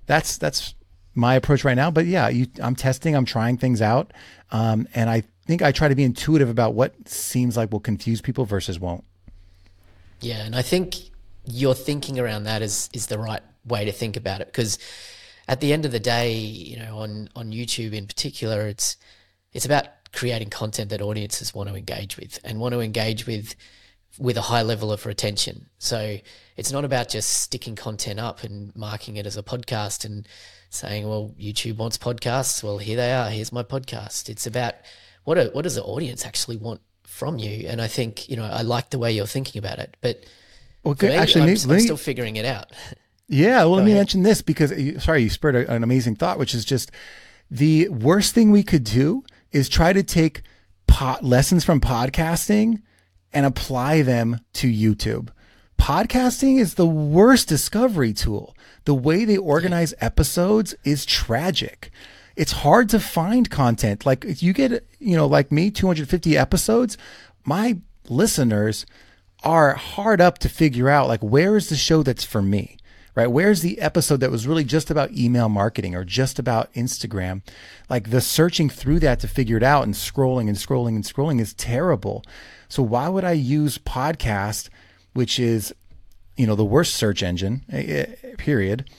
that's 0.07 0.39
that's 0.39 0.75
my 1.15 1.35
approach 1.35 1.65
right 1.65 1.75
now. 1.75 1.91
But 1.91 2.07
yeah, 2.07 2.29
you, 2.29 2.47
I'm 2.61 2.77
testing, 2.77 3.15
I'm 3.15 3.25
trying 3.25 3.57
things 3.57 3.81
out. 3.81 4.13
Um, 4.51 4.89
and 4.95 5.09
I 5.11 5.23
think 5.47 5.63
I 5.63 5.73
try 5.73 5.89
to 5.89 5.95
be 5.95 6.05
intuitive 6.05 6.49
about 6.49 6.75
what 6.75 7.09
seems 7.09 7.57
like 7.57 7.73
will 7.73 7.81
confuse 7.81 8.21
people 8.21 8.45
versus 8.45 8.79
won't. 8.81 9.05
Yeah. 10.21 10.45
And 10.45 10.57
I 10.57 10.63
think 10.63 10.97
your 11.45 11.75
thinking 11.75 12.19
around 12.19 12.45
that 12.45 12.63
is, 12.63 12.89
is 12.93 13.07
the 13.07 13.19
right 13.19 13.43
way 13.67 13.85
to 13.85 13.93
think 13.93 14.17
about 14.17 14.41
it. 14.41 14.47
Because 14.47 14.79
at 15.49 15.61
the 15.61 15.73
end 15.73 15.85
of 15.85 15.93
the 15.93 16.01
day, 16.01 16.33
you 16.33 16.79
know, 16.79 16.99
on, 16.99 17.29
on 17.37 17.53
YouTube 17.53 17.93
in 17.93 18.07
particular, 18.07 18.67
it's, 18.67 18.97
it's 19.53 19.67
about 19.67 19.87
creating 20.13 20.49
content 20.49 20.91
that 20.91 21.03
audiences 21.03 21.55
want 21.55 21.69
to 21.69 21.75
engage 21.75 22.17
with 22.17 22.39
and 22.45 22.59
want 22.61 22.73
to 22.73 22.81
engage 22.81 23.27
with 23.27 23.55
with 24.19 24.37
a 24.37 24.43
high 24.43 24.63
level 24.63 24.93
of 24.93 25.07
retention. 25.07 25.67
So 25.79 26.19
it's 26.57 26.73
not 26.73 26.85
about 26.85 27.09
just 27.09 27.31
sticking 27.43 27.75
content 27.75 28.21
up 28.21 28.45
and 28.45 28.75
marking 28.77 29.17
it 29.17 29.27
as 29.27 29.37
a 29.37 29.43
podcast 29.43 30.05
and 30.05 30.27
saying, 30.71 31.09
well, 31.09 31.35
YouTube 31.39 31.77
wants 31.77 31.99
podcasts. 31.99 32.63
Well, 32.63 32.79
here 32.79 32.97
they 32.97 33.13
are. 33.13 33.31
Here's 33.31 33.53
my 33.53 33.63
podcast. 33.63 34.29
It's 34.29 34.47
about 34.47 34.75
what, 35.25 35.39
a, 35.39 35.47
what 35.53 35.63
does 35.63 35.75
the 35.75 35.83
audience 35.83 36.25
actually 36.25 36.57
want 36.57 36.81
from 37.05 37.39
you? 37.39 37.69
And 37.69 37.81
I 37.81 37.89
think, 37.89 38.29
you 38.29 38.37
know, 38.37 38.45
I 38.45 38.63
like 38.63 38.91
the 38.91 38.99
way 38.99 39.13
you're 39.13 39.27
thinking 39.27 39.59
about 39.59 39.79
it, 39.79 39.97
but 40.01 40.25
well, 40.83 40.97
me, 41.01 41.15
actually, 41.15 41.43
I'm, 41.43 41.57
I'm 41.71 41.77
me, 41.77 41.81
still 41.81 41.97
figuring 41.97 42.37
it 42.37 42.45
out. 42.45 42.71
Yeah. 43.27 43.61
Well, 43.61 43.69
Go 43.69 43.71
let 43.77 43.79
ahead. 43.85 43.89
me 43.89 43.95
mention 43.95 44.23
this 44.23 44.43
because, 44.43 44.71
uh, 44.71 45.01
sorry, 45.01 45.23
you 45.23 45.31
spurred 45.31 45.57
a, 45.57 45.73
an 45.73 45.83
amazing 45.83 46.15
thought, 46.15 46.39
which 46.39 46.55
is 46.55 46.63
just 46.63 46.91
the 47.51 47.89
worst 47.89 48.35
thing 48.35 48.51
we 48.51 48.63
could 48.63 48.85
do 48.85 49.25
is 49.51 49.71
try 49.71 49.95
to 49.95 50.03
take 50.03 50.43
pot 50.87 51.25
lessons 51.25 51.65
from 51.65 51.81
podcasting 51.81 52.83
and 53.35 53.45
apply 53.45 54.03
them 54.03 54.41
to 54.55 54.73
YouTube. 54.73 55.29
Podcasting 55.79 56.59
is 56.59 56.75
the 56.75 56.87
worst 56.87 57.49
discovery 57.49 58.13
tool. 58.13 58.57
The 58.85 58.95
way 58.95 59.25
they 59.25 59.37
organize 59.37 59.93
episodes 60.01 60.75
is 60.85 61.05
tragic. 61.05 61.91
It's 62.37 62.53
hard 62.53 62.89
to 62.91 63.01
find 63.01 63.51
content. 63.51 64.07
Like 64.07 64.25
if 64.25 64.43
you 64.43 64.53
get, 64.53 64.87
you 64.99 65.17
know, 65.17 65.27
like 65.27 65.53
me, 65.53 65.71
250 65.71 66.39
episodes, 66.39 66.97
my 67.45 67.79
listeners 68.09 68.87
are 69.43 69.75
hard 69.75 70.21
up 70.21 70.39
to 70.39 70.49
figure 70.49 70.89
out 70.89 71.09
like 71.09 71.21
where 71.21 71.57
is 71.57 71.69
the 71.69 71.77
show 71.77 72.03
that's 72.03 72.25
for 72.25 72.41
me? 72.41 72.79
Right? 73.15 73.31
Where's 73.31 73.63
the 73.63 73.79
episode 73.81 74.19
that 74.21 74.33
was 74.33 74.47
really 74.47 74.65
just 74.65 74.91
about 74.91 75.13
email 75.13 75.49
marketing 75.49 75.95
or 75.95 76.05
just 76.05 76.41
about 76.41 76.73
Instagram? 76.73 77.43
Like 77.89 78.11
the 78.11 78.21
searching 78.21 78.69
through 78.69 78.99
that 79.01 79.21
to 79.21 79.29
figure 79.29 79.57
it 79.57 79.63
out 79.63 79.85
and 79.85 79.95
scrolling 79.95 80.49
and 80.49 80.57
scrolling 80.57 80.97
and 80.97 81.05
scrolling 81.05 81.41
is 81.41 81.55
terrible. 81.55 82.25
So 82.69 82.83
why 82.83 83.09
would 83.09 83.23
I 83.25 83.33
use 83.33 83.79
podcast, 83.79 84.69
which 85.13 85.39
is, 85.39 85.73
you 86.37 86.47
know, 86.47 86.57
the 86.57 86.65
worst 86.65 86.97
search 86.97 87.23
engine, 87.23 87.65
eh, 87.71 88.07
eh, 88.23 88.35
period, 88.37 88.91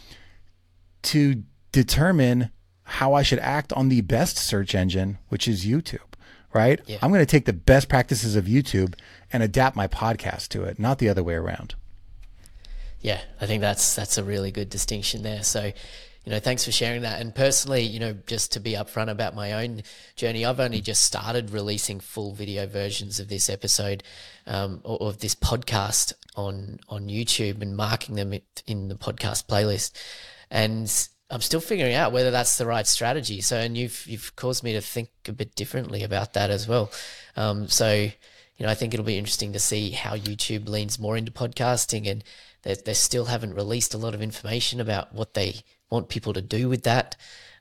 to 1.04 1.44
determine 1.74 2.52
how 2.84 3.14
I 3.14 3.22
should 3.22 3.40
act 3.40 3.74
on 3.74 3.90
the 3.90 4.02
best 4.02 4.38
search 4.38 4.76
engine, 4.76 5.18
which 5.28 5.46
is 5.48 5.66
YouTube, 5.66 6.14
right? 6.54 6.80
Yeah. 6.86 7.00
I'm 7.02 7.10
going 7.10 7.20
to 7.20 7.26
take 7.26 7.46
the 7.46 7.54
best 7.54 7.90
practices 7.90 8.38
of 8.38 8.46
YouTube 8.46 8.96
and 9.34 9.44
adapt 9.44 9.76
my 9.76 9.88
podcast 9.88 10.50
to 10.50 10.64
it, 10.64 10.80
not 10.80 11.00
the 11.00 11.10
other 11.10 11.24
way 11.24 11.34
around. 11.34 11.76
Yeah, 13.02 13.22
I 13.40 13.46
think 13.46 13.62
that's 13.62 13.96
that's 13.96 14.18
a 14.18 14.24
really 14.24 14.52
good 14.52 14.70
distinction 14.70 15.24
there. 15.24 15.44
So 15.44 15.72
you 16.26 16.32
know, 16.32 16.40
thanks 16.40 16.66
for 16.66 16.72
sharing 16.72 17.04
that. 17.04 17.22
And 17.22 17.34
personally, 17.36 17.84
you 17.84 18.00
know, 18.00 18.18
just 18.26 18.54
to 18.54 18.60
be 18.60 18.74
upfront 18.74 19.12
about 19.12 19.36
my 19.36 19.64
own 19.64 19.84
journey, 20.16 20.44
I've 20.44 20.60
only 20.60 20.82
just 20.82 21.04
started 21.04 21.52
releasing 21.52 22.00
full 22.00 22.34
video 22.34 22.66
versions 22.66 23.20
of 23.20 23.28
this 23.28 23.48
episode 23.48 24.02
um, 24.48 24.82
or, 24.84 25.10
of 25.10 25.20
this 25.20 25.36
podcast 25.36 26.14
on 26.36 26.80
on 26.90 27.08
YouTube 27.08 27.62
and 27.62 27.78
marking 27.78 28.16
them 28.16 28.34
in 28.66 28.88
the 28.88 28.96
podcast 28.96 29.46
playlist. 29.46 29.92
And 30.50 30.92
I'm 31.30 31.42
still 31.42 31.60
figuring 31.60 31.94
out 31.94 32.12
whether 32.12 32.32
that's 32.32 32.58
the 32.58 32.66
right 32.66 32.88
strategy. 32.88 33.40
So, 33.42 33.58
and 33.58 33.78
you've 33.78 34.08
you've 34.08 34.36
caused 34.36 34.64
me 34.64 34.74
to 34.74 34.82
think 34.82 35.10
a 35.28 35.32
bit 35.32 35.54
differently 35.54 36.02
about 36.02 36.34
that 36.34 36.50
as 36.50 36.68
well. 36.68 36.92
Um, 37.36 37.68
so, 37.68 37.92
you 37.94 38.66
know, 38.66 38.70
I 38.70 38.74
think 38.74 38.96
it'll 38.96 39.06
be 39.06 39.20
interesting 39.20 39.54
to 39.54 39.60
see 39.60 39.92
how 39.92 40.16
YouTube 40.16 40.68
leans 40.68 40.98
more 40.98 41.18
into 41.18 41.32
podcasting 41.32 42.10
and 42.10 42.24
they, 42.66 42.74
they 42.74 42.94
still 42.94 43.26
haven't 43.26 43.54
released 43.54 43.94
a 43.94 43.98
lot 43.98 44.14
of 44.14 44.22
information 44.22 44.82
about 44.82 45.14
what 45.14 45.36
they 45.36 45.62
want 45.90 46.10
people 46.10 46.34
to 46.34 46.42
do 46.42 46.68
with 46.68 46.84
that. 46.84 47.16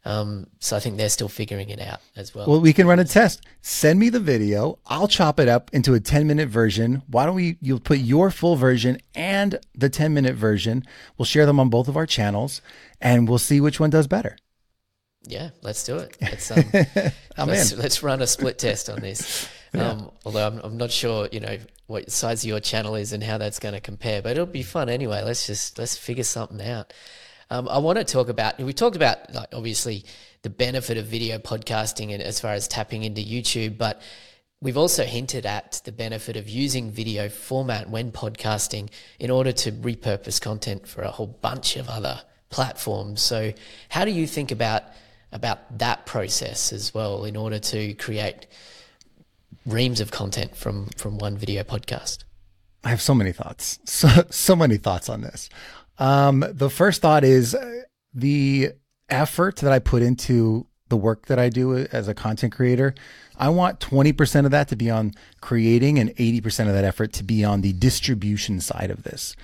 Um, 0.07 0.49
so 0.59 0.77
I 0.77 0.81
think 0.81 0.97
they're 0.97 1.09
still 1.09 1.29
figuring 1.29 1.71
it 1.71 1.81
out 1.81 2.01
as 2.17 2.35
well. 2.35 2.47
Well, 2.47 2.61
we 2.61 2.73
can 2.73 2.87
run 2.87 2.99
a 2.99 3.05
test. 3.05 3.43
Send 3.63 3.99
me 3.99 4.11
the 4.11 4.21
video. 4.21 4.79
I'll 4.87 5.09
chop 5.09 5.41
it 5.41 5.49
up 5.49 5.71
into 5.73 5.95
a 5.95 6.01
10 6.01 6.27
minute 6.27 6.49
version. 6.49 7.03
Why 7.07 7.25
don't 7.25 7.35
we, 7.35 7.57
you'll 7.61 7.81
put 7.81 7.99
your 7.99 8.31
full 8.31 8.57
version 8.57 8.99
and 9.15 9.59
the 9.75 9.89
10 9.89 10.13
minute 10.13 10.35
version. 10.35 10.85
We'll 11.17 11.27
share 11.27 11.47
them 11.47 11.61
on 11.61 11.71
both 11.71 11.89
of 11.89 11.97
our 11.97 12.07
channels 12.07 12.61
and 13.01 13.29
we'll 13.29 13.39
see 13.39 13.61
which 13.61 13.81
one 13.81 13.91
does 13.91 14.07
better. 14.07 14.37
Yeah, 15.27 15.51
let's 15.63 15.85
do 15.85 15.97
it. 15.97 16.17
Let's, 16.21 16.51
um, 17.39 17.49
let's, 17.49 17.75
let's, 17.75 18.03
run 18.03 18.21
a 18.21 18.27
split 18.27 18.59
test 18.59 18.89
on 18.89 19.01
this. 19.01 19.49
Yeah. 19.75 19.89
Um, 19.89 20.13
although 20.25 20.47
I'm, 20.47 20.61
I'm 20.61 20.77
not 20.77 20.93
sure, 20.93 21.29
you 21.33 21.41
know, 21.41 21.59
what 21.87 22.11
size 22.11 22.45
your 22.45 22.61
channel 22.61 22.95
is 22.95 23.13
and 23.13 23.23
how 23.23 23.39
that's 23.39 23.59
going 23.59 23.75
to 23.75 23.81
compare, 23.81 24.23
but 24.23 24.33
it'll 24.33 24.47
be 24.47 24.63
fun 24.63 24.89
anyway. 24.89 25.23
Let's 25.23 25.47
just 25.47 25.79
let's 25.79 25.97
figure 25.97 26.25
something 26.25 26.61
out. 26.67 26.93
Um, 27.51 27.69
I 27.69 27.79
want 27.79 27.99
to 27.99 28.05
talk 28.05 28.29
about. 28.29 28.59
We 28.59 28.73
talked 28.73 28.97
about 28.97 29.33
like 29.35 29.49
obviously 29.53 30.05
the 30.43 30.51
benefit 30.51 30.97
of 30.97 31.07
video 31.07 31.39
podcasting 31.39 32.13
and 32.13 32.23
as 32.23 32.41
far 32.41 32.53
as 32.53 32.69
tapping 32.69 33.05
into 33.05 33.21
YouTube, 33.21 33.77
but 33.77 34.01
we've 34.61 34.79
also 34.79 35.05
hinted 35.05 35.45
at 35.45 35.83
the 35.85 35.93
benefit 35.93 36.37
of 36.37 36.49
using 36.49 36.91
video 36.91 37.29
format 37.29 37.91
when 37.91 38.13
podcasting 38.13 38.89
in 39.19 39.31
order 39.31 39.53
to 39.53 39.73
repurpose 39.73 40.41
content 40.41 40.87
for 40.87 41.03
a 41.03 41.11
whole 41.11 41.27
bunch 41.27 41.77
of 41.77 41.89
other 41.89 42.23
platforms. 42.49 43.21
So, 43.21 43.53
how 43.91 44.05
do 44.05 44.11
you 44.11 44.27
think 44.27 44.51
about 44.51 44.85
about 45.33 45.79
that 45.79 46.07
process 46.07 46.73
as 46.73 46.95
well 46.95 47.25
in 47.25 47.37
order 47.37 47.59
to 47.59 47.93
create 47.95 48.47
reams 49.67 50.01
of 50.01 50.11
content 50.11 50.57
from 50.57 50.89
from 50.97 51.19
one 51.19 51.37
video 51.37 51.63
podcast? 51.63 52.25
I 52.83 52.91
have 52.91 53.01
so 53.01 53.15
many 53.15 53.33
thoughts, 53.33 53.79
so 53.85 54.09
so 54.31 54.57
many 54.57 54.77
thoughts 54.77 55.09
on 55.09 55.23
this. 55.23 55.49
Um, 55.99 56.45
the 56.49 56.71
first 56.71 57.03
thought 57.03 57.25
is 57.25 57.55
uh, 57.55 57.83
the 58.13 58.73
effort 59.09 59.57
that 59.57 59.73
I 59.73 59.79
put 59.79 60.03
into 60.03 60.67
the 60.89 60.97
work 60.97 61.27
that 61.27 61.39
I 61.39 61.49
do 61.49 61.77
as 61.77 62.09
a 62.09 62.15
content 62.15 62.53
creator. 62.53 62.95
I 63.37 63.49
want 63.49 63.81
20% 63.81 64.45
of 64.45 64.51
that 64.51 64.69
to 64.69 64.77
be 64.77 64.91
on 64.91 65.13
creating 65.41 65.99
and 65.99 66.11
80% 66.11 66.69
of 66.69 66.75
that 66.75 66.85
effort 66.85 67.13
to 67.15 67.25
be 67.25 67.45
on 67.45 67.63
the 67.63 67.73
distribution 67.73 68.61
side 68.61 68.91
of 68.91 69.03
this. 69.03 69.35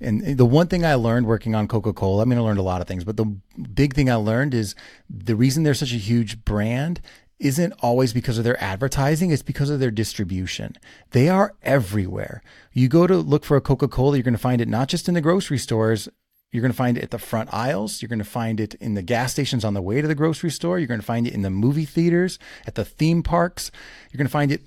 And 0.00 0.36
the 0.36 0.46
one 0.46 0.66
thing 0.66 0.84
I 0.84 0.94
learned 0.94 1.26
working 1.26 1.54
on 1.54 1.68
Coca 1.68 1.92
Cola, 1.92 2.22
I 2.22 2.24
mean, 2.24 2.38
I 2.38 2.42
learned 2.42 2.58
a 2.58 2.62
lot 2.62 2.80
of 2.80 2.88
things, 2.88 3.04
but 3.04 3.16
the 3.16 3.26
big 3.74 3.94
thing 3.94 4.10
I 4.10 4.16
learned 4.16 4.52
is 4.52 4.74
the 5.08 5.36
reason 5.36 5.62
they're 5.62 5.74
such 5.74 5.92
a 5.92 5.98
huge 5.98 6.44
brand 6.44 7.00
isn't 7.38 7.72
always 7.80 8.12
because 8.12 8.38
of 8.38 8.44
their 8.44 8.62
advertising, 8.62 9.30
it's 9.30 9.42
because 9.42 9.70
of 9.70 9.80
their 9.80 9.90
distribution. 9.90 10.76
They 11.10 11.28
are 11.28 11.54
everywhere. 11.62 12.42
You 12.72 12.88
go 12.88 13.06
to 13.06 13.16
look 13.16 13.44
for 13.44 13.56
a 13.56 13.60
Coca 13.60 13.88
Cola, 13.88 14.16
you're 14.16 14.22
going 14.22 14.34
to 14.34 14.38
find 14.38 14.60
it 14.60 14.68
not 14.68 14.88
just 14.88 15.08
in 15.08 15.14
the 15.14 15.20
grocery 15.20 15.58
stores. 15.58 16.08
You're 16.52 16.60
going 16.60 16.72
to 16.72 16.76
find 16.76 16.96
it 16.96 17.02
at 17.02 17.10
the 17.10 17.18
front 17.18 17.52
aisles. 17.52 18.00
You're 18.00 18.08
going 18.08 18.20
to 18.20 18.24
find 18.24 18.60
it 18.60 18.74
in 18.74 18.94
the 18.94 19.02
gas 19.02 19.32
stations 19.32 19.64
on 19.64 19.74
the 19.74 19.82
way 19.82 20.00
to 20.00 20.06
the 20.06 20.14
grocery 20.14 20.50
store. 20.50 20.78
You're 20.78 20.86
going 20.86 21.00
to 21.00 21.06
find 21.06 21.26
it 21.26 21.34
in 21.34 21.42
the 21.42 21.50
movie 21.50 21.84
theaters, 21.84 22.38
at 22.64 22.76
the 22.76 22.84
theme 22.84 23.24
parks. 23.24 23.72
You're 24.10 24.18
going 24.18 24.28
to 24.28 24.32
find 24.32 24.52
it 24.52 24.62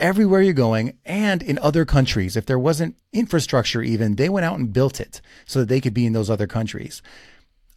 everywhere 0.00 0.42
you're 0.42 0.52
going 0.52 0.98
and 1.04 1.40
in 1.42 1.58
other 1.60 1.84
countries. 1.84 2.36
If 2.36 2.46
there 2.46 2.58
wasn't 2.58 2.96
infrastructure, 3.12 3.80
even, 3.80 4.16
they 4.16 4.28
went 4.28 4.44
out 4.44 4.58
and 4.58 4.72
built 4.72 5.00
it 5.00 5.20
so 5.46 5.60
that 5.60 5.68
they 5.68 5.80
could 5.80 5.94
be 5.94 6.04
in 6.04 6.12
those 6.12 6.30
other 6.30 6.48
countries. 6.48 7.00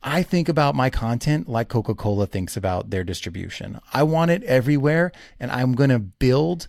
I 0.04 0.22
think 0.22 0.49
about 0.49 0.76
my 0.76 0.89
content 0.89 1.47
like 1.47 1.70
Coca 1.70 1.95
Cola 1.95 2.28
thinks 2.28 2.58
about 2.58 2.89
their 2.89 3.06
distribution. 3.06 3.80
I 3.93 4.04
want 4.04 4.32
it 4.32 4.43
everywhere, 4.43 5.14
and 5.39 5.49
I'm 5.49 5.74
going 5.74 5.91
to 5.91 5.99
build 5.99 6.68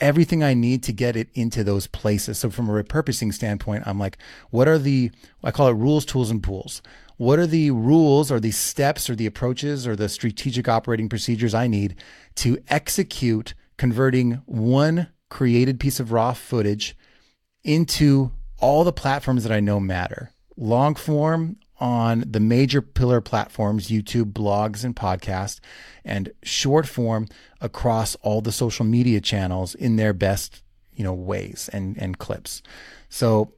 everything 0.00 0.42
I 0.42 0.52
need 0.52 0.82
to 0.82 0.92
get 0.92 1.14
it 1.14 1.28
into 1.34 1.62
those 1.62 1.86
places. 1.86 2.38
So, 2.38 2.50
from 2.50 2.68
a 2.68 2.72
repurposing 2.72 3.32
standpoint, 3.32 3.84
I'm 3.86 3.98
like, 3.98 4.18
what 4.50 4.66
are 4.66 4.78
the, 4.78 5.12
I 5.44 5.52
call 5.52 5.68
it 5.68 5.74
rules, 5.74 6.04
tools, 6.04 6.30
and 6.30 6.42
pools. 6.42 6.82
What 7.16 7.38
are 7.38 7.46
the 7.46 7.70
rules 7.70 8.32
or 8.32 8.40
the 8.40 8.50
steps 8.50 9.08
or 9.08 9.14
the 9.14 9.26
approaches 9.26 9.86
or 9.86 9.94
the 9.94 10.08
strategic 10.08 10.68
operating 10.68 11.08
procedures 11.08 11.54
I 11.54 11.68
need 11.68 11.94
to 12.36 12.58
execute 12.68 13.54
converting 13.76 14.42
one 14.46 15.08
created 15.28 15.78
piece 15.78 16.00
of 16.00 16.10
raw 16.10 16.32
footage 16.32 16.96
into 17.62 18.32
all 18.58 18.82
the 18.82 18.92
platforms 18.92 19.44
that 19.44 19.52
I 19.52 19.60
know 19.60 19.78
matter? 19.78 20.32
Long 20.56 20.96
form, 20.96 21.56
on 21.82 22.22
the 22.24 22.38
major 22.38 22.80
pillar 22.80 23.20
platforms 23.20 23.88
YouTube, 23.88 24.32
blogs, 24.32 24.84
and 24.84 24.94
podcasts, 24.94 25.58
and 26.04 26.30
short 26.44 26.86
form 26.86 27.26
across 27.60 28.14
all 28.22 28.40
the 28.40 28.52
social 28.52 28.84
media 28.84 29.20
channels 29.20 29.74
in 29.74 29.96
their 29.96 30.12
best 30.12 30.62
you 30.94 31.02
know 31.02 31.12
ways 31.12 31.68
and 31.72 31.98
and 31.98 32.18
clips. 32.18 32.62
So 33.08 33.52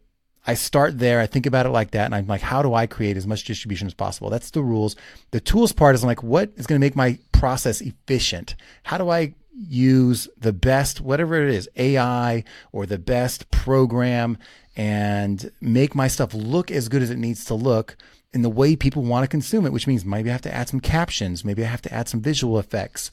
I 0.46 0.54
start 0.54 0.98
there. 0.98 1.20
I 1.20 1.26
think 1.26 1.44
about 1.44 1.66
it 1.66 1.70
like 1.70 1.90
that, 1.90 2.06
and 2.06 2.14
I'm 2.14 2.26
like, 2.26 2.40
how 2.40 2.62
do 2.62 2.72
I 2.72 2.86
create 2.86 3.18
as 3.18 3.26
much 3.26 3.44
distribution 3.44 3.86
as 3.86 3.94
possible? 3.94 4.30
That's 4.30 4.50
the 4.50 4.62
rules. 4.62 4.96
The 5.30 5.40
tools 5.40 5.72
part 5.72 5.94
is 5.94 6.02
like, 6.02 6.22
what 6.22 6.50
is 6.56 6.66
going 6.66 6.80
to 6.80 6.84
make 6.84 6.96
my 6.96 7.18
process 7.32 7.82
efficient? 7.82 8.56
How 8.84 8.96
do 8.96 9.10
I 9.10 9.34
use 9.54 10.28
the 10.38 10.52
best, 10.52 11.00
whatever 11.00 11.42
it 11.42 11.54
is, 11.54 11.68
AI 11.76 12.44
or 12.72 12.86
the 12.86 12.98
best 12.98 13.50
program 13.50 14.38
and 14.76 15.50
make 15.60 15.94
my 15.94 16.08
stuff 16.08 16.34
look 16.34 16.70
as 16.70 16.88
good 16.88 17.02
as 17.02 17.10
it 17.10 17.18
needs 17.18 17.44
to 17.46 17.54
look 17.54 17.96
in 18.32 18.42
the 18.42 18.50
way 18.50 18.74
people 18.74 19.02
want 19.02 19.22
to 19.22 19.28
consume 19.28 19.64
it, 19.64 19.72
which 19.72 19.86
means 19.86 20.04
maybe 20.04 20.28
I 20.28 20.32
have 20.32 20.42
to 20.42 20.54
add 20.54 20.68
some 20.68 20.80
captions, 20.80 21.44
maybe 21.44 21.62
I 21.62 21.68
have 21.68 21.82
to 21.82 21.94
add 21.94 22.08
some 22.08 22.20
visual 22.20 22.58
effects 22.58 23.12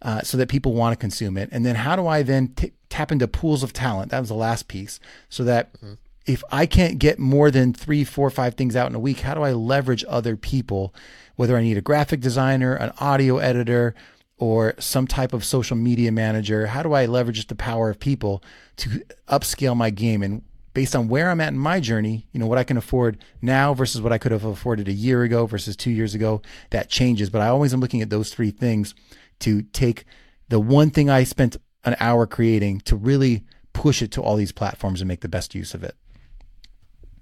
uh, 0.00 0.22
so 0.22 0.36
that 0.38 0.48
people 0.48 0.72
want 0.72 0.92
to 0.92 0.96
consume 0.96 1.36
it. 1.36 1.50
And 1.52 1.66
then 1.66 1.76
how 1.76 1.96
do 1.96 2.06
I 2.06 2.22
then 2.22 2.48
t- 2.48 2.72
tap 2.88 3.12
into 3.12 3.28
pools 3.28 3.62
of 3.62 3.72
talent? 3.72 4.10
That 4.10 4.20
was 4.20 4.30
the 4.30 4.34
last 4.34 4.66
piece. 4.66 5.00
So 5.28 5.44
that 5.44 5.72
mm-hmm. 5.74 5.94
if 6.24 6.42
I 6.50 6.64
can't 6.64 6.98
get 6.98 7.18
more 7.18 7.50
than 7.50 7.74
three, 7.74 8.04
four, 8.04 8.30
five 8.30 8.54
things 8.54 8.74
out 8.74 8.88
in 8.88 8.94
a 8.94 9.00
week, 9.00 9.20
how 9.20 9.34
do 9.34 9.42
I 9.42 9.52
leverage 9.52 10.04
other 10.08 10.36
people? 10.36 10.94
Whether 11.36 11.56
I 11.56 11.62
need 11.62 11.76
a 11.76 11.82
graphic 11.82 12.20
designer, 12.20 12.74
an 12.74 12.92
audio 12.98 13.38
editor, 13.38 13.94
or 14.38 14.74
some 14.78 15.06
type 15.06 15.32
of 15.32 15.44
social 15.44 15.76
media 15.76 16.12
manager, 16.12 16.68
how 16.68 16.82
do 16.82 16.92
I 16.92 17.06
leverage 17.06 17.46
the 17.48 17.54
power 17.54 17.90
of 17.90 17.98
people 17.98 18.42
to 18.76 19.02
upscale 19.28 19.76
my 19.76 19.90
game? 19.90 20.22
And 20.22 20.42
based 20.74 20.94
on 20.94 21.08
where 21.08 21.30
I'm 21.30 21.40
at 21.40 21.52
in 21.52 21.58
my 21.58 21.80
journey, 21.80 22.26
you 22.32 22.40
know, 22.40 22.46
what 22.46 22.58
I 22.58 22.64
can 22.64 22.76
afford 22.76 23.18
now 23.42 23.74
versus 23.74 24.00
what 24.00 24.12
I 24.12 24.18
could 24.18 24.32
have 24.32 24.44
afforded 24.44 24.88
a 24.88 24.92
year 24.92 25.22
ago 25.22 25.46
versus 25.46 25.76
two 25.76 25.90
years 25.90 26.14
ago, 26.14 26.42
that 26.70 26.88
changes. 26.88 27.30
But 27.30 27.42
I 27.42 27.48
always 27.48 27.72
am 27.74 27.80
looking 27.80 28.02
at 28.02 28.10
those 28.10 28.32
three 28.32 28.50
things 28.50 28.94
to 29.40 29.62
take 29.62 30.04
the 30.48 30.60
one 30.60 30.90
thing 30.90 31.10
I 31.10 31.24
spent 31.24 31.56
an 31.84 31.96
hour 32.00 32.26
creating 32.26 32.80
to 32.80 32.96
really 32.96 33.44
push 33.72 34.02
it 34.02 34.10
to 34.12 34.22
all 34.22 34.36
these 34.36 34.52
platforms 34.52 35.00
and 35.00 35.08
make 35.08 35.20
the 35.20 35.28
best 35.28 35.54
use 35.54 35.74
of 35.74 35.84
it. 35.84 35.94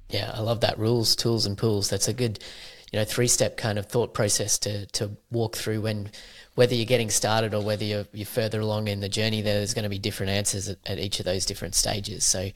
Yeah, 0.09 0.31
I 0.33 0.41
love 0.41 0.61
that 0.61 0.79
rules, 0.79 1.17
tools, 1.17 1.47
and 1.47 1.59
pools. 1.59 1.91
That's 1.91 2.09
a 2.09 2.13
good, 2.13 2.39
you 2.93 2.99
know, 2.99 3.05
three 3.05 3.27
step 3.27 3.57
kind 3.57 3.79
of 3.79 3.87
thought 3.87 4.15
process 4.15 4.59
to 4.61 4.87
to 4.87 5.17
walk 5.31 5.57
through 5.57 5.81
when 5.83 6.11
whether 6.55 6.75
you're 6.75 6.87
getting 6.87 7.11
started 7.11 7.53
or 7.53 7.63
whether 7.63 7.85
you're, 7.85 8.07
you're 8.13 8.25
further 8.25 8.61
along 8.61 8.89
in 8.89 9.01
the 9.01 9.09
journey. 9.09 9.43
There's 9.43 9.75
going 9.75 9.83
to 9.83 9.91
be 9.91 9.99
different 9.99 10.31
answers 10.31 10.69
at, 10.69 10.79
at 10.87 10.99
each 10.99 11.19
of 11.19 11.27
those 11.27 11.45
different 11.45 11.75
stages. 11.75 12.25
So 12.25 12.51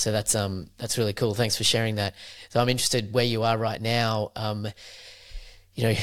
so 0.00 0.12
that's 0.12 0.34
um 0.34 0.70
that's 0.78 0.98
really 0.98 1.12
cool. 1.12 1.34
Thanks 1.34 1.56
for 1.56 1.64
sharing 1.64 1.96
that. 1.96 2.14
So 2.48 2.60
I'm 2.60 2.68
interested 2.68 3.12
where 3.12 3.24
you 3.24 3.42
are 3.42 3.56
right 3.56 3.80
now. 3.80 4.32
Um, 4.34 4.66
you 5.74 5.84
know, 5.84 5.94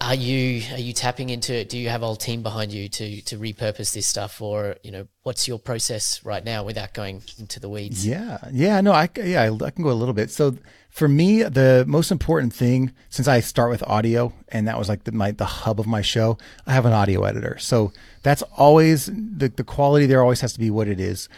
are 0.00 0.14
you 0.14 0.62
are 0.72 0.78
you 0.78 0.92
tapping 0.92 1.30
into 1.30 1.54
it? 1.54 1.68
Do 1.68 1.78
you 1.78 1.88
have 1.88 2.02
a 2.02 2.06
whole 2.06 2.16
team 2.16 2.42
behind 2.42 2.72
you 2.72 2.88
to 2.90 3.22
to 3.22 3.38
repurpose 3.38 3.92
this 3.94 4.06
stuff, 4.06 4.40
or 4.40 4.76
you 4.82 4.90
know, 4.90 5.08
what's 5.22 5.48
your 5.48 5.58
process 5.58 6.24
right 6.24 6.44
now 6.44 6.62
without 6.62 6.92
going 6.92 7.22
into 7.38 7.58
the 7.58 7.68
weeds? 7.68 8.06
Yeah, 8.06 8.38
yeah, 8.52 8.80
no, 8.80 8.92
I 8.92 9.08
yeah, 9.16 9.50
I 9.50 9.70
can 9.70 9.82
go 9.82 9.90
a 9.90 9.92
little 9.92 10.14
bit. 10.14 10.30
So 10.30 10.56
for 10.90 11.08
me, 11.08 11.42
the 11.42 11.84
most 11.88 12.12
important 12.12 12.52
thing, 12.52 12.92
since 13.08 13.26
I 13.26 13.40
start 13.40 13.70
with 13.70 13.82
audio, 13.84 14.32
and 14.48 14.68
that 14.68 14.78
was 14.78 14.88
like 14.88 15.04
the, 15.04 15.12
my 15.12 15.32
the 15.32 15.46
hub 15.46 15.80
of 15.80 15.86
my 15.86 16.02
show, 16.02 16.38
I 16.66 16.74
have 16.74 16.86
an 16.86 16.92
audio 16.92 17.24
editor. 17.24 17.56
So 17.58 17.92
that's 18.22 18.42
always 18.56 19.06
the 19.06 19.48
the 19.48 19.64
quality 19.64 20.06
there 20.06 20.22
always 20.22 20.42
has 20.42 20.52
to 20.52 20.60
be 20.60 20.70
what 20.70 20.86
it 20.86 21.00
is. 21.00 21.28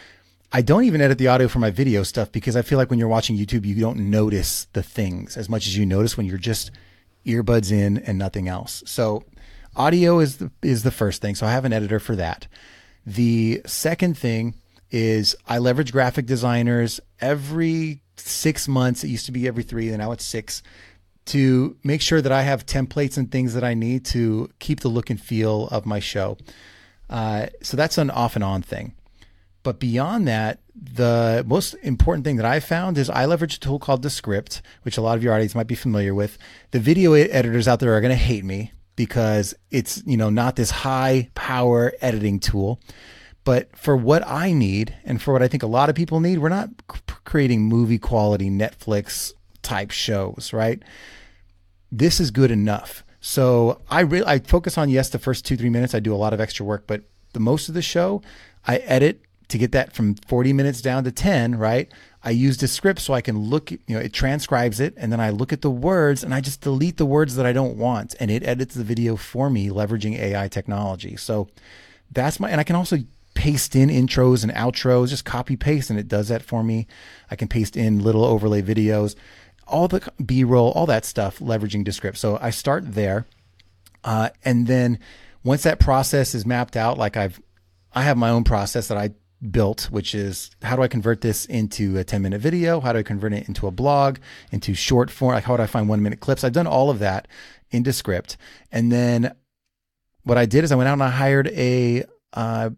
I 0.51 0.61
don't 0.61 0.85
even 0.85 1.01
edit 1.01 1.17
the 1.17 1.27
audio 1.27 1.49
for 1.49 1.59
my 1.59 1.71
video 1.71 2.03
stuff 2.03 2.31
because 2.31 2.55
I 2.55 2.61
feel 2.61 2.77
like 2.77 2.89
when 2.89 2.99
you're 2.99 3.07
watching 3.09 3.37
YouTube, 3.37 3.65
you 3.65 3.75
don't 3.75 4.09
notice 4.09 4.67
the 4.73 4.83
things 4.83 5.35
as 5.35 5.49
much 5.49 5.67
as 5.67 5.77
you 5.77 5.85
notice 5.85 6.15
when 6.15 6.25
you're 6.25 6.37
just 6.37 6.71
earbuds 7.25 7.71
in 7.71 7.97
and 7.97 8.17
nothing 8.17 8.47
else. 8.47 8.81
So 8.85 9.23
audio 9.75 10.19
is 10.19 10.37
the, 10.37 10.49
is 10.61 10.83
the 10.83 10.91
first 10.91 11.21
thing. 11.21 11.35
So 11.35 11.45
I 11.45 11.51
have 11.51 11.65
an 11.65 11.73
editor 11.73 11.99
for 11.99 12.15
that. 12.15 12.47
The 13.05 13.61
second 13.65 14.17
thing 14.17 14.55
is 14.89 15.35
I 15.45 15.57
leverage 15.57 15.91
graphic 15.91 16.25
designers 16.25 17.01
every 17.19 18.01
six 18.15 18.69
months. 18.69 19.03
It 19.03 19.09
used 19.09 19.25
to 19.25 19.33
be 19.33 19.47
every 19.47 19.63
three, 19.63 19.89
and 19.89 19.97
now 19.97 20.13
it's 20.13 20.23
six 20.23 20.63
to 21.25 21.75
make 21.83 22.01
sure 22.01 22.21
that 22.21 22.31
I 22.31 22.43
have 22.43 22.65
templates 22.65 23.17
and 23.17 23.29
things 23.29 23.53
that 23.53 23.63
I 23.63 23.73
need 23.73 24.05
to 24.05 24.49
keep 24.59 24.79
the 24.79 24.87
look 24.87 25.09
and 25.09 25.19
feel 25.19 25.67
of 25.67 25.85
my 25.85 25.99
show. 25.99 26.37
Uh, 27.09 27.47
so 27.61 27.75
that's 27.75 27.97
an 27.97 28.09
off 28.09 28.35
and 28.35 28.43
on 28.43 28.61
thing. 28.61 28.93
But 29.67 29.81
beyond 29.81 30.29
that, 30.29 30.61
the 30.73 31.43
most 31.45 31.73
important 31.83 32.23
thing 32.23 32.37
that 32.37 32.45
I 32.45 32.61
found 32.61 32.97
is 32.97 33.09
I 33.09 33.25
leverage 33.25 33.57
a 33.57 33.59
tool 33.59 33.79
called 33.79 34.01
Descript, 34.01 34.61
which 34.83 34.95
a 34.95 35.01
lot 35.01 35.17
of 35.17 35.23
your 35.25 35.33
audience 35.33 35.55
might 35.55 35.67
be 35.67 35.75
familiar 35.75 36.15
with. 36.15 36.37
The 36.71 36.79
video 36.79 37.11
editors 37.11 37.67
out 37.67 37.81
there 37.81 37.93
are 37.93 37.99
going 37.99 38.11
to 38.11 38.15
hate 38.15 38.45
me 38.45 38.71
because 38.95 39.53
it's, 39.69 40.01
you 40.05 40.15
know, 40.15 40.29
not 40.29 40.55
this 40.55 40.71
high 40.71 41.29
power 41.35 41.91
editing 41.99 42.39
tool. 42.39 42.79
But 43.43 43.75
for 43.75 43.97
what 43.97 44.25
I 44.25 44.53
need 44.53 44.95
and 45.03 45.21
for 45.21 45.33
what 45.33 45.43
I 45.43 45.49
think 45.49 45.63
a 45.63 45.67
lot 45.67 45.89
of 45.89 45.95
people 45.97 46.21
need, 46.21 46.39
we're 46.39 46.47
not 46.47 46.69
creating 47.25 47.63
movie 47.63 47.99
quality 47.99 48.49
Netflix 48.49 49.33
type 49.63 49.91
shows, 49.91 50.53
right? 50.53 50.81
This 51.91 52.21
is 52.21 52.31
good 52.31 52.51
enough. 52.51 53.03
So 53.19 53.81
I 53.89 53.99
really 53.99 54.27
I 54.27 54.39
focus 54.39 54.77
on 54.77 54.89
yes 54.89 55.09
the 55.09 55.19
first 55.19 55.45
2 55.45 55.57
3 55.57 55.69
minutes 55.69 55.93
I 55.93 55.99
do 55.99 56.15
a 56.15 56.15
lot 56.15 56.31
of 56.31 56.39
extra 56.39 56.65
work, 56.65 56.87
but 56.87 57.01
the 57.33 57.41
most 57.41 57.67
of 57.67 57.75
the 57.75 57.81
show 57.81 58.21
I 58.65 58.77
edit 58.77 59.23
to 59.49 59.57
get 59.57 59.71
that 59.71 59.93
from 59.93 60.15
40 60.15 60.53
minutes 60.53 60.81
down 60.81 61.03
to 61.05 61.11
10, 61.11 61.57
right? 61.57 61.91
I 62.23 62.27
I 62.27 62.31
use 62.31 62.57
Descript 62.57 62.99
so 62.99 63.13
I 63.13 63.21
can 63.21 63.37
look, 63.37 63.71
you 63.71 63.79
know, 63.87 63.99
it 63.99 64.11
transcribes 64.11 64.81
it 64.81 64.93
and 64.97 65.13
then 65.13 65.21
I 65.21 65.29
look 65.29 65.53
at 65.53 65.61
the 65.61 65.71
words 65.71 66.25
and 66.25 66.33
I 66.33 66.41
just 66.41 66.59
delete 66.59 66.97
the 66.97 67.05
words 67.05 67.37
that 67.37 67.45
I 67.45 67.53
don't 67.53 67.77
want 67.77 68.15
and 68.19 68.29
it 68.29 68.43
edits 68.45 68.75
the 68.75 68.83
video 68.83 69.15
for 69.15 69.49
me 69.49 69.69
leveraging 69.69 70.19
AI 70.19 70.49
technology. 70.49 71.15
So 71.15 71.47
that's 72.11 72.37
my, 72.37 72.49
and 72.49 72.59
I 72.59 72.65
can 72.65 72.75
also 72.75 72.97
paste 73.33 73.77
in 73.77 73.87
intros 73.87 74.43
and 74.43 74.51
outros, 74.51 75.07
just 75.07 75.23
copy 75.23 75.55
paste 75.55 75.89
and 75.89 75.97
it 75.97 76.09
does 76.09 76.27
that 76.27 76.43
for 76.43 76.65
me. 76.65 76.85
I 77.31 77.37
can 77.37 77.47
paste 77.47 77.77
in 77.77 78.03
little 78.03 78.25
overlay 78.25 78.61
videos, 78.61 79.15
all 79.65 79.87
the 79.87 80.11
B 80.21 80.43
roll, 80.43 80.71
all 80.71 80.85
that 80.87 81.05
stuff 81.05 81.39
leveraging 81.39 81.85
Descript. 81.85 82.17
So 82.17 82.37
I 82.41 82.49
start 82.49 82.93
there. 82.93 83.25
Uh, 84.03 84.31
and 84.43 84.67
then 84.67 84.99
once 85.45 85.63
that 85.63 85.79
process 85.79 86.35
is 86.35 86.45
mapped 86.45 86.75
out, 86.75 86.97
like 86.97 87.15
I've, 87.15 87.39
I 87.93 88.03
have 88.03 88.17
my 88.17 88.31
own 88.31 88.43
process 88.43 88.89
that 88.89 88.97
I 88.97 89.11
built, 89.51 89.83
which 89.91 90.15
is 90.15 90.49
how 90.61 90.75
do 90.75 90.81
I 90.81 90.87
convert 90.87 91.21
this 91.21 91.45
into 91.45 91.97
a 91.97 92.03
10 92.03 92.21
minute 92.21 92.41
video? 92.41 92.79
How 92.79 92.93
do 92.93 92.99
I 92.99 93.03
convert 93.03 93.33
it 93.33 93.47
into 93.47 93.67
a 93.67 93.71
blog, 93.71 94.17
into 94.51 94.73
short 94.73 95.11
form? 95.11 95.35
Like, 95.35 95.43
how 95.43 95.57
do 95.57 95.63
I 95.63 95.67
find 95.67 95.87
one 95.87 96.01
minute 96.01 96.19
clips? 96.19 96.43
I've 96.43 96.53
done 96.53 96.67
all 96.67 96.89
of 96.89 96.99
that 96.99 97.27
in 97.69 97.83
Descript. 97.83 98.37
And 98.71 98.91
then 98.91 99.35
what 100.23 100.37
I 100.37 100.45
did 100.45 100.63
is 100.63 100.71
I 100.71 100.75
went 100.75 100.89
out 100.89 100.93
and 100.93 101.03
I 101.03 101.09
hired 101.09 101.47
a, 101.49 102.05
uh, 102.33 102.71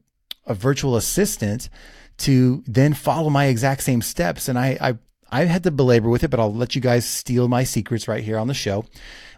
a 0.45 0.53
virtual 0.53 0.95
assistant 0.95 1.70
to 2.18 2.64
then 2.68 2.93
follow 2.93 3.30
my 3.30 3.45
exact 3.45 3.84
same 3.84 4.01
steps. 4.01 4.49
And 4.49 4.60
I, 4.60 4.78
I, 4.82 4.97
I 5.32 5.45
had 5.45 5.64
to 5.64 5.72
belabor 5.72 6.10
with 6.10 6.24
it, 6.24 6.30
but 6.30 6.39
I'll 6.39 6.53
let 6.53 6.76
you 6.76 6.82
guys 6.82 7.07
steal 7.07 7.47
my 7.47 7.64
secrets 7.64 8.07
right 8.07 8.24
here 8.24 8.38
on 8.38 8.47
the 8.47 8.53
show 8.53 8.86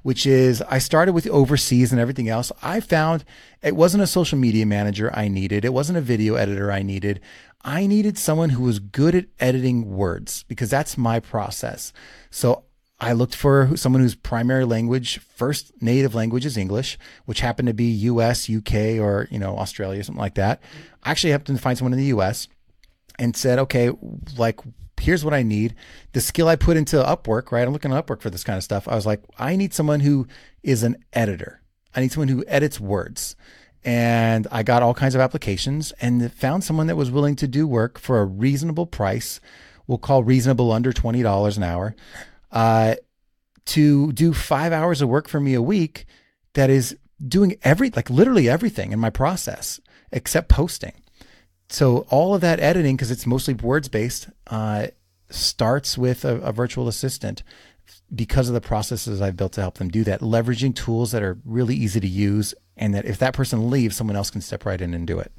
which 0.03 0.25
is 0.25 0.61
I 0.63 0.79
started 0.79 1.13
with 1.13 1.27
overseas 1.27 1.91
and 1.91 2.01
everything 2.01 2.29
else. 2.29 2.51
I 2.61 2.79
found 2.79 3.23
it 3.61 3.75
wasn't 3.75 4.03
a 4.03 4.07
social 4.07 4.37
media 4.37 4.65
manager 4.65 5.11
I 5.13 5.27
needed. 5.27 5.65
It 5.65 5.73
wasn't 5.73 5.97
a 5.97 6.01
video 6.01 6.35
editor 6.35 6.71
I 6.71 6.81
needed. 6.81 7.21
I 7.63 7.85
needed 7.85 8.17
someone 8.17 8.49
who 8.49 8.63
was 8.63 8.79
good 8.79 9.13
at 9.13 9.25
editing 9.39 9.95
words 9.95 10.43
because 10.47 10.69
that's 10.69 10.97
my 10.97 11.19
process. 11.19 11.93
So 12.31 12.63
I 12.99 13.13
looked 13.13 13.35
for 13.35 13.71
someone 13.75 14.01
whose 14.01 14.15
primary 14.15 14.63
language, 14.63 15.17
first 15.17 15.71
native 15.81 16.13
language 16.13 16.45
is 16.45 16.55
English, 16.57 16.99
which 17.25 17.39
happened 17.39 17.67
to 17.67 17.73
be 17.73 17.85
US, 17.85 18.49
UK, 18.49 18.99
or, 18.99 19.27
you 19.31 19.39
know, 19.39 19.57
Australia, 19.57 20.03
something 20.03 20.19
like 20.19 20.35
that. 20.35 20.61
I 21.03 21.11
actually 21.11 21.31
happened 21.31 21.57
to 21.57 21.61
find 21.61 21.77
someone 21.77 21.93
in 21.93 21.99
the 21.99 22.05
US 22.05 22.47
and 23.17 23.35
said, 23.35 23.59
okay, 23.59 23.91
like 24.37 24.59
here's 25.01 25.25
what 25.25 25.33
I 25.33 25.43
need. 25.43 25.75
The 26.13 26.21
skill 26.21 26.47
I 26.47 26.55
put 26.55 26.77
into 26.77 26.97
Upwork, 26.97 27.51
right? 27.51 27.65
I'm 27.65 27.73
looking 27.73 27.91
at 27.91 28.05
Upwork 28.05 28.21
for 28.21 28.29
this 28.29 28.43
kind 28.43 28.57
of 28.57 28.63
stuff. 28.63 28.87
I 28.87 28.95
was 28.95 29.05
like, 29.05 29.21
I 29.37 29.55
need 29.55 29.73
someone 29.73 29.99
who 29.99 30.27
is 30.63 30.83
an 30.83 30.97
editor. 31.13 31.61
I 31.95 32.01
need 32.01 32.11
someone 32.11 32.27
who 32.27 32.45
edits 32.47 32.79
words. 32.79 33.35
And 33.83 34.47
I 34.51 34.63
got 34.63 34.83
all 34.83 34.93
kinds 34.93 35.15
of 35.15 35.21
applications 35.21 35.91
and 35.93 36.31
found 36.31 36.63
someone 36.63 36.87
that 36.87 36.95
was 36.95 37.09
willing 37.09 37.35
to 37.37 37.47
do 37.47 37.67
work 37.67 37.97
for 37.97 38.21
a 38.21 38.25
reasonable 38.25 38.85
price. 38.85 39.41
We'll 39.87 39.97
call 39.97 40.23
reasonable 40.23 40.71
under 40.71 40.93
$20 40.93 41.57
an 41.57 41.63
hour 41.63 41.95
uh, 42.51 42.95
to 43.65 44.11
do 44.11 44.33
five 44.33 44.71
hours 44.71 45.01
of 45.01 45.09
work 45.09 45.27
for 45.27 45.39
me 45.39 45.55
a 45.55 45.61
week 45.61 46.05
that 46.53 46.69
is 46.69 46.95
doing 47.27 47.55
every, 47.63 47.89
like 47.89 48.09
literally 48.09 48.47
everything 48.47 48.91
in 48.91 48.99
my 48.99 49.09
process 49.09 49.79
except 50.11 50.49
posting 50.49 50.93
so 51.71 52.05
all 52.09 52.35
of 52.35 52.41
that 52.41 52.59
editing, 52.59 52.95
because 52.95 53.11
it's 53.11 53.25
mostly 53.25 53.53
words 53.53 53.87
based, 53.87 54.29
uh, 54.47 54.87
starts 55.29 55.97
with 55.97 56.25
a, 56.25 56.35
a, 56.41 56.51
virtual 56.51 56.87
assistant 56.87 57.43
because 58.13 58.49
of 58.49 58.53
the 58.53 58.61
processes 58.61 59.21
I've 59.21 59.37
built 59.37 59.53
to 59.53 59.61
help 59.61 59.75
them 59.75 59.89
do 59.89 60.03
that, 60.03 60.19
leveraging 60.19 60.75
tools 60.75 61.11
that 61.11 61.23
are 61.23 61.37
really 61.45 61.75
easy 61.75 61.99
to 61.99 62.07
use, 62.07 62.53
and 62.75 62.93
that 62.93 63.05
if 63.05 63.17
that 63.19 63.33
person 63.33 63.69
leaves, 63.69 63.95
someone 63.95 64.17
else 64.17 64.29
can 64.29 64.41
step 64.41 64.65
right 64.65 64.79
in 64.79 64.93
and 64.93 65.07
do 65.07 65.19
it. 65.19 65.31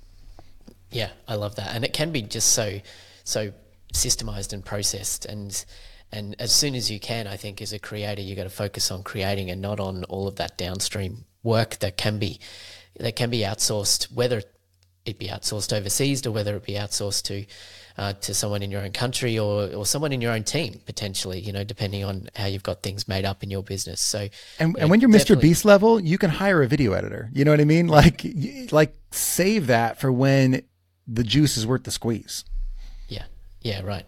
Yeah, 0.91 1.11
I 1.29 1.35
love 1.35 1.57
that, 1.57 1.75
and 1.75 1.85
it 1.85 1.93
can 1.93 2.13
be 2.13 2.23
just 2.23 2.53
so 2.53 2.81
so 3.25 3.53
systemized 3.93 4.53
and 4.53 4.65
processed 4.65 5.27
and 5.27 5.65
and 6.11 6.35
as 6.39 6.53
soon 6.53 6.75
as 6.75 6.91
you 6.91 6.99
can 6.99 7.27
i 7.27 7.37
think 7.37 7.61
as 7.61 7.73
a 7.73 7.79
creator 7.79 8.23
you 8.23 8.35
got 8.35 8.45
to 8.45 8.51
focus 8.51 8.91
on 8.91 9.03
creating 9.03 9.51
and 9.51 9.61
not 9.61 9.79
on 9.79 10.05
all 10.05 10.27
of 10.27 10.37
that 10.37 10.57
downstream 10.57 11.25
work 11.43 11.79
that 11.81 11.97
can 11.97 12.19
be 12.19 12.41
that 12.99 13.17
can 13.17 13.31
be 13.31 13.41
outsourced 13.41 14.11
whether 14.13 14.43
it 15.05 15.19
be 15.19 15.29
outsourced 15.29 15.77
overseas 15.77 16.25
or 16.27 16.31
whether 16.31 16.55
it 16.57 16.65
be 16.65 16.75
outsourced 16.75 17.25
to 17.25 17.45
uh, 17.99 18.13
to 18.15 18.33
someone 18.33 18.63
in 18.63 18.71
your 18.71 18.81
own 18.81 18.93
country 18.93 19.39
or, 19.39 19.67
or 19.75 19.85
someone 19.85 20.13
in 20.13 20.21
your 20.21 20.33
own 20.33 20.45
team 20.45 20.81
potentially 20.87 21.41
you 21.41 21.53
know 21.53 21.65
depending 21.65 22.05
on 22.05 22.29
how 22.37 22.47
you've 22.47 22.63
got 22.63 22.83
things 22.83 23.07
made 23.09 23.25
up 23.25 23.43
in 23.43 23.51
your 23.51 23.63
business. 23.63 24.01
So 24.01 24.29
and, 24.59 24.77
and 24.79 24.91
when 24.91 25.01
you're 25.01 25.11
MrBeast 25.11 25.65
level 25.65 26.01
you 26.01 26.19
can 26.19 26.31
hire 26.31 26.63
a 26.63 26.69
video 26.69 26.93
editor. 26.93 27.31
You 27.33 27.45
know 27.45 27.51
what 27.51 27.61
i 27.61 27.65
mean? 27.65 27.89
Like 27.93 28.25
like 28.73 28.95
save 29.11 29.67
that 29.67 30.01
for 30.01 30.11
when 30.11 30.63
the 31.07 31.23
juice 31.25 31.57
is 31.57 31.67
worth 31.67 31.85
the 31.85 31.91
squeeze. 31.91 32.45
Yeah. 33.09 33.25
Yeah 33.61 33.83
right. 33.83 34.07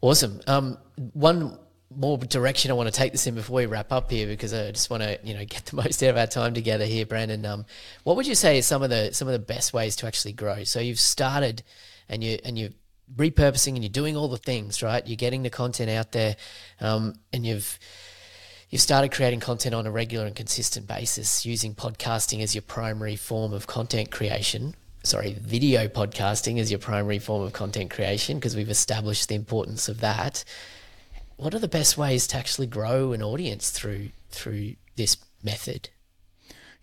Awesome. 0.00 0.40
Um 0.46 0.78
one 1.14 1.58
more 1.96 2.18
direction 2.18 2.70
I 2.70 2.74
want 2.74 2.88
to 2.88 2.94
take 2.94 3.12
this 3.12 3.26
in 3.26 3.34
before 3.34 3.56
we 3.56 3.66
wrap 3.66 3.92
up 3.92 4.10
here 4.10 4.26
because 4.26 4.52
I 4.52 4.70
just 4.70 4.90
want 4.90 5.02
to 5.02 5.18
you 5.22 5.34
know 5.34 5.44
get 5.44 5.66
the 5.66 5.76
most 5.82 6.02
out 6.02 6.10
of 6.10 6.16
our 6.16 6.26
time 6.26 6.54
together 6.54 6.84
here, 6.84 7.06
Brandon. 7.06 7.44
Um, 7.44 7.64
what 8.04 8.16
would 8.16 8.26
you 8.26 8.34
say 8.34 8.58
is 8.58 8.66
some 8.66 8.82
of 8.82 8.90
the 8.90 9.12
some 9.12 9.28
of 9.28 9.32
the 9.32 9.38
best 9.38 9.72
ways 9.72 9.96
to 9.96 10.06
actually 10.06 10.32
grow? 10.32 10.64
So 10.64 10.80
you've 10.80 11.00
started 11.00 11.62
and 12.08 12.22
you 12.22 12.38
and 12.44 12.58
you're 12.58 12.70
repurposing 13.14 13.74
and 13.74 13.82
you're 13.82 13.90
doing 13.90 14.16
all 14.16 14.28
the 14.28 14.36
things 14.36 14.82
right. 14.82 15.06
You're 15.06 15.16
getting 15.16 15.42
the 15.42 15.50
content 15.50 15.90
out 15.90 16.12
there, 16.12 16.36
um, 16.80 17.14
and 17.32 17.44
you've 17.44 17.78
you've 18.70 18.82
started 18.82 19.12
creating 19.12 19.40
content 19.40 19.74
on 19.74 19.86
a 19.86 19.90
regular 19.90 20.26
and 20.26 20.34
consistent 20.34 20.86
basis 20.86 21.44
using 21.44 21.74
podcasting 21.74 22.42
as 22.42 22.54
your 22.54 22.62
primary 22.62 23.16
form 23.16 23.52
of 23.52 23.66
content 23.66 24.10
creation. 24.10 24.74
Sorry, 25.04 25.32
video 25.40 25.88
podcasting 25.88 26.60
as 26.60 26.70
your 26.70 26.78
primary 26.78 27.18
form 27.18 27.42
of 27.42 27.52
content 27.52 27.90
creation 27.90 28.38
because 28.38 28.54
we've 28.54 28.70
established 28.70 29.28
the 29.28 29.34
importance 29.34 29.88
of 29.88 30.00
that 30.00 30.44
what 31.42 31.54
are 31.54 31.58
the 31.58 31.68
best 31.68 31.98
ways 31.98 32.28
to 32.28 32.36
actually 32.36 32.68
grow 32.68 33.12
an 33.12 33.22
audience 33.22 33.70
through 33.70 34.10
through 34.30 34.76
this 34.94 35.16
method? 35.42 35.88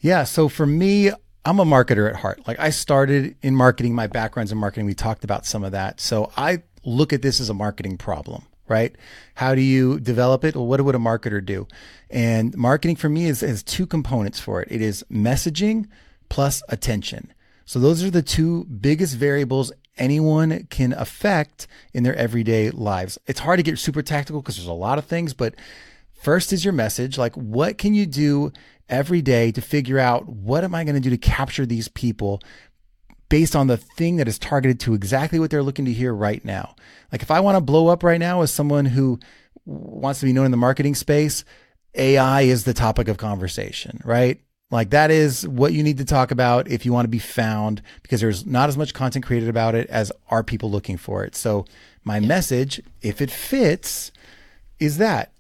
Yeah, 0.02 0.26
so 0.26 0.50
for 0.50 0.66
me, 0.66 1.12
I'm 1.46 1.60
a 1.60 1.66
marketer 1.66 2.10
at 2.10 2.18
heart. 2.18 2.46
Like 2.46 2.60
I 2.60 2.70
started 2.70 3.36
in 3.42 3.56
marketing, 3.56 3.96
my 3.96 4.08
background's 4.08 4.52
in 4.52 4.58
marketing. 4.58 4.86
We 4.86 4.94
talked 4.94 5.24
about 5.24 5.46
some 5.46 5.64
of 5.64 5.72
that. 5.72 6.02
So 6.02 6.32
I 6.36 6.64
look 6.84 7.14
at 7.14 7.22
this 7.22 7.40
as 7.40 7.50
a 7.50 7.54
marketing 7.54 7.98
problem, 7.98 8.48
right? 8.68 8.94
How 9.36 9.56
do 9.56 9.62
you 9.62 10.00
develop 10.00 10.44
it? 10.44 10.56
Well, 10.56 10.68
what 10.68 10.82
would 10.82 10.96
a 10.96 11.00
marketer 11.00 11.44
do? 11.44 11.66
And 12.10 12.56
marketing 12.58 12.98
for 12.98 13.08
me 13.08 13.26
is 13.28 13.40
has 13.40 13.64
two 13.64 13.88
components 13.88 14.42
for 14.42 14.62
it. 14.62 14.68
It 14.70 14.82
is 14.82 15.06
messaging 15.10 15.88
plus 16.28 16.62
attention. 16.68 17.34
So 17.66 17.80
those 17.80 18.04
are 18.04 18.10
the 18.10 18.22
two 18.22 18.66
biggest 18.66 19.16
variables 19.16 19.72
anyone 20.00 20.66
can 20.70 20.94
affect 20.94 21.68
in 21.94 22.04
their 22.04 22.16
everyday 22.16 22.72
lives. 22.72 23.20
It's 23.28 23.42
hard 23.42 23.58
to 23.58 23.64
get 23.64 23.78
super 23.78 24.02
tactical 24.02 24.42
because 24.42 24.56
there's 24.56 24.68
a 24.68 24.74
lot 24.74 24.98
of 24.98 25.06
things, 25.06 25.34
but 25.34 25.56
first 26.12 26.52
is 26.52 26.66
your 26.66 26.74
message. 26.74 27.18
Like, 27.18 27.36
what 27.36 27.78
can 27.78 27.94
you 27.94 28.06
do 28.06 28.52
every 28.88 29.22
day 29.22 29.52
to 29.52 29.62
figure 29.62 30.00
out 30.00 30.28
what 30.28 30.64
am 30.64 30.74
I 30.74 30.84
going 30.84 30.96
to 30.96 31.02
do 31.02 31.12
to 31.12 31.18
capture 31.18 31.66
these 31.66 31.88
people 31.88 32.42
based 33.30 33.56
on 33.56 33.68
the 33.68 33.78
thing 33.78 34.16
that 34.16 34.28
is 34.28 34.40
targeted 34.40 34.80
to 34.80 34.96
exactly 34.96 35.40
what 35.40 35.52
they're 35.52 35.62
looking 35.62 35.86
to 35.86 35.94
hear 35.94 36.14
right 36.14 36.44
now? 36.44 36.76
Like, 37.12 37.22
if 37.22 37.30
I 37.30 37.40
want 37.42 37.58
to 37.58 37.62
blow 37.62 37.88
up 37.88 38.04
right 38.04 38.20
now 38.20 38.42
as 38.42 38.52
someone 38.52 38.86
who 38.86 39.20
wants 39.66 40.22
to 40.22 40.26
be 40.26 40.34
known 40.34 40.46
in 40.46 40.52
the 40.52 40.58
marketing 40.58 40.96
space, 40.96 41.44
AI 41.96 42.42
is 42.42 42.64
the 42.64 42.74
topic 42.74 43.08
of 43.08 43.18
conversation, 43.18 44.00
right? 44.04 44.40
Like 44.72 44.92
that 44.92 45.10
is 45.10 45.48
what 45.48 45.74
you 45.74 45.82
need 45.82 45.98
to 45.98 46.06
talk 46.06 46.30
about 46.32 46.68
if 46.68 46.86
you 46.86 46.94
want 46.94 47.06
to 47.06 47.10
be 47.10 47.20
found 47.20 47.82
because 48.04 48.22
there's 48.22 48.46
not 48.46 48.70
as 48.70 48.78
much 48.78 48.94
content 48.94 49.26
created 49.26 49.50
about 49.50 49.74
it 49.74 49.90
as 49.90 50.12
are 50.30 50.44
people 50.44 50.70
looking 50.70 50.98
for 50.98 51.24
it. 51.24 51.36
So 51.36 51.66
my 52.04 52.20
yeah. 52.20 52.28
message, 52.28 52.82
if 53.02 53.22
it 53.22 53.32
fits, 53.32 54.12
is 54.80 55.00
that 55.00 55.32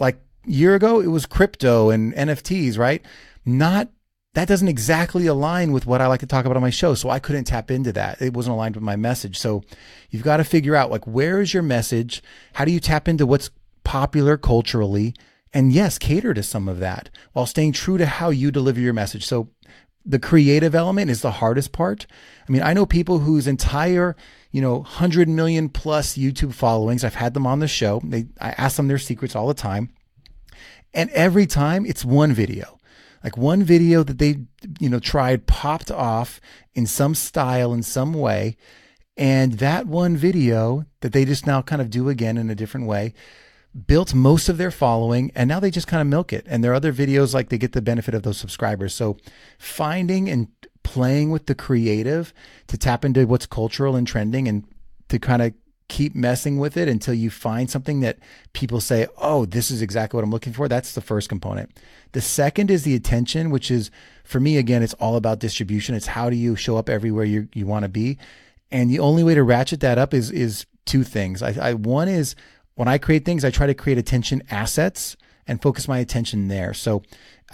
like 0.00 0.20
year 0.44 0.74
ago 0.74 1.00
it 1.00 1.06
was 1.06 1.26
crypto 1.26 1.90
and 1.90 2.12
NFTs, 2.14 2.76
right? 2.76 3.04
Not 3.44 3.88
that 4.34 4.48
doesn't 4.48 4.68
exactly 4.68 5.26
align 5.26 5.72
with 5.72 5.86
what 5.86 6.00
I 6.00 6.06
like 6.06 6.20
to 6.20 6.26
talk 6.26 6.44
about 6.44 6.56
on 6.56 6.62
my 6.62 6.70
show. 6.70 6.94
So 6.94 7.10
I 7.10 7.18
couldn't 7.18 7.44
tap 7.44 7.70
into 7.70 7.92
that. 7.92 8.20
It 8.20 8.34
wasn't 8.34 8.54
aligned 8.54 8.76
with 8.76 8.84
my 8.84 8.96
message. 8.96 9.38
So 9.38 9.62
you've 10.10 10.22
got 10.22 10.38
to 10.38 10.44
figure 10.44 10.74
out 10.74 10.90
like 10.90 11.06
where 11.06 11.40
is 11.40 11.54
your 11.54 11.62
message? 11.62 12.22
How 12.54 12.64
do 12.64 12.72
you 12.72 12.80
tap 12.80 13.08
into 13.08 13.26
what's 13.26 13.50
popular 13.84 14.36
culturally? 14.36 15.14
And 15.52 15.72
yes, 15.72 15.98
cater 15.98 16.32
to 16.34 16.42
some 16.42 16.68
of 16.68 16.78
that 16.78 17.10
while 17.32 17.46
staying 17.46 17.72
true 17.72 17.98
to 17.98 18.06
how 18.06 18.30
you 18.30 18.50
deliver 18.50 18.80
your 18.80 18.94
message. 18.94 19.26
So 19.26 19.48
the 20.04 20.18
creative 20.18 20.74
element 20.74 21.10
is 21.10 21.22
the 21.22 21.30
hardest 21.30 21.72
part. 21.72 22.06
I 22.48 22.52
mean, 22.52 22.62
I 22.62 22.72
know 22.72 22.86
people 22.86 23.20
whose 23.20 23.46
entire, 23.46 24.16
you 24.50 24.60
know, 24.60 24.78
100 24.78 25.28
million 25.28 25.68
plus 25.68 26.16
YouTube 26.16 26.54
followings, 26.54 27.04
I've 27.04 27.14
had 27.14 27.34
them 27.34 27.46
on 27.46 27.60
the 27.60 27.68
show. 27.68 28.00
They, 28.02 28.26
I 28.40 28.50
ask 28.50 28.76
them 28.76 28.88
their 28.88 28.98
secrets 28.98 29.36
all 29.36 29.46
the 29.46 29.54
time. 29.54 29.90
And 30.94 31.10
every 31.10 31.46
time 31.46 31.86
it's 31.86 32.04
one 32.04 32.32
video, 32.32 32.78
like 33.22 33.36
one 33.36 33.62
video 33.62 34.02
that 34.02 34.18
they, 34.18 34.40
you 34.80 34.88
know, 34.88 34.98
tried 34.98 35.46
popped 35.46 35.90
off 35.90 36.40
in 36.74 36.86
some 36.86 37.14
style, 37.14 37.72
in 37.72 37.82
some 37.82 38.14
way. 38.14 38.56
And 39.16 39.54
that 39.54 39.86
one 39.86 40.16
video 40.16 40.84
that 41.00 41.12
they 41.12 41.24
just 41.24 41.46
now 41.46 41.62
kind 41.62 41.80
of 41.80 41.90
do 41.90 42.08
again 42.08 42.36
in 42.36 42.50
a 42.50 42.54
different 42.54 42.86
way 42.86 43.14
built 43.86 44.14
most 44.14 44.48
of 44.48 44.58
their 44.58 44.70
following 44.70 45.32
and 45.34 45.48
now 45.48 45.58
they 45.58 45.70
just 45.70 45.86
kind 45.86 46.00
of 46.00 46.06
milk 46.06 46.32
it. 46.32 46.44
And 46.48 46.62
their 46.62 46.74
other 46.74 46.92
videos, 46.92 47.32
like 47.32 47.48
they 47.48 47.58
get 47.58 47.72
the 47.72 47.82
benefit 47.82 48.14
of 48.14 48.22
those 48.22 48.38
subscribers. 48.38 48.94
So 48.94 49.16
finding 49.58 50.28
and 50.28 50.48
playing 50.82 51.30
with 51.30 51.46
the 51.46 51.54
creative 51.54 52.34
to 52.66 52.76
tap 52.76 53.04
into 53.04 53.26
what's 53.26 53.46
cultural 53.46 53.96
and 53.96 54.06
trending 54.06 54.48
and 54.48 54.64
to 55.08 55.18
kind 55.18 55.42
of 55.42 55.54
keep 55.88 56.14
messing 56.14 56.58
with 56.58 56.76
it 56.76 56.88
until 56.88 57.12
you 57.12 57.28
find 57.28 57.70
something 57.70 58.00
that 58.00 58.18
people 58.54 58.80
say, 58.80 59.06
oh, 59.18 59.44
this 59.44 59.70
is 59.70 59.82
exactly 59.82 60.16
what 60.16 60.24
I'm 60.24 60.30
looking 60.30 60.52
for. 60.52 60.66
That's 60.66 60.94
the 60.94 61.00
first 61.00 61.28
component. 61.28 61.78
The 62.12 62.20
second 62.20 62.70
is 62.70 62.82
the 62.82 62.94
attention, 62.94 63.50
which 63.50 63.70
is 63.70 63.90
for 64.24 64.40
me, 64.40 64.56
again, 64.56 64.82
it's 64.82 64.94
all 64.94 65.16
about 65.16 65.38
distribution. 65.38 65.94
It's 65.94 66.06
how 66.06 66.30
do 66.30 66.36
you 66.36 66.56
show 66.56 66.76
up 66.76 66.88
everywhere 66.88 67.24
you, 67.24 67.48
you 67.54 67.66
want 67.66 67.84
to 67.84 67.90
be. 67.90 68.18
And 68.70 68.90
the 68.90 69.00
only 69.00 69.22
way 69.22 69.34
to 69.34 69.42
ratchet 69.42 69.80
that 69.80 69.98
up 69.98 70.14
is, 70.14 70.30
is 70.30 70.64
two 70.86 71.04
things. 71.04 71.42
I, 71.42 71.54
I, 71.60 71.74
one 71.74 72.08
is 72.08 72.34
when 72.74 72.88
I 72.88 72.98
create 72.98 73.24
things, 73.24 73.44
I 73.44 73.50
try 73.50 73.66
to 73.66 73.74
create 73.74 73.98
attention 73.98 74.42
assets 74.50 75.16
and 75.46 75.60
focus 75.60 75.88
my 75.88 75.98
attention 75.98 76.48
there. 76.48 76.72
So 76.74 77.02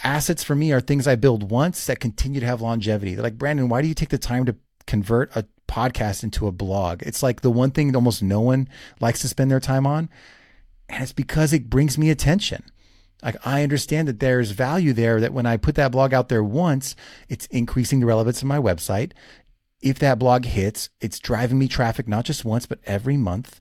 assets 0.04 0.44
for 0.44 0.54
me 0.54 0.72
are 0.72 0.80
things 0.80 1.06
I 1.06 1.16
build 1.16 1.50
once 1.50 1.86
that 1.86 2.00
continue 2.00 2.40
to 2.40 2.46
have 2.46 2.60
longevity. 2.60 3.14
They're 3.14 3.22
like, 3.22 3.38
Brandon, 3.38 3.68
why 3.68 3.82
do 3.82 3.88
you 3.88 3.94
take 3.94 4.10
the 4.10 4.18
time 4.18 4.44
to 4.46 4.56
convert 4.86 5.34
a 5.34 5.46
podcast 5.66 6.22
into 6.22 6.46
a 6.46 6.52
blog? 6.52 7.02
It's 7.02 7.22
like 7.22 7.40
the 7.40 7.50
one 7.50 7.70
thing 7.70 7.94
almost 7.94 8.22
no 8.22 8.40
one 8.40 8.68
likes 9.00 9.20
to 9.20 9.28
spend 9.28 9.50
their 9.50 9.60
time 9.60 9.86
on. 9.86 10.08
And 10.88 11.02
it's 11.02 11.12
because 11.12 11.52
it 11.52 11.70
brings 11.70 11.98
me 11.98 12.10
attention. 12.10 12.64
Like 13.22 13.36
I 13.44 13.62
understand 13.62 14.06
that 14.08 14.20
there's 14.20 14.52
value 14.52 14.92
there 14.92 15.20
that 15.20 15.32
when 15.32 15.46
I 15.46 15.56
put 15.56 15.74
that 15.74 15.92
blog 15.92 16.14
out 16.14 16.28
there 16.28 16.44
once, 16.44 16.94
it's 17.28 17.46
increasing 17.46 18.00
the 18.00 18.06
relevance 18.06 18.42
of 18.42 18.48
my 18.48 18.58
website. 18.58 19.12
If 19.80 19.98
that 19.98 20.18
blog 20.18 20.44
hits, 20.44 20.90
it's 21.00 21.18
driving 21.18 21.58
me 21.58 21.68
traffic 21.68 22.08
not 22.08 22.24
just 22.24 22.44
once, 22.44 22.66
but 22.66 22.80
every 22.84 23.16
month. 23.16 23.60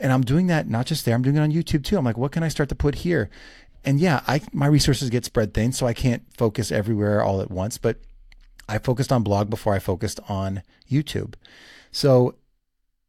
And 0.00 0.12
I'm 0.12 0.22
doing 0.22 0.46
that 0.46 0.68
not 0.68 0.86
just 0.86 1.04
there, 1.04 1.14
I'm 1.14 1.22
doing 1.22 1.36
it 1.36 1.40
on 1.40 1.52
YouTube 1.52 1.84
too. 1.84 1.96
I'm 1.98 2.04
like, 2.04 2.18
what 2.18 2.32
can 2.32 2.42
I 2.42 2.48
start 2.48 2.68
to 2.68 2.74
put 2.74 2.96
here? 2.96 3.30
And 3.84 4.00
yeah, 4.00 4.22
I 4.26 4.40
my 4.52 4.66
resources 4.66 5.10
get 5.10 5.24
spread 5.24 5.54
thin, 5.54 5.72
so 5.72 5.86
I 5.86 5.94
can't 5.94 6.22
focus 6.36 6.70
everywhere 6.70 7.22
all 7.22 7.40
at 7.40 7.50
once, 7.50 7.78
but 7.78 7.98
I 8.68 8.78
focused 8.78 9.12
on 9.12 9.22
blog 9.22 9.48
before 9.48 9.74
I 9.74 9.78
focused 9.78 10.20
on 10.28 10.62
YouTube. 10.90 11.34
So 11.90 12.34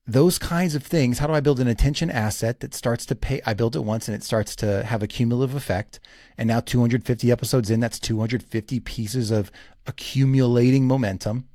those 0.08 0.40
kinds 0.40 0.74
of 0.74 0.84
things, 0.84 1.20
how 1.20 1.28
do 1.28 1.34
I 1.34 1.40
build 1.40 1.60
an 1.60 1.68
attention 1.68 2.10
asset 2.10 2.62
that 2.62 2.74
starts 2.74 3.06
to 3.08 3.16
pay? 3.16 3.42
I 3.46 3.54
build 3.54 3.76
it 3.76 3.84
once 3.84 4.08
and 4.08 4.16
it 4.16 4.24
starts 4.24 4.56
to 4.58 4.84
have 4.84 5.04
a 5.04 5.08
cumulative 5.08 5.56
effect. 5.56 6.00
And 6.38 6.48
now 6.48 6.62
250 6.62 7.32
episodes 7.32 7.70
in, 7.70 7.80
that's 7.80 8.00
250 8.00 8.80
pieces 8.80 9.30
of 9.30 9.52
accumulating 9.86 10.88
momentum. 10.88 11.48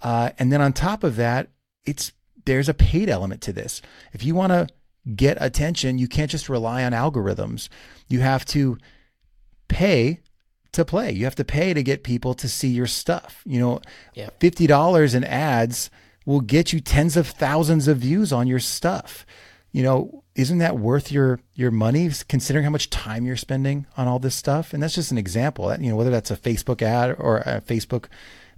Uh, 0.00 0.30
and 0.38 0.52
then 0.52 0.60
on 0.60 0.72
top 0.72 1.02
of 1.02 1.16
that, 1.16 1.48
it's 1.84 2.12
there's 2.44 2.68
a 2.68 2.74
paid 2.74 3.08
element 3.08 3.40
to 3.42 3.52
this. 3.52 3.82
If 4.12 4.24
you 4.24 4.34
want 4.34 4.52
to 4.52 4.68
get 5.14 5.36
attention, 5.40 5.98
you 5.98 6.08
can't 6.08 6.30
just 6.30 6.48
rely 6.48 6.84
on 6.84 6.92
algorithms. 6.92 7.68
You 8.08 8.20
have 8.20 8.44
to 8.46 8.78
pay 9.68 10.20
to 10.72 10.84
play. 10.84 11.12
You 11.12 11.24
have 11.24 11.34
to 11.36 11.44
pay 11.44 11.74
to 11.74 11.82
get 11.82 12.02
people 12.02 12.34
to 12.34 12.48
see 12.48 12.68
your 12.68 12.86
stuff. 12.86 13.42
You 13.44 13.60
know, 13.60 13.80
yeah. 14.14 14.30
$50 14.40 15.14
in 15.14 15.24
ads 15.24 15.90
will 16.24 16.40
get 16.40 16.72
you 16.72 16.80
tens 16.80 17.16
of 17.16 17.26
thousands 17.26 17.88
of 17.88 17.98
views 17.98 18.32
on 18.32 18.46
your 18.46 18.60
stuff. 18.60 19.26
You 19.72 19.82
know, 19.82 20.24
isn't 20.34 20.58
that 20.58 20.78
worth 20.78 21.10
your 21.10 21.40
your 21.54 21.70
money 21.70 22.10
considering 22.28 22.64
how 22.64 22.70
much 22.70 22.90
time 22.90 23.26
you're 23.26 23.36
spending 23.36 23.86
on 23.96 24.06
all 24.06 24.18
this 24.18 24.34
stuff? 24.34 24.72
And 24.72 24.82
that's 24.82 24.94
just 24.94 25.10
an 25.10 25.18
example. 25.18 25.74
You 25.78 25.90
know, 25.90 25.96
whether 25.96 26.10
that's 26.10 26.30
a 26.30 26.36
Facebook 26.36 26.82
ad 26.82 27.16
or 27.18 27.38
a 27.38 27.60
Facebook 27.60 28.06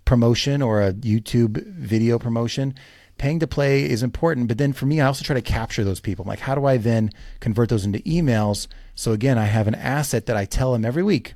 promotion 0.04 0.60
or 0.60 0.82
a 0.82 0.92
YouTube 0.92 1.64
video 1.66 2.18
promotion, 2.18 2.74
paying 3.18 3.38
to 3.40 3.46
play 3.46 3.88
is 3.88 4.02
important. 4.02 4.48
But 4.48 4.58
then 4.58 4.72
for 4.72 4.86
me, 4.86 5.00
I 5.00 5.06
also 5.06 5.24
try 5.24 5.34
to 5.34 5.42
capture 5.42 5.84
those 5.84 6.00
people. 6.00 6.24
like, 6.24 6.40
how 6.40 6.54
do 6.54 6.66
I 6.66 6.76
then 6.76 7.10
convert 7.40 7.68
those 7.68 7.84
into 7.84 8.00
emails? 8.00 8.66
So 8.94 9.12
again, 9.12 9.38
I 9.38 9.44
have 9.44 9.68
an 9.68 9.74
asset 9.74 10.26
that 10.26 10.36
I 10.36 10.44
tell 10.44 10.72
them 10.72 10.84
every 10.84 11.02
week. 11.02 11.34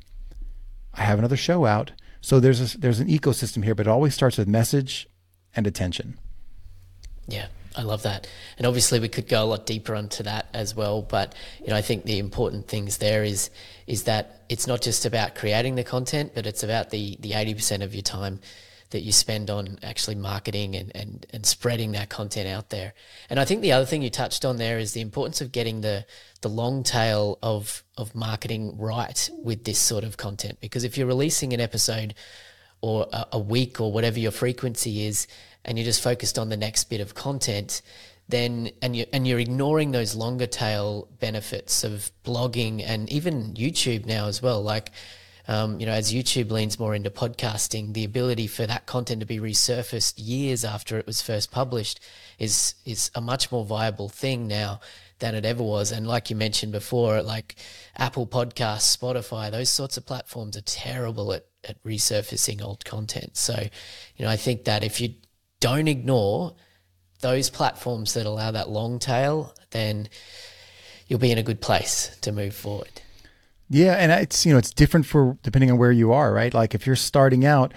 I 0.95 1.03
have 1.03 1.19
another 1.19 1.37
show 1.37 1.67
out. 1.67 1.93
So 2.21 2.41
there's 2.41 2.75
a, 2.75 2.79
there's 2.79 3.01
an 3.01 3.09
ecosystem 3.09 3.65
here, 3.65 3.75
but 3.75 3.87
it 3.87 3.91
always 3.91 4.15
starts 4.15 4.39
with 4.39 4.49
message 4.49 5.09
and 5.55 5.67
attention. 5.67 6.19
Yeah, 7.29 7.47
I 7.77 7.83
love 7.83 8.03
that. 8.03 8.27
And 8.57 8.67
obviously 8.67 8.99
we 8.99 9.09
could 9.09 9.29
go 9.29 9.45
a 9.45 9.47
lot 9.47 9.67
deeper 9.67 9.95
onto 9.95 10.25
that 10.25 10.49
as 10.53 10.75
well, 10.75 11.03
but 11.03 11.35
you 11.61 11.69
know, 11.69 11.77
I 11.77 11.83
think 11.83 12.05
the 12.05 12.19
important 12.19 12.67
things 12.67 12.99
there 12.99 13.23
is 13.23 13.51
is 13.87 14.05
that 14.05 14.43
it's 14.49 14.67
not 14.67 14.83
just 14.83 15.07
about 15.07 15.35
creating 15.35 15.77
the 15.77 15.85
content, 15.85 16.33
but 16.35 16.47
it's 16.47 16.63
about 16.63 16.91
the 16.91 17.17
the 17.21 17.33
80% 17.33 17.83
of 17.83 17.95
your 17.95 18.03
time 18.03 18.41
that 18.91 19.03
you 19.03 19.13
spend 19.13 19.51
on 19.51 19.79
actually 19.83 20.15
marketing 20.15 20.75
and, 20.75 20.91
and, 20.95 21.27
and 21.33 21.45
spreading 21.45 21.93
that 21.93 22.09
content 22.09 22.49
out 22.49 22.71
there. 22.71 22.95
And 23.29 23.39
I 23.39 23.45
think 23.45 23.61
the 23.61 23.73
other 23.73 23.85
thing 23.85 24.03
you 24.03 24.11
touched 24.11 24.45
on 24.45 24.57
there 24.57 24.79
is 24.79 24.93
the 24.93 25.01
importance 25.01 25.41
of 25.41 25.53
getting 25.53 25.81
the 25.81 26.07
the 26.41 26.49
long 26.49 26.83
tail 26.83 27.39
of 27.43 27.83
of 27.97 28.15
marketing 28.15 28.79
right 28.79 29.29
with 29.43 29.65
this 29.65 29.79
sort 29.79 30.05
of 30.05 30.17
content. 30.17 30.59
Because 30.61 30.85
if 30.85 30.97
you're 30.97 31.07
releasing 31.07 31.53
an 31.53 31.61
episode 31.61 32.15
or 32.81 33.07
a, 33.13 33.27
a 33.33 33.39
week 33.39 33.81
or 33.81 33.93
whatever 33.93 34.19
your 34.19 34.31
frequency 34.31 35.05
is, 35.07 35.27
and 35.65 35.77
you're 35.77 35.85
just 35.85 36.03
focused 36.03 36.39
on 36.39 36.49
the 36.49 36.57
next 36.57 36.85
bit 36.85 37.01
of 37.01 37.15
content, 37.15 37.83
then 38.29 38.71
and 38.81 38.97
you 38.97 39.05
and 39.13 39.27
you're 39.27 39.39
ignoring 39.39 39.91
those 39.91 40.15
longer 40.15 40.47
tail 40.47 41.09
benefits 41.19 41.85
of 41.85 42.11
blogging 42.25 42.83
and 42.87 43.11
even 43.11 43.55
YouTube 43.55 44.07
now 44.07 44.29
as 44.29 44.41
well. 44.41 44.63
Like 44.63 44.93
um, 45.49 45.81
you 45.81 45.87
know, 45.87 45.93
as 45.93 46.13
YouTube 46.13 46.51
leans 46.51 46.79
more 46.79 46.95
into 46.95 47.11
podcasting, 47.11 47.95
the 47.95 48.05
ability 48.05 48.47
for 48.47 48.67
that 48.67 48.85
content 48.85 49.21
to 49.21 49.27
be 49.27 49.39
resurfaced 49.39 50.15
years 50.19 50.63
after 50.63 50.99
it 50.99 51.07
was 51.07 51.23
first 51.23 51.51
published 51.51 52.01
is 52.39 52.75
is 52.85 53.11
a 53.15 53.21
much 53.23 53.51
more 53.51 53.65
viable 53.65 54.11
thing 54.11 54.47
now 54.47 54.79
than 55.21 55.35
it 55.35 55.47
ever 55.47 55.63
was. 55.63 55.91
And 55.91 56.07
like 56.07 56.29
you 56.29 56.37
mentioned 56.37 56.73
before, 56.73 57.23
like 57.23 57.57
Apple 57.97 58.27
Podcasts, 58.27 58.95
Spotify, 58.95 59.51
those 59.51 59.71
sorts 59.71 59.97
of 59.97 60.05
platforms 60.07 60.57
are 60.57 60.63
terrible 60.63 61.33
at, 61.33 61.47
at 61.65 61.83
resurfacing 61.83 62.63
old 62.63 62.85
content. 62.85 63.37
So, 63.37 63.59
you 64.17 64.25
know, 64.25 64.31
I 64.31 64.37
think 64.37 64.65
that 64.65 64.85
if 64.85 65.01
you 65.01 65.15
don't 65.61 65.89
ignore 65.89 66.55
those 67.21 67.51
platforms 67.51 68.15
that 68.15 68.27
allow 68.27 68.51
that 68.51 68.69
long 68.69 68.99
tail, 68.99 69.55
then 69.71 70.09
you'll 71.09 71.19
be 71.19 71.33
in 71.33 71.39
a 71.39 71.43
good 71.43 71.61
place 71.61 72.17
to 72.21 72.33
move 72.33 72.55
forward. 72.55 73.01
Yeah, 73.71 73.95
and 73.95 74.11
it's 74.11 74.47
you 74.47 74.53
know 74.53 74.59
it's 74.59 74.73
different 74.73 75.07
for 75.07 75.37
depending 75.43 75.71
on 75.71 75.79
where 75.79 75.93
you 75.93 76.13
are, 76.13 76.33
right? 76.33 76.53
Like 76.53 76.75
if 76.75 76.87
you're 76.87 76.97
starting 76.97 77.45
out, 77.45 77.75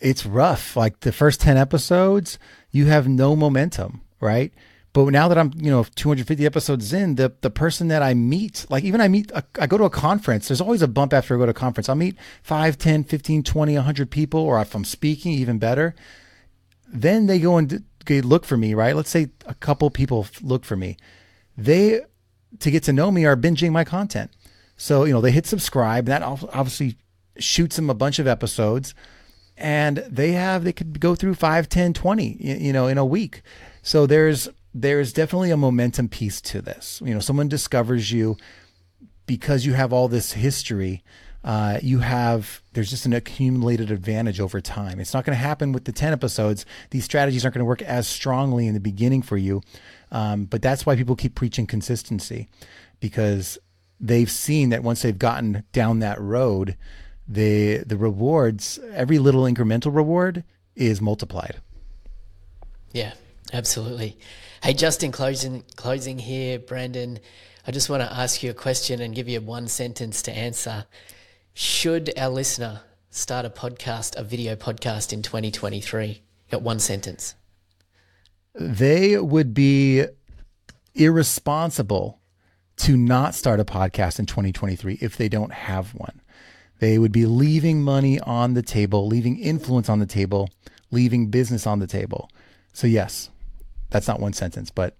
it's 0.00 0.24
rough. 0.24 0.76
Like 0.76 1.00
the 1.00 1.12
first 1.12 1.40
10 1.40 1.56
episodes, 1.56 2.38
you 2.70 2.86
have 2.86 3.08
no 3.08 3.34
momentum, 3.34 4.02
right? 4.20 4.52
But 4.92 5.10
now 5.10 5.28
that 5.28 5.36
I'm, 5.36 5.52
you 5.56 5.70
know, 5.70 5.84
250 5.94 6.46
episodes 6.46 6.92
in, 6.92 7.16
the 7.16 7.32
the 7.40 7.50
person 7.50 7.88
that 7.88 8.02
I 8.02 8.14
meet, 8.14 8.66
like 8.70 8.84
even 8.84 9.00
I 9.00 9.08
meet, 9.08 9.30
I 9.58 9.66
go 9.66 9.76
to 9.76 9.84
a 9.84 9.90
conference, 9.90 10.48
there's 10.48 10.60
always 10.60 10.80
a 10.80 10.88
bump 10.88 11.12
after 11.12 11.34
I 11.34 11.38
go 11.38 11.44
to 11.46 11.50
a 11.50 11.54
conference. 11.54 11.88
I'll 11.88 11.96
meet 11.96 12.16
5, 12.42 12.78
10, 12.78 13.04
15, 13.04 13.42
20, 13.42 13.74
100 13.74 14.10
people, 14.10 14.40
or 14.40 14.60
if 14.60 14.74
I'm 14.74 14.84
speaking, 14.84 15.32
even 15.32 15.58
better. 15.58 15.94
Then 16.88 17.26
they 17.26 17.40
go 17.40 17.58
and 17.58 17.84
they 18.06 18.20
look 18.20 18.44
for 18.44 18.56
me, 18.56 18.74
right? 18.74 18.96
Let's 18.96 19.10
say 19.10 19.30
a 19.44 19.54
couple 19.54 19.90
people 19.90 20.26
look 20.40 20.64
for 20.64 20.76
me. 20.76 20.96
They, 21.58 22.00
to 22.60 22.70
get 22.70 22.84
to 22.84 22.92
know 22.92 23.10
me, 23.10 23.26
are 23.26 23.36
binging 23.36 23.72
my 23.72 23.84
content. 23.84 24.30
So, 24.76 25.04
you 25.04 25.12
know, 25.12 25.20
they 25.20 25.30
hit 25.30 25.46
subscribe. 25.46 26.08
And 26.08 26.12
that 26.12 26.22
obviously 26.22 26.96
shoots 27.38 27.76
them 27.76 27.90
a 27.90 27.94
bunch 27.94 28.18
of 28.18 28.26
episodes. 28.26 28.94
And 29.56 29.98
they 30.08 30.32
have, 30.32 30.64
they 30.64 30.72
could 30.72 31.00
go 31.00 31.14
through 31.14 31.34
5, 31.34 31.68
10, 31.68 31.94
20, 31.94 32.36
you 32.40 32.72
know, 32.72 32.88
in 32.88 32.98
a 32.98 33.04
week. 33.06 33.42
So 33.82 34.06
there's, 34.06 34.48
there's 34.74 35.12
definitely 35.12 35.50
a 35.50 35.56
momentum 35.56 36.08
piece 36.08 36.40
to 36.42 36.60
this. 36.60 37.00
You 37.04 37.14
know, 37.14 37.20
someone 37.20 37.48
discovers 37.48 38.12
you 38.12 38.36
because 39.26 39.64
you 39.64 39.72
have 39.72 39.92
all 39.92 40.08
this 40.08 40.32
history 40.32 41.02
uh, 41.46 41.78
you 41.80 42.00
have 42.00 42.60
there's 42.72 42.90
just 42.90 43.06
an 43.06 43.12
accumulated 43.12 43.92
advantage 43.92 44.40
over 44.40 44.60
time. 44.60 44.98
It's 44.98 45.14
not 45.14 45.24
going 45.24 45.38
to 45.38 45.42
happen 45.42 45.70
with 45.70 45.84
the 45.84 45.92
10 45.92 46.12
episodes. 46.12 46.66
These 46.90 47.04
strategies 47.04 47.44
aren't 47.44 47.54
going 47.54 47.60
to 47.60 47.68
work 47.68 47.82
as 47.82 48.08
strongly 48.08 48.66
in 48.66 48.74
the 48.74 48.80
beginning 48.80 49.22
for 49.22 49.36
you. 49.36 49.62
Um, 50.10 50.46
but 50.46 50.60
that's 50.60 50.84
why 50.84 50.96
people 50.96 51.14
keep 51.14 51.36
preaching 51.36 51.64
consistency 51.68 52.48
because 52.98 53.58
they've 54.00 54.30
seen 54.30 54.70
that 54.70 54.82
once 54.82 55.02
they've 55.02 55.18
gotten 55.18 55.64
down 55.72 56.00
that 56.00 56.20
road, 56.20 56.76
the 57.28 57.78
the 57.78 57.96
rewards, 57.96 58.78
every 58.92 59.18
little 59.18 59.42
incremental 59.42 59.94
reward 59.94 60.44
is 60.74 61.00
multiplied. 61.00 61.56
Yeah, 62.92 63.14
absolutely. 63.52 64.18
Hey, 64.62 64.74
just 64.74 65.02
in 65.02 65.12
closing 65.12 65.64
closing 65.76 66.18
here, 66.18 66.58
Brandon, 66.58 67.18
I 67.66 67.72
just 67.72 67.90
want 67.90 68.02
to 68.02 68.12
ask 68.12 68.42
you 68.42 68.50
a 68.50 68.54
question 68.54 69.00
and 69.00 69.14
give 69.14 69.28
you 69.28 69.40
one 69.40 69.68
sentence 69.68 70.22
to 70.22 70.32
answer. 70.32 70.86
Should 71.54 72.12
our 72.18 72.28
listener 72.28 72.82
start 73.10 73.46
a 73.46 73.50
podcast, 73.50 74.16
a 74.16 74.22
video 74.22 74.56
podcast 74.56 75.12
in 75.12 75.22
2023? 75.22 76.22
Got 76.50 76.62
one 76.62 76.78
sentence. 76.78 77.34
They 78.54 79.18
would 79.18 79.52
be 79.52 80.04
irresponsible 80.94 82.20
to 82.78 82.96
not 82.96 83.34
start 83.34 83.60
a 83.60 83.64
podcast 83.64 84.18
in 84.18 84.26
2023 84.26 84.98
if 85.00 85.16
they 85.16 85.28
don't 85.28 85.52
have 85.52 85.94
one. 85.94 86.20
They 86.78 86.98
would 86.98 87.12
be 87.12 87.24
leaving 87.24 87.82
money 87.82 88.20
on 88.20 88.54
the 88.54 88.62
table, 88.62 89.06
leaving 89.06 89.38
influence 89.38 89.88
on 89.88 89.98
the 89.98 90.06
table, 90.06 90.50
leaving 90.90 91.28
business 91.28 91.66
on 91.66 91.78
the 91.78 91.86
table. 91.86 92.30
So, 92.74 92.86
yes, 92.86 93.30
that's 93.90 94.06
not 94.06 94.20
one 94.20 94.34
sentence, 94.34 94.70
but 94.70 94.94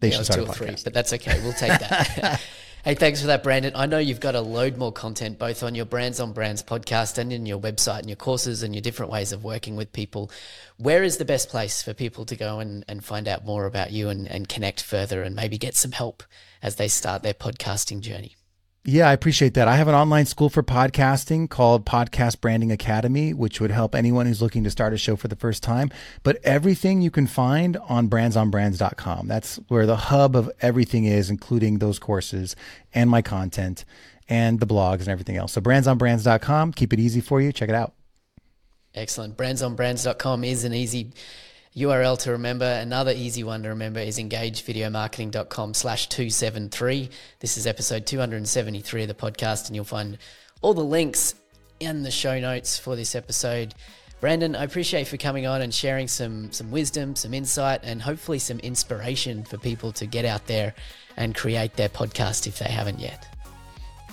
they 0.00 0.08
yeah, 0.08 0.16
should 0.16 0.24
start 0.26 0.40
a 0.40 0.44
podcast. 0.44 0.54
Three, 0.56 0.76
but 0.84 0.94
that's 0.94 1.12
okay. 1.12 1.38
We'll 1.42 1.52
take 1.52 1.78
that. 1.78 2.40
Hey, 2.84 2.94
thanks 2.94 3.20
for 3.20 3.26
that, 3.26 3.42
Brandon. 3.42 3.72
I 3.74 3.86
know 3.86 3.98
you've 3.98 4.20
got 4.20 4.36
a 4.36 4.40
load 4.40 4.76
more 4.76 4.92
content 4.92 5.36
both 5.36 5.64
on 5.64 5.74
your 5.74 5.84
Brands 5.84 6.20
on 6.20 6.32
Brands 6.32 6.62
podcast 6.62 7.18
and 7.18 7.32
in 7.32 7.44
your 7.44 7.58
website 7.58 7.98
and 7.98 8.08
your 8.08 8.16
courses 8.16 8.62
and 8.62 8.72
your 8.72 8.80
different 8.80 9.10
ways 9.10 9.32
of 9.32 9.42
working 9.42 9.74
with 9.74 9.92
people. 9.92 10.30
Where 10.76 11.02
is 11.02 11.16
the 11.16 11.24
best 11.24 11.48
place 11.48 11.82
for 11.82 11.92
people 11.92 12.24
to 12.26 12.36
go 12.36 12.60
and, 12.60 12.84
and 12.86 13.04
find 13.04 13.26
out 13.26 13.44
more 13.44 13.66
about 13.66 13.90
you 13.90 14.08
and, 14.08 14.28
and 14.28 14.48
connect 14.48 14.80
further 14.80 15.24
and 15.24 15.34
maybe 15.34 15.58
get 15.58 15.74
some 15.74 15.90
help 15.90 16.22
as 16.62 16.76
they 16.76 16.86
start 16.86 17.24
their 17.24 17.34
podcasting 17.34 18.00
journey? 18.00 18.36
Yeah, 18.84 19.08
I 19.08 19.12
appreciate 19.12 19.52
that. 19.54 19.68
I 19.68 19.76
have 19.76 19.88
an 19.88 19.94
online 19.94 20.24
school 20.24 20.48
for 20.48 20.62
podcasting 20.62 21.50
called 21.50 21.84
Podcast 21.84 22.40
Branding 22.40 22.72
Academy, 22.72 23.34
which 23.34 23.60
would 23.60 23.70
help 23.70 23.94
anyone 23.94 24.24
who's 24.24 24.40
looking 24.40 24.64
to 24.64 24.70
start 24.70 24.94
a 24.94 24.96
show 24.96 25.14
for 25.14 25.28
the 25.28 25.36
first 25.36 25.62
time. 25.62 25.90
But 26.22 26.38
everything 26.42 27.02
you 27.02 27.10
can 27.10 27.26
find 27.26 27.76
on 27.88 28.08
brandsonbrands.com. 28.08 29.28
That's 29.28 29.56
where 29.68 29.84
the 29.84 29.96
hub 29.96 30.34
of 30.34 30.50
everything 30.62 31.04
is, 31.04 31.28
including 31.28 31.78
those 31.78 31.98
courses 31.98 32.56
and 32.94 33.10
my 33.10 33.20
content 33.20 33.84
and 34.26 34.58
the 34.58 34.66
blogs 34.66 35.00
and 35.00 35.08
everything 35.08 35.36
else. 35.36 35.52
So 35.52 35.60
brandsonbrands.com, 35.60 36.72
keep 36.72 36.92
it 36.94 37.00
easy 37.00 37.20
for 37.20 37.42
you. 37.42 37.52
Check 37.52 37.68
it 37.68 37.74
out. 37.74 37.92
Excellent. 38.94 39.36
Brandsonbrands.com 39.36 40.44
is 40.44 40.64
an 40.64 40.72
easy 40.72 41.12
URL 41.78 42.18
to 42.20 42.32
remember. 42.32 42.64
Another 42.64 43.12
easy 43.12 43.44
one 43.44 43.62
to 43.62 43.68
remember 43.68 44.00
is 44.00 44.18
engagevideomarketing.com 44.18 45.74
slash 45.74 46.08
273. 46.08 47.08
This 47.40 47.56
is 47.56 47.66
episode 47.66 48.06
273 48.06 49.02
of 49.02 49.08
the 49.08 49.14
podcast, 49.14 49.68
and 49.68 49.76
you'll 49.76 49.84
find 49.84 50.18
all 50.60 50.74
the 50.74 50.84
links 50.84 51.34
in 51.80 52.02
the 52.02 52.10
show 52.10 52.38
notes 52.40 52.78
for 52.78 52.96
this 52.96 53.14
episode. 53.14 53.74
Brandon, 54.20 54.56
I 54.56 54.64
appreciate 54.64 55.00
you 55.00 55.06
for 55.06 55.16
coming 55.16 55.46
on 55.46 55.62
and 55.62 55.72
sharing 55.72 56.08
some 56.08 56.50
some 56.50 56.72
wisdom, 56.72 57.14
some 57.14 57.32
insight, 57.32 57.80
and 57.84 58.02
hopefully 58.02 58.40
some 58.40 58.58
inspiration 58.58 59.44
for 59.44 59.58
people 59.58 59.92
to 59.92 60.06
get 60.06 60.24
out 60.24 60.46
there 60.46 60.74
and 61.16 61.34
create 61.34 61.74
their 61.74 61.88
podcast 61.88 62.46
if 62.48 62.58
they 62.58 62.68
haven't 62.68 62.98
yet. 62.98 63.28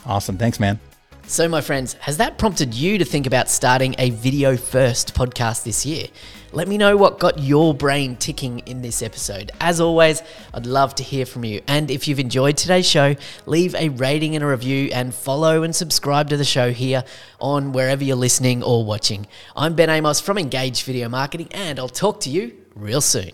Awesome. 0.05 0.37
Thanks, 0.37 0.59
man. 0.59 0.79
So, 1.27 1.49
my 1.49 1.61
friends, 1.61 1.93
has 2.01 2.17
that 2.17 2.37
prompted 2.37 2.75
you 2.75 2.99
to 2.99 3.03
think 3.03 3.25
about 3.25 3.49
starting 3.49 3.95
a 3.97 4.11
video 4.11 4.55
first 4.55 5.15
podcast 5.15 5.63
this 5.63 5.83
year? 5.83 6.05
Let 6.51 6.67
me 6.67 6.77
know 6.77 6.97
what 6.97 7.17
got 7.17 7.39
your 7.39 7.73
brain 7.73 8.15
ticking 8.15 8.59
in 8.59 8.83
this 8.83 9.01
episode. 9.01 9.51
As 9.59 9.81
always, 9.81 10.21
I'd 10.53 10.67
love 10.67 10.93
to 10.95 11.03
hear 11.03 11.25
from 11.25 11.43
you. 11.43 11.61
And 11.67 11.89
if 11.89 12.07
you've 12.07 12.19
enjoyed 12.19 12.57
today's 12.57 12.87
show, 12.87 13.15
leave 13.47 13.73
a 13.73 13.89
rating 13.89 14.35
and 14.35 14.43
a 14.43 14.47
review 14.47 14.91
and 14.93 15.15
follow 15.15 15.63
and 15.63 15.75
subscribe 15.75 16.29
to 16.29 16.37
the 16.37 16.45
show 16.45 16.71
here 16.71 17.03
on 17.41 17.71
wherever 17.71 18.03
you're 18.03 18.15
listening 18.15 18.61
or 18.61 18.85
watching. 18.85 19.25
I'm 19.55 19.73
Ben 19.73 19.89
Amos 19.89 20.19
from 20.19 20.37
Engage 20.37 20.83
Video 20.83 21.09
Marketing, 21.09 21.47
and 21.51 21.79
I'll 21.79 21.89
talk 21.89 22.19
to 22.21 22.29
you 22.29 22.55
real 22.75 23.01
soon. 23.01 23.31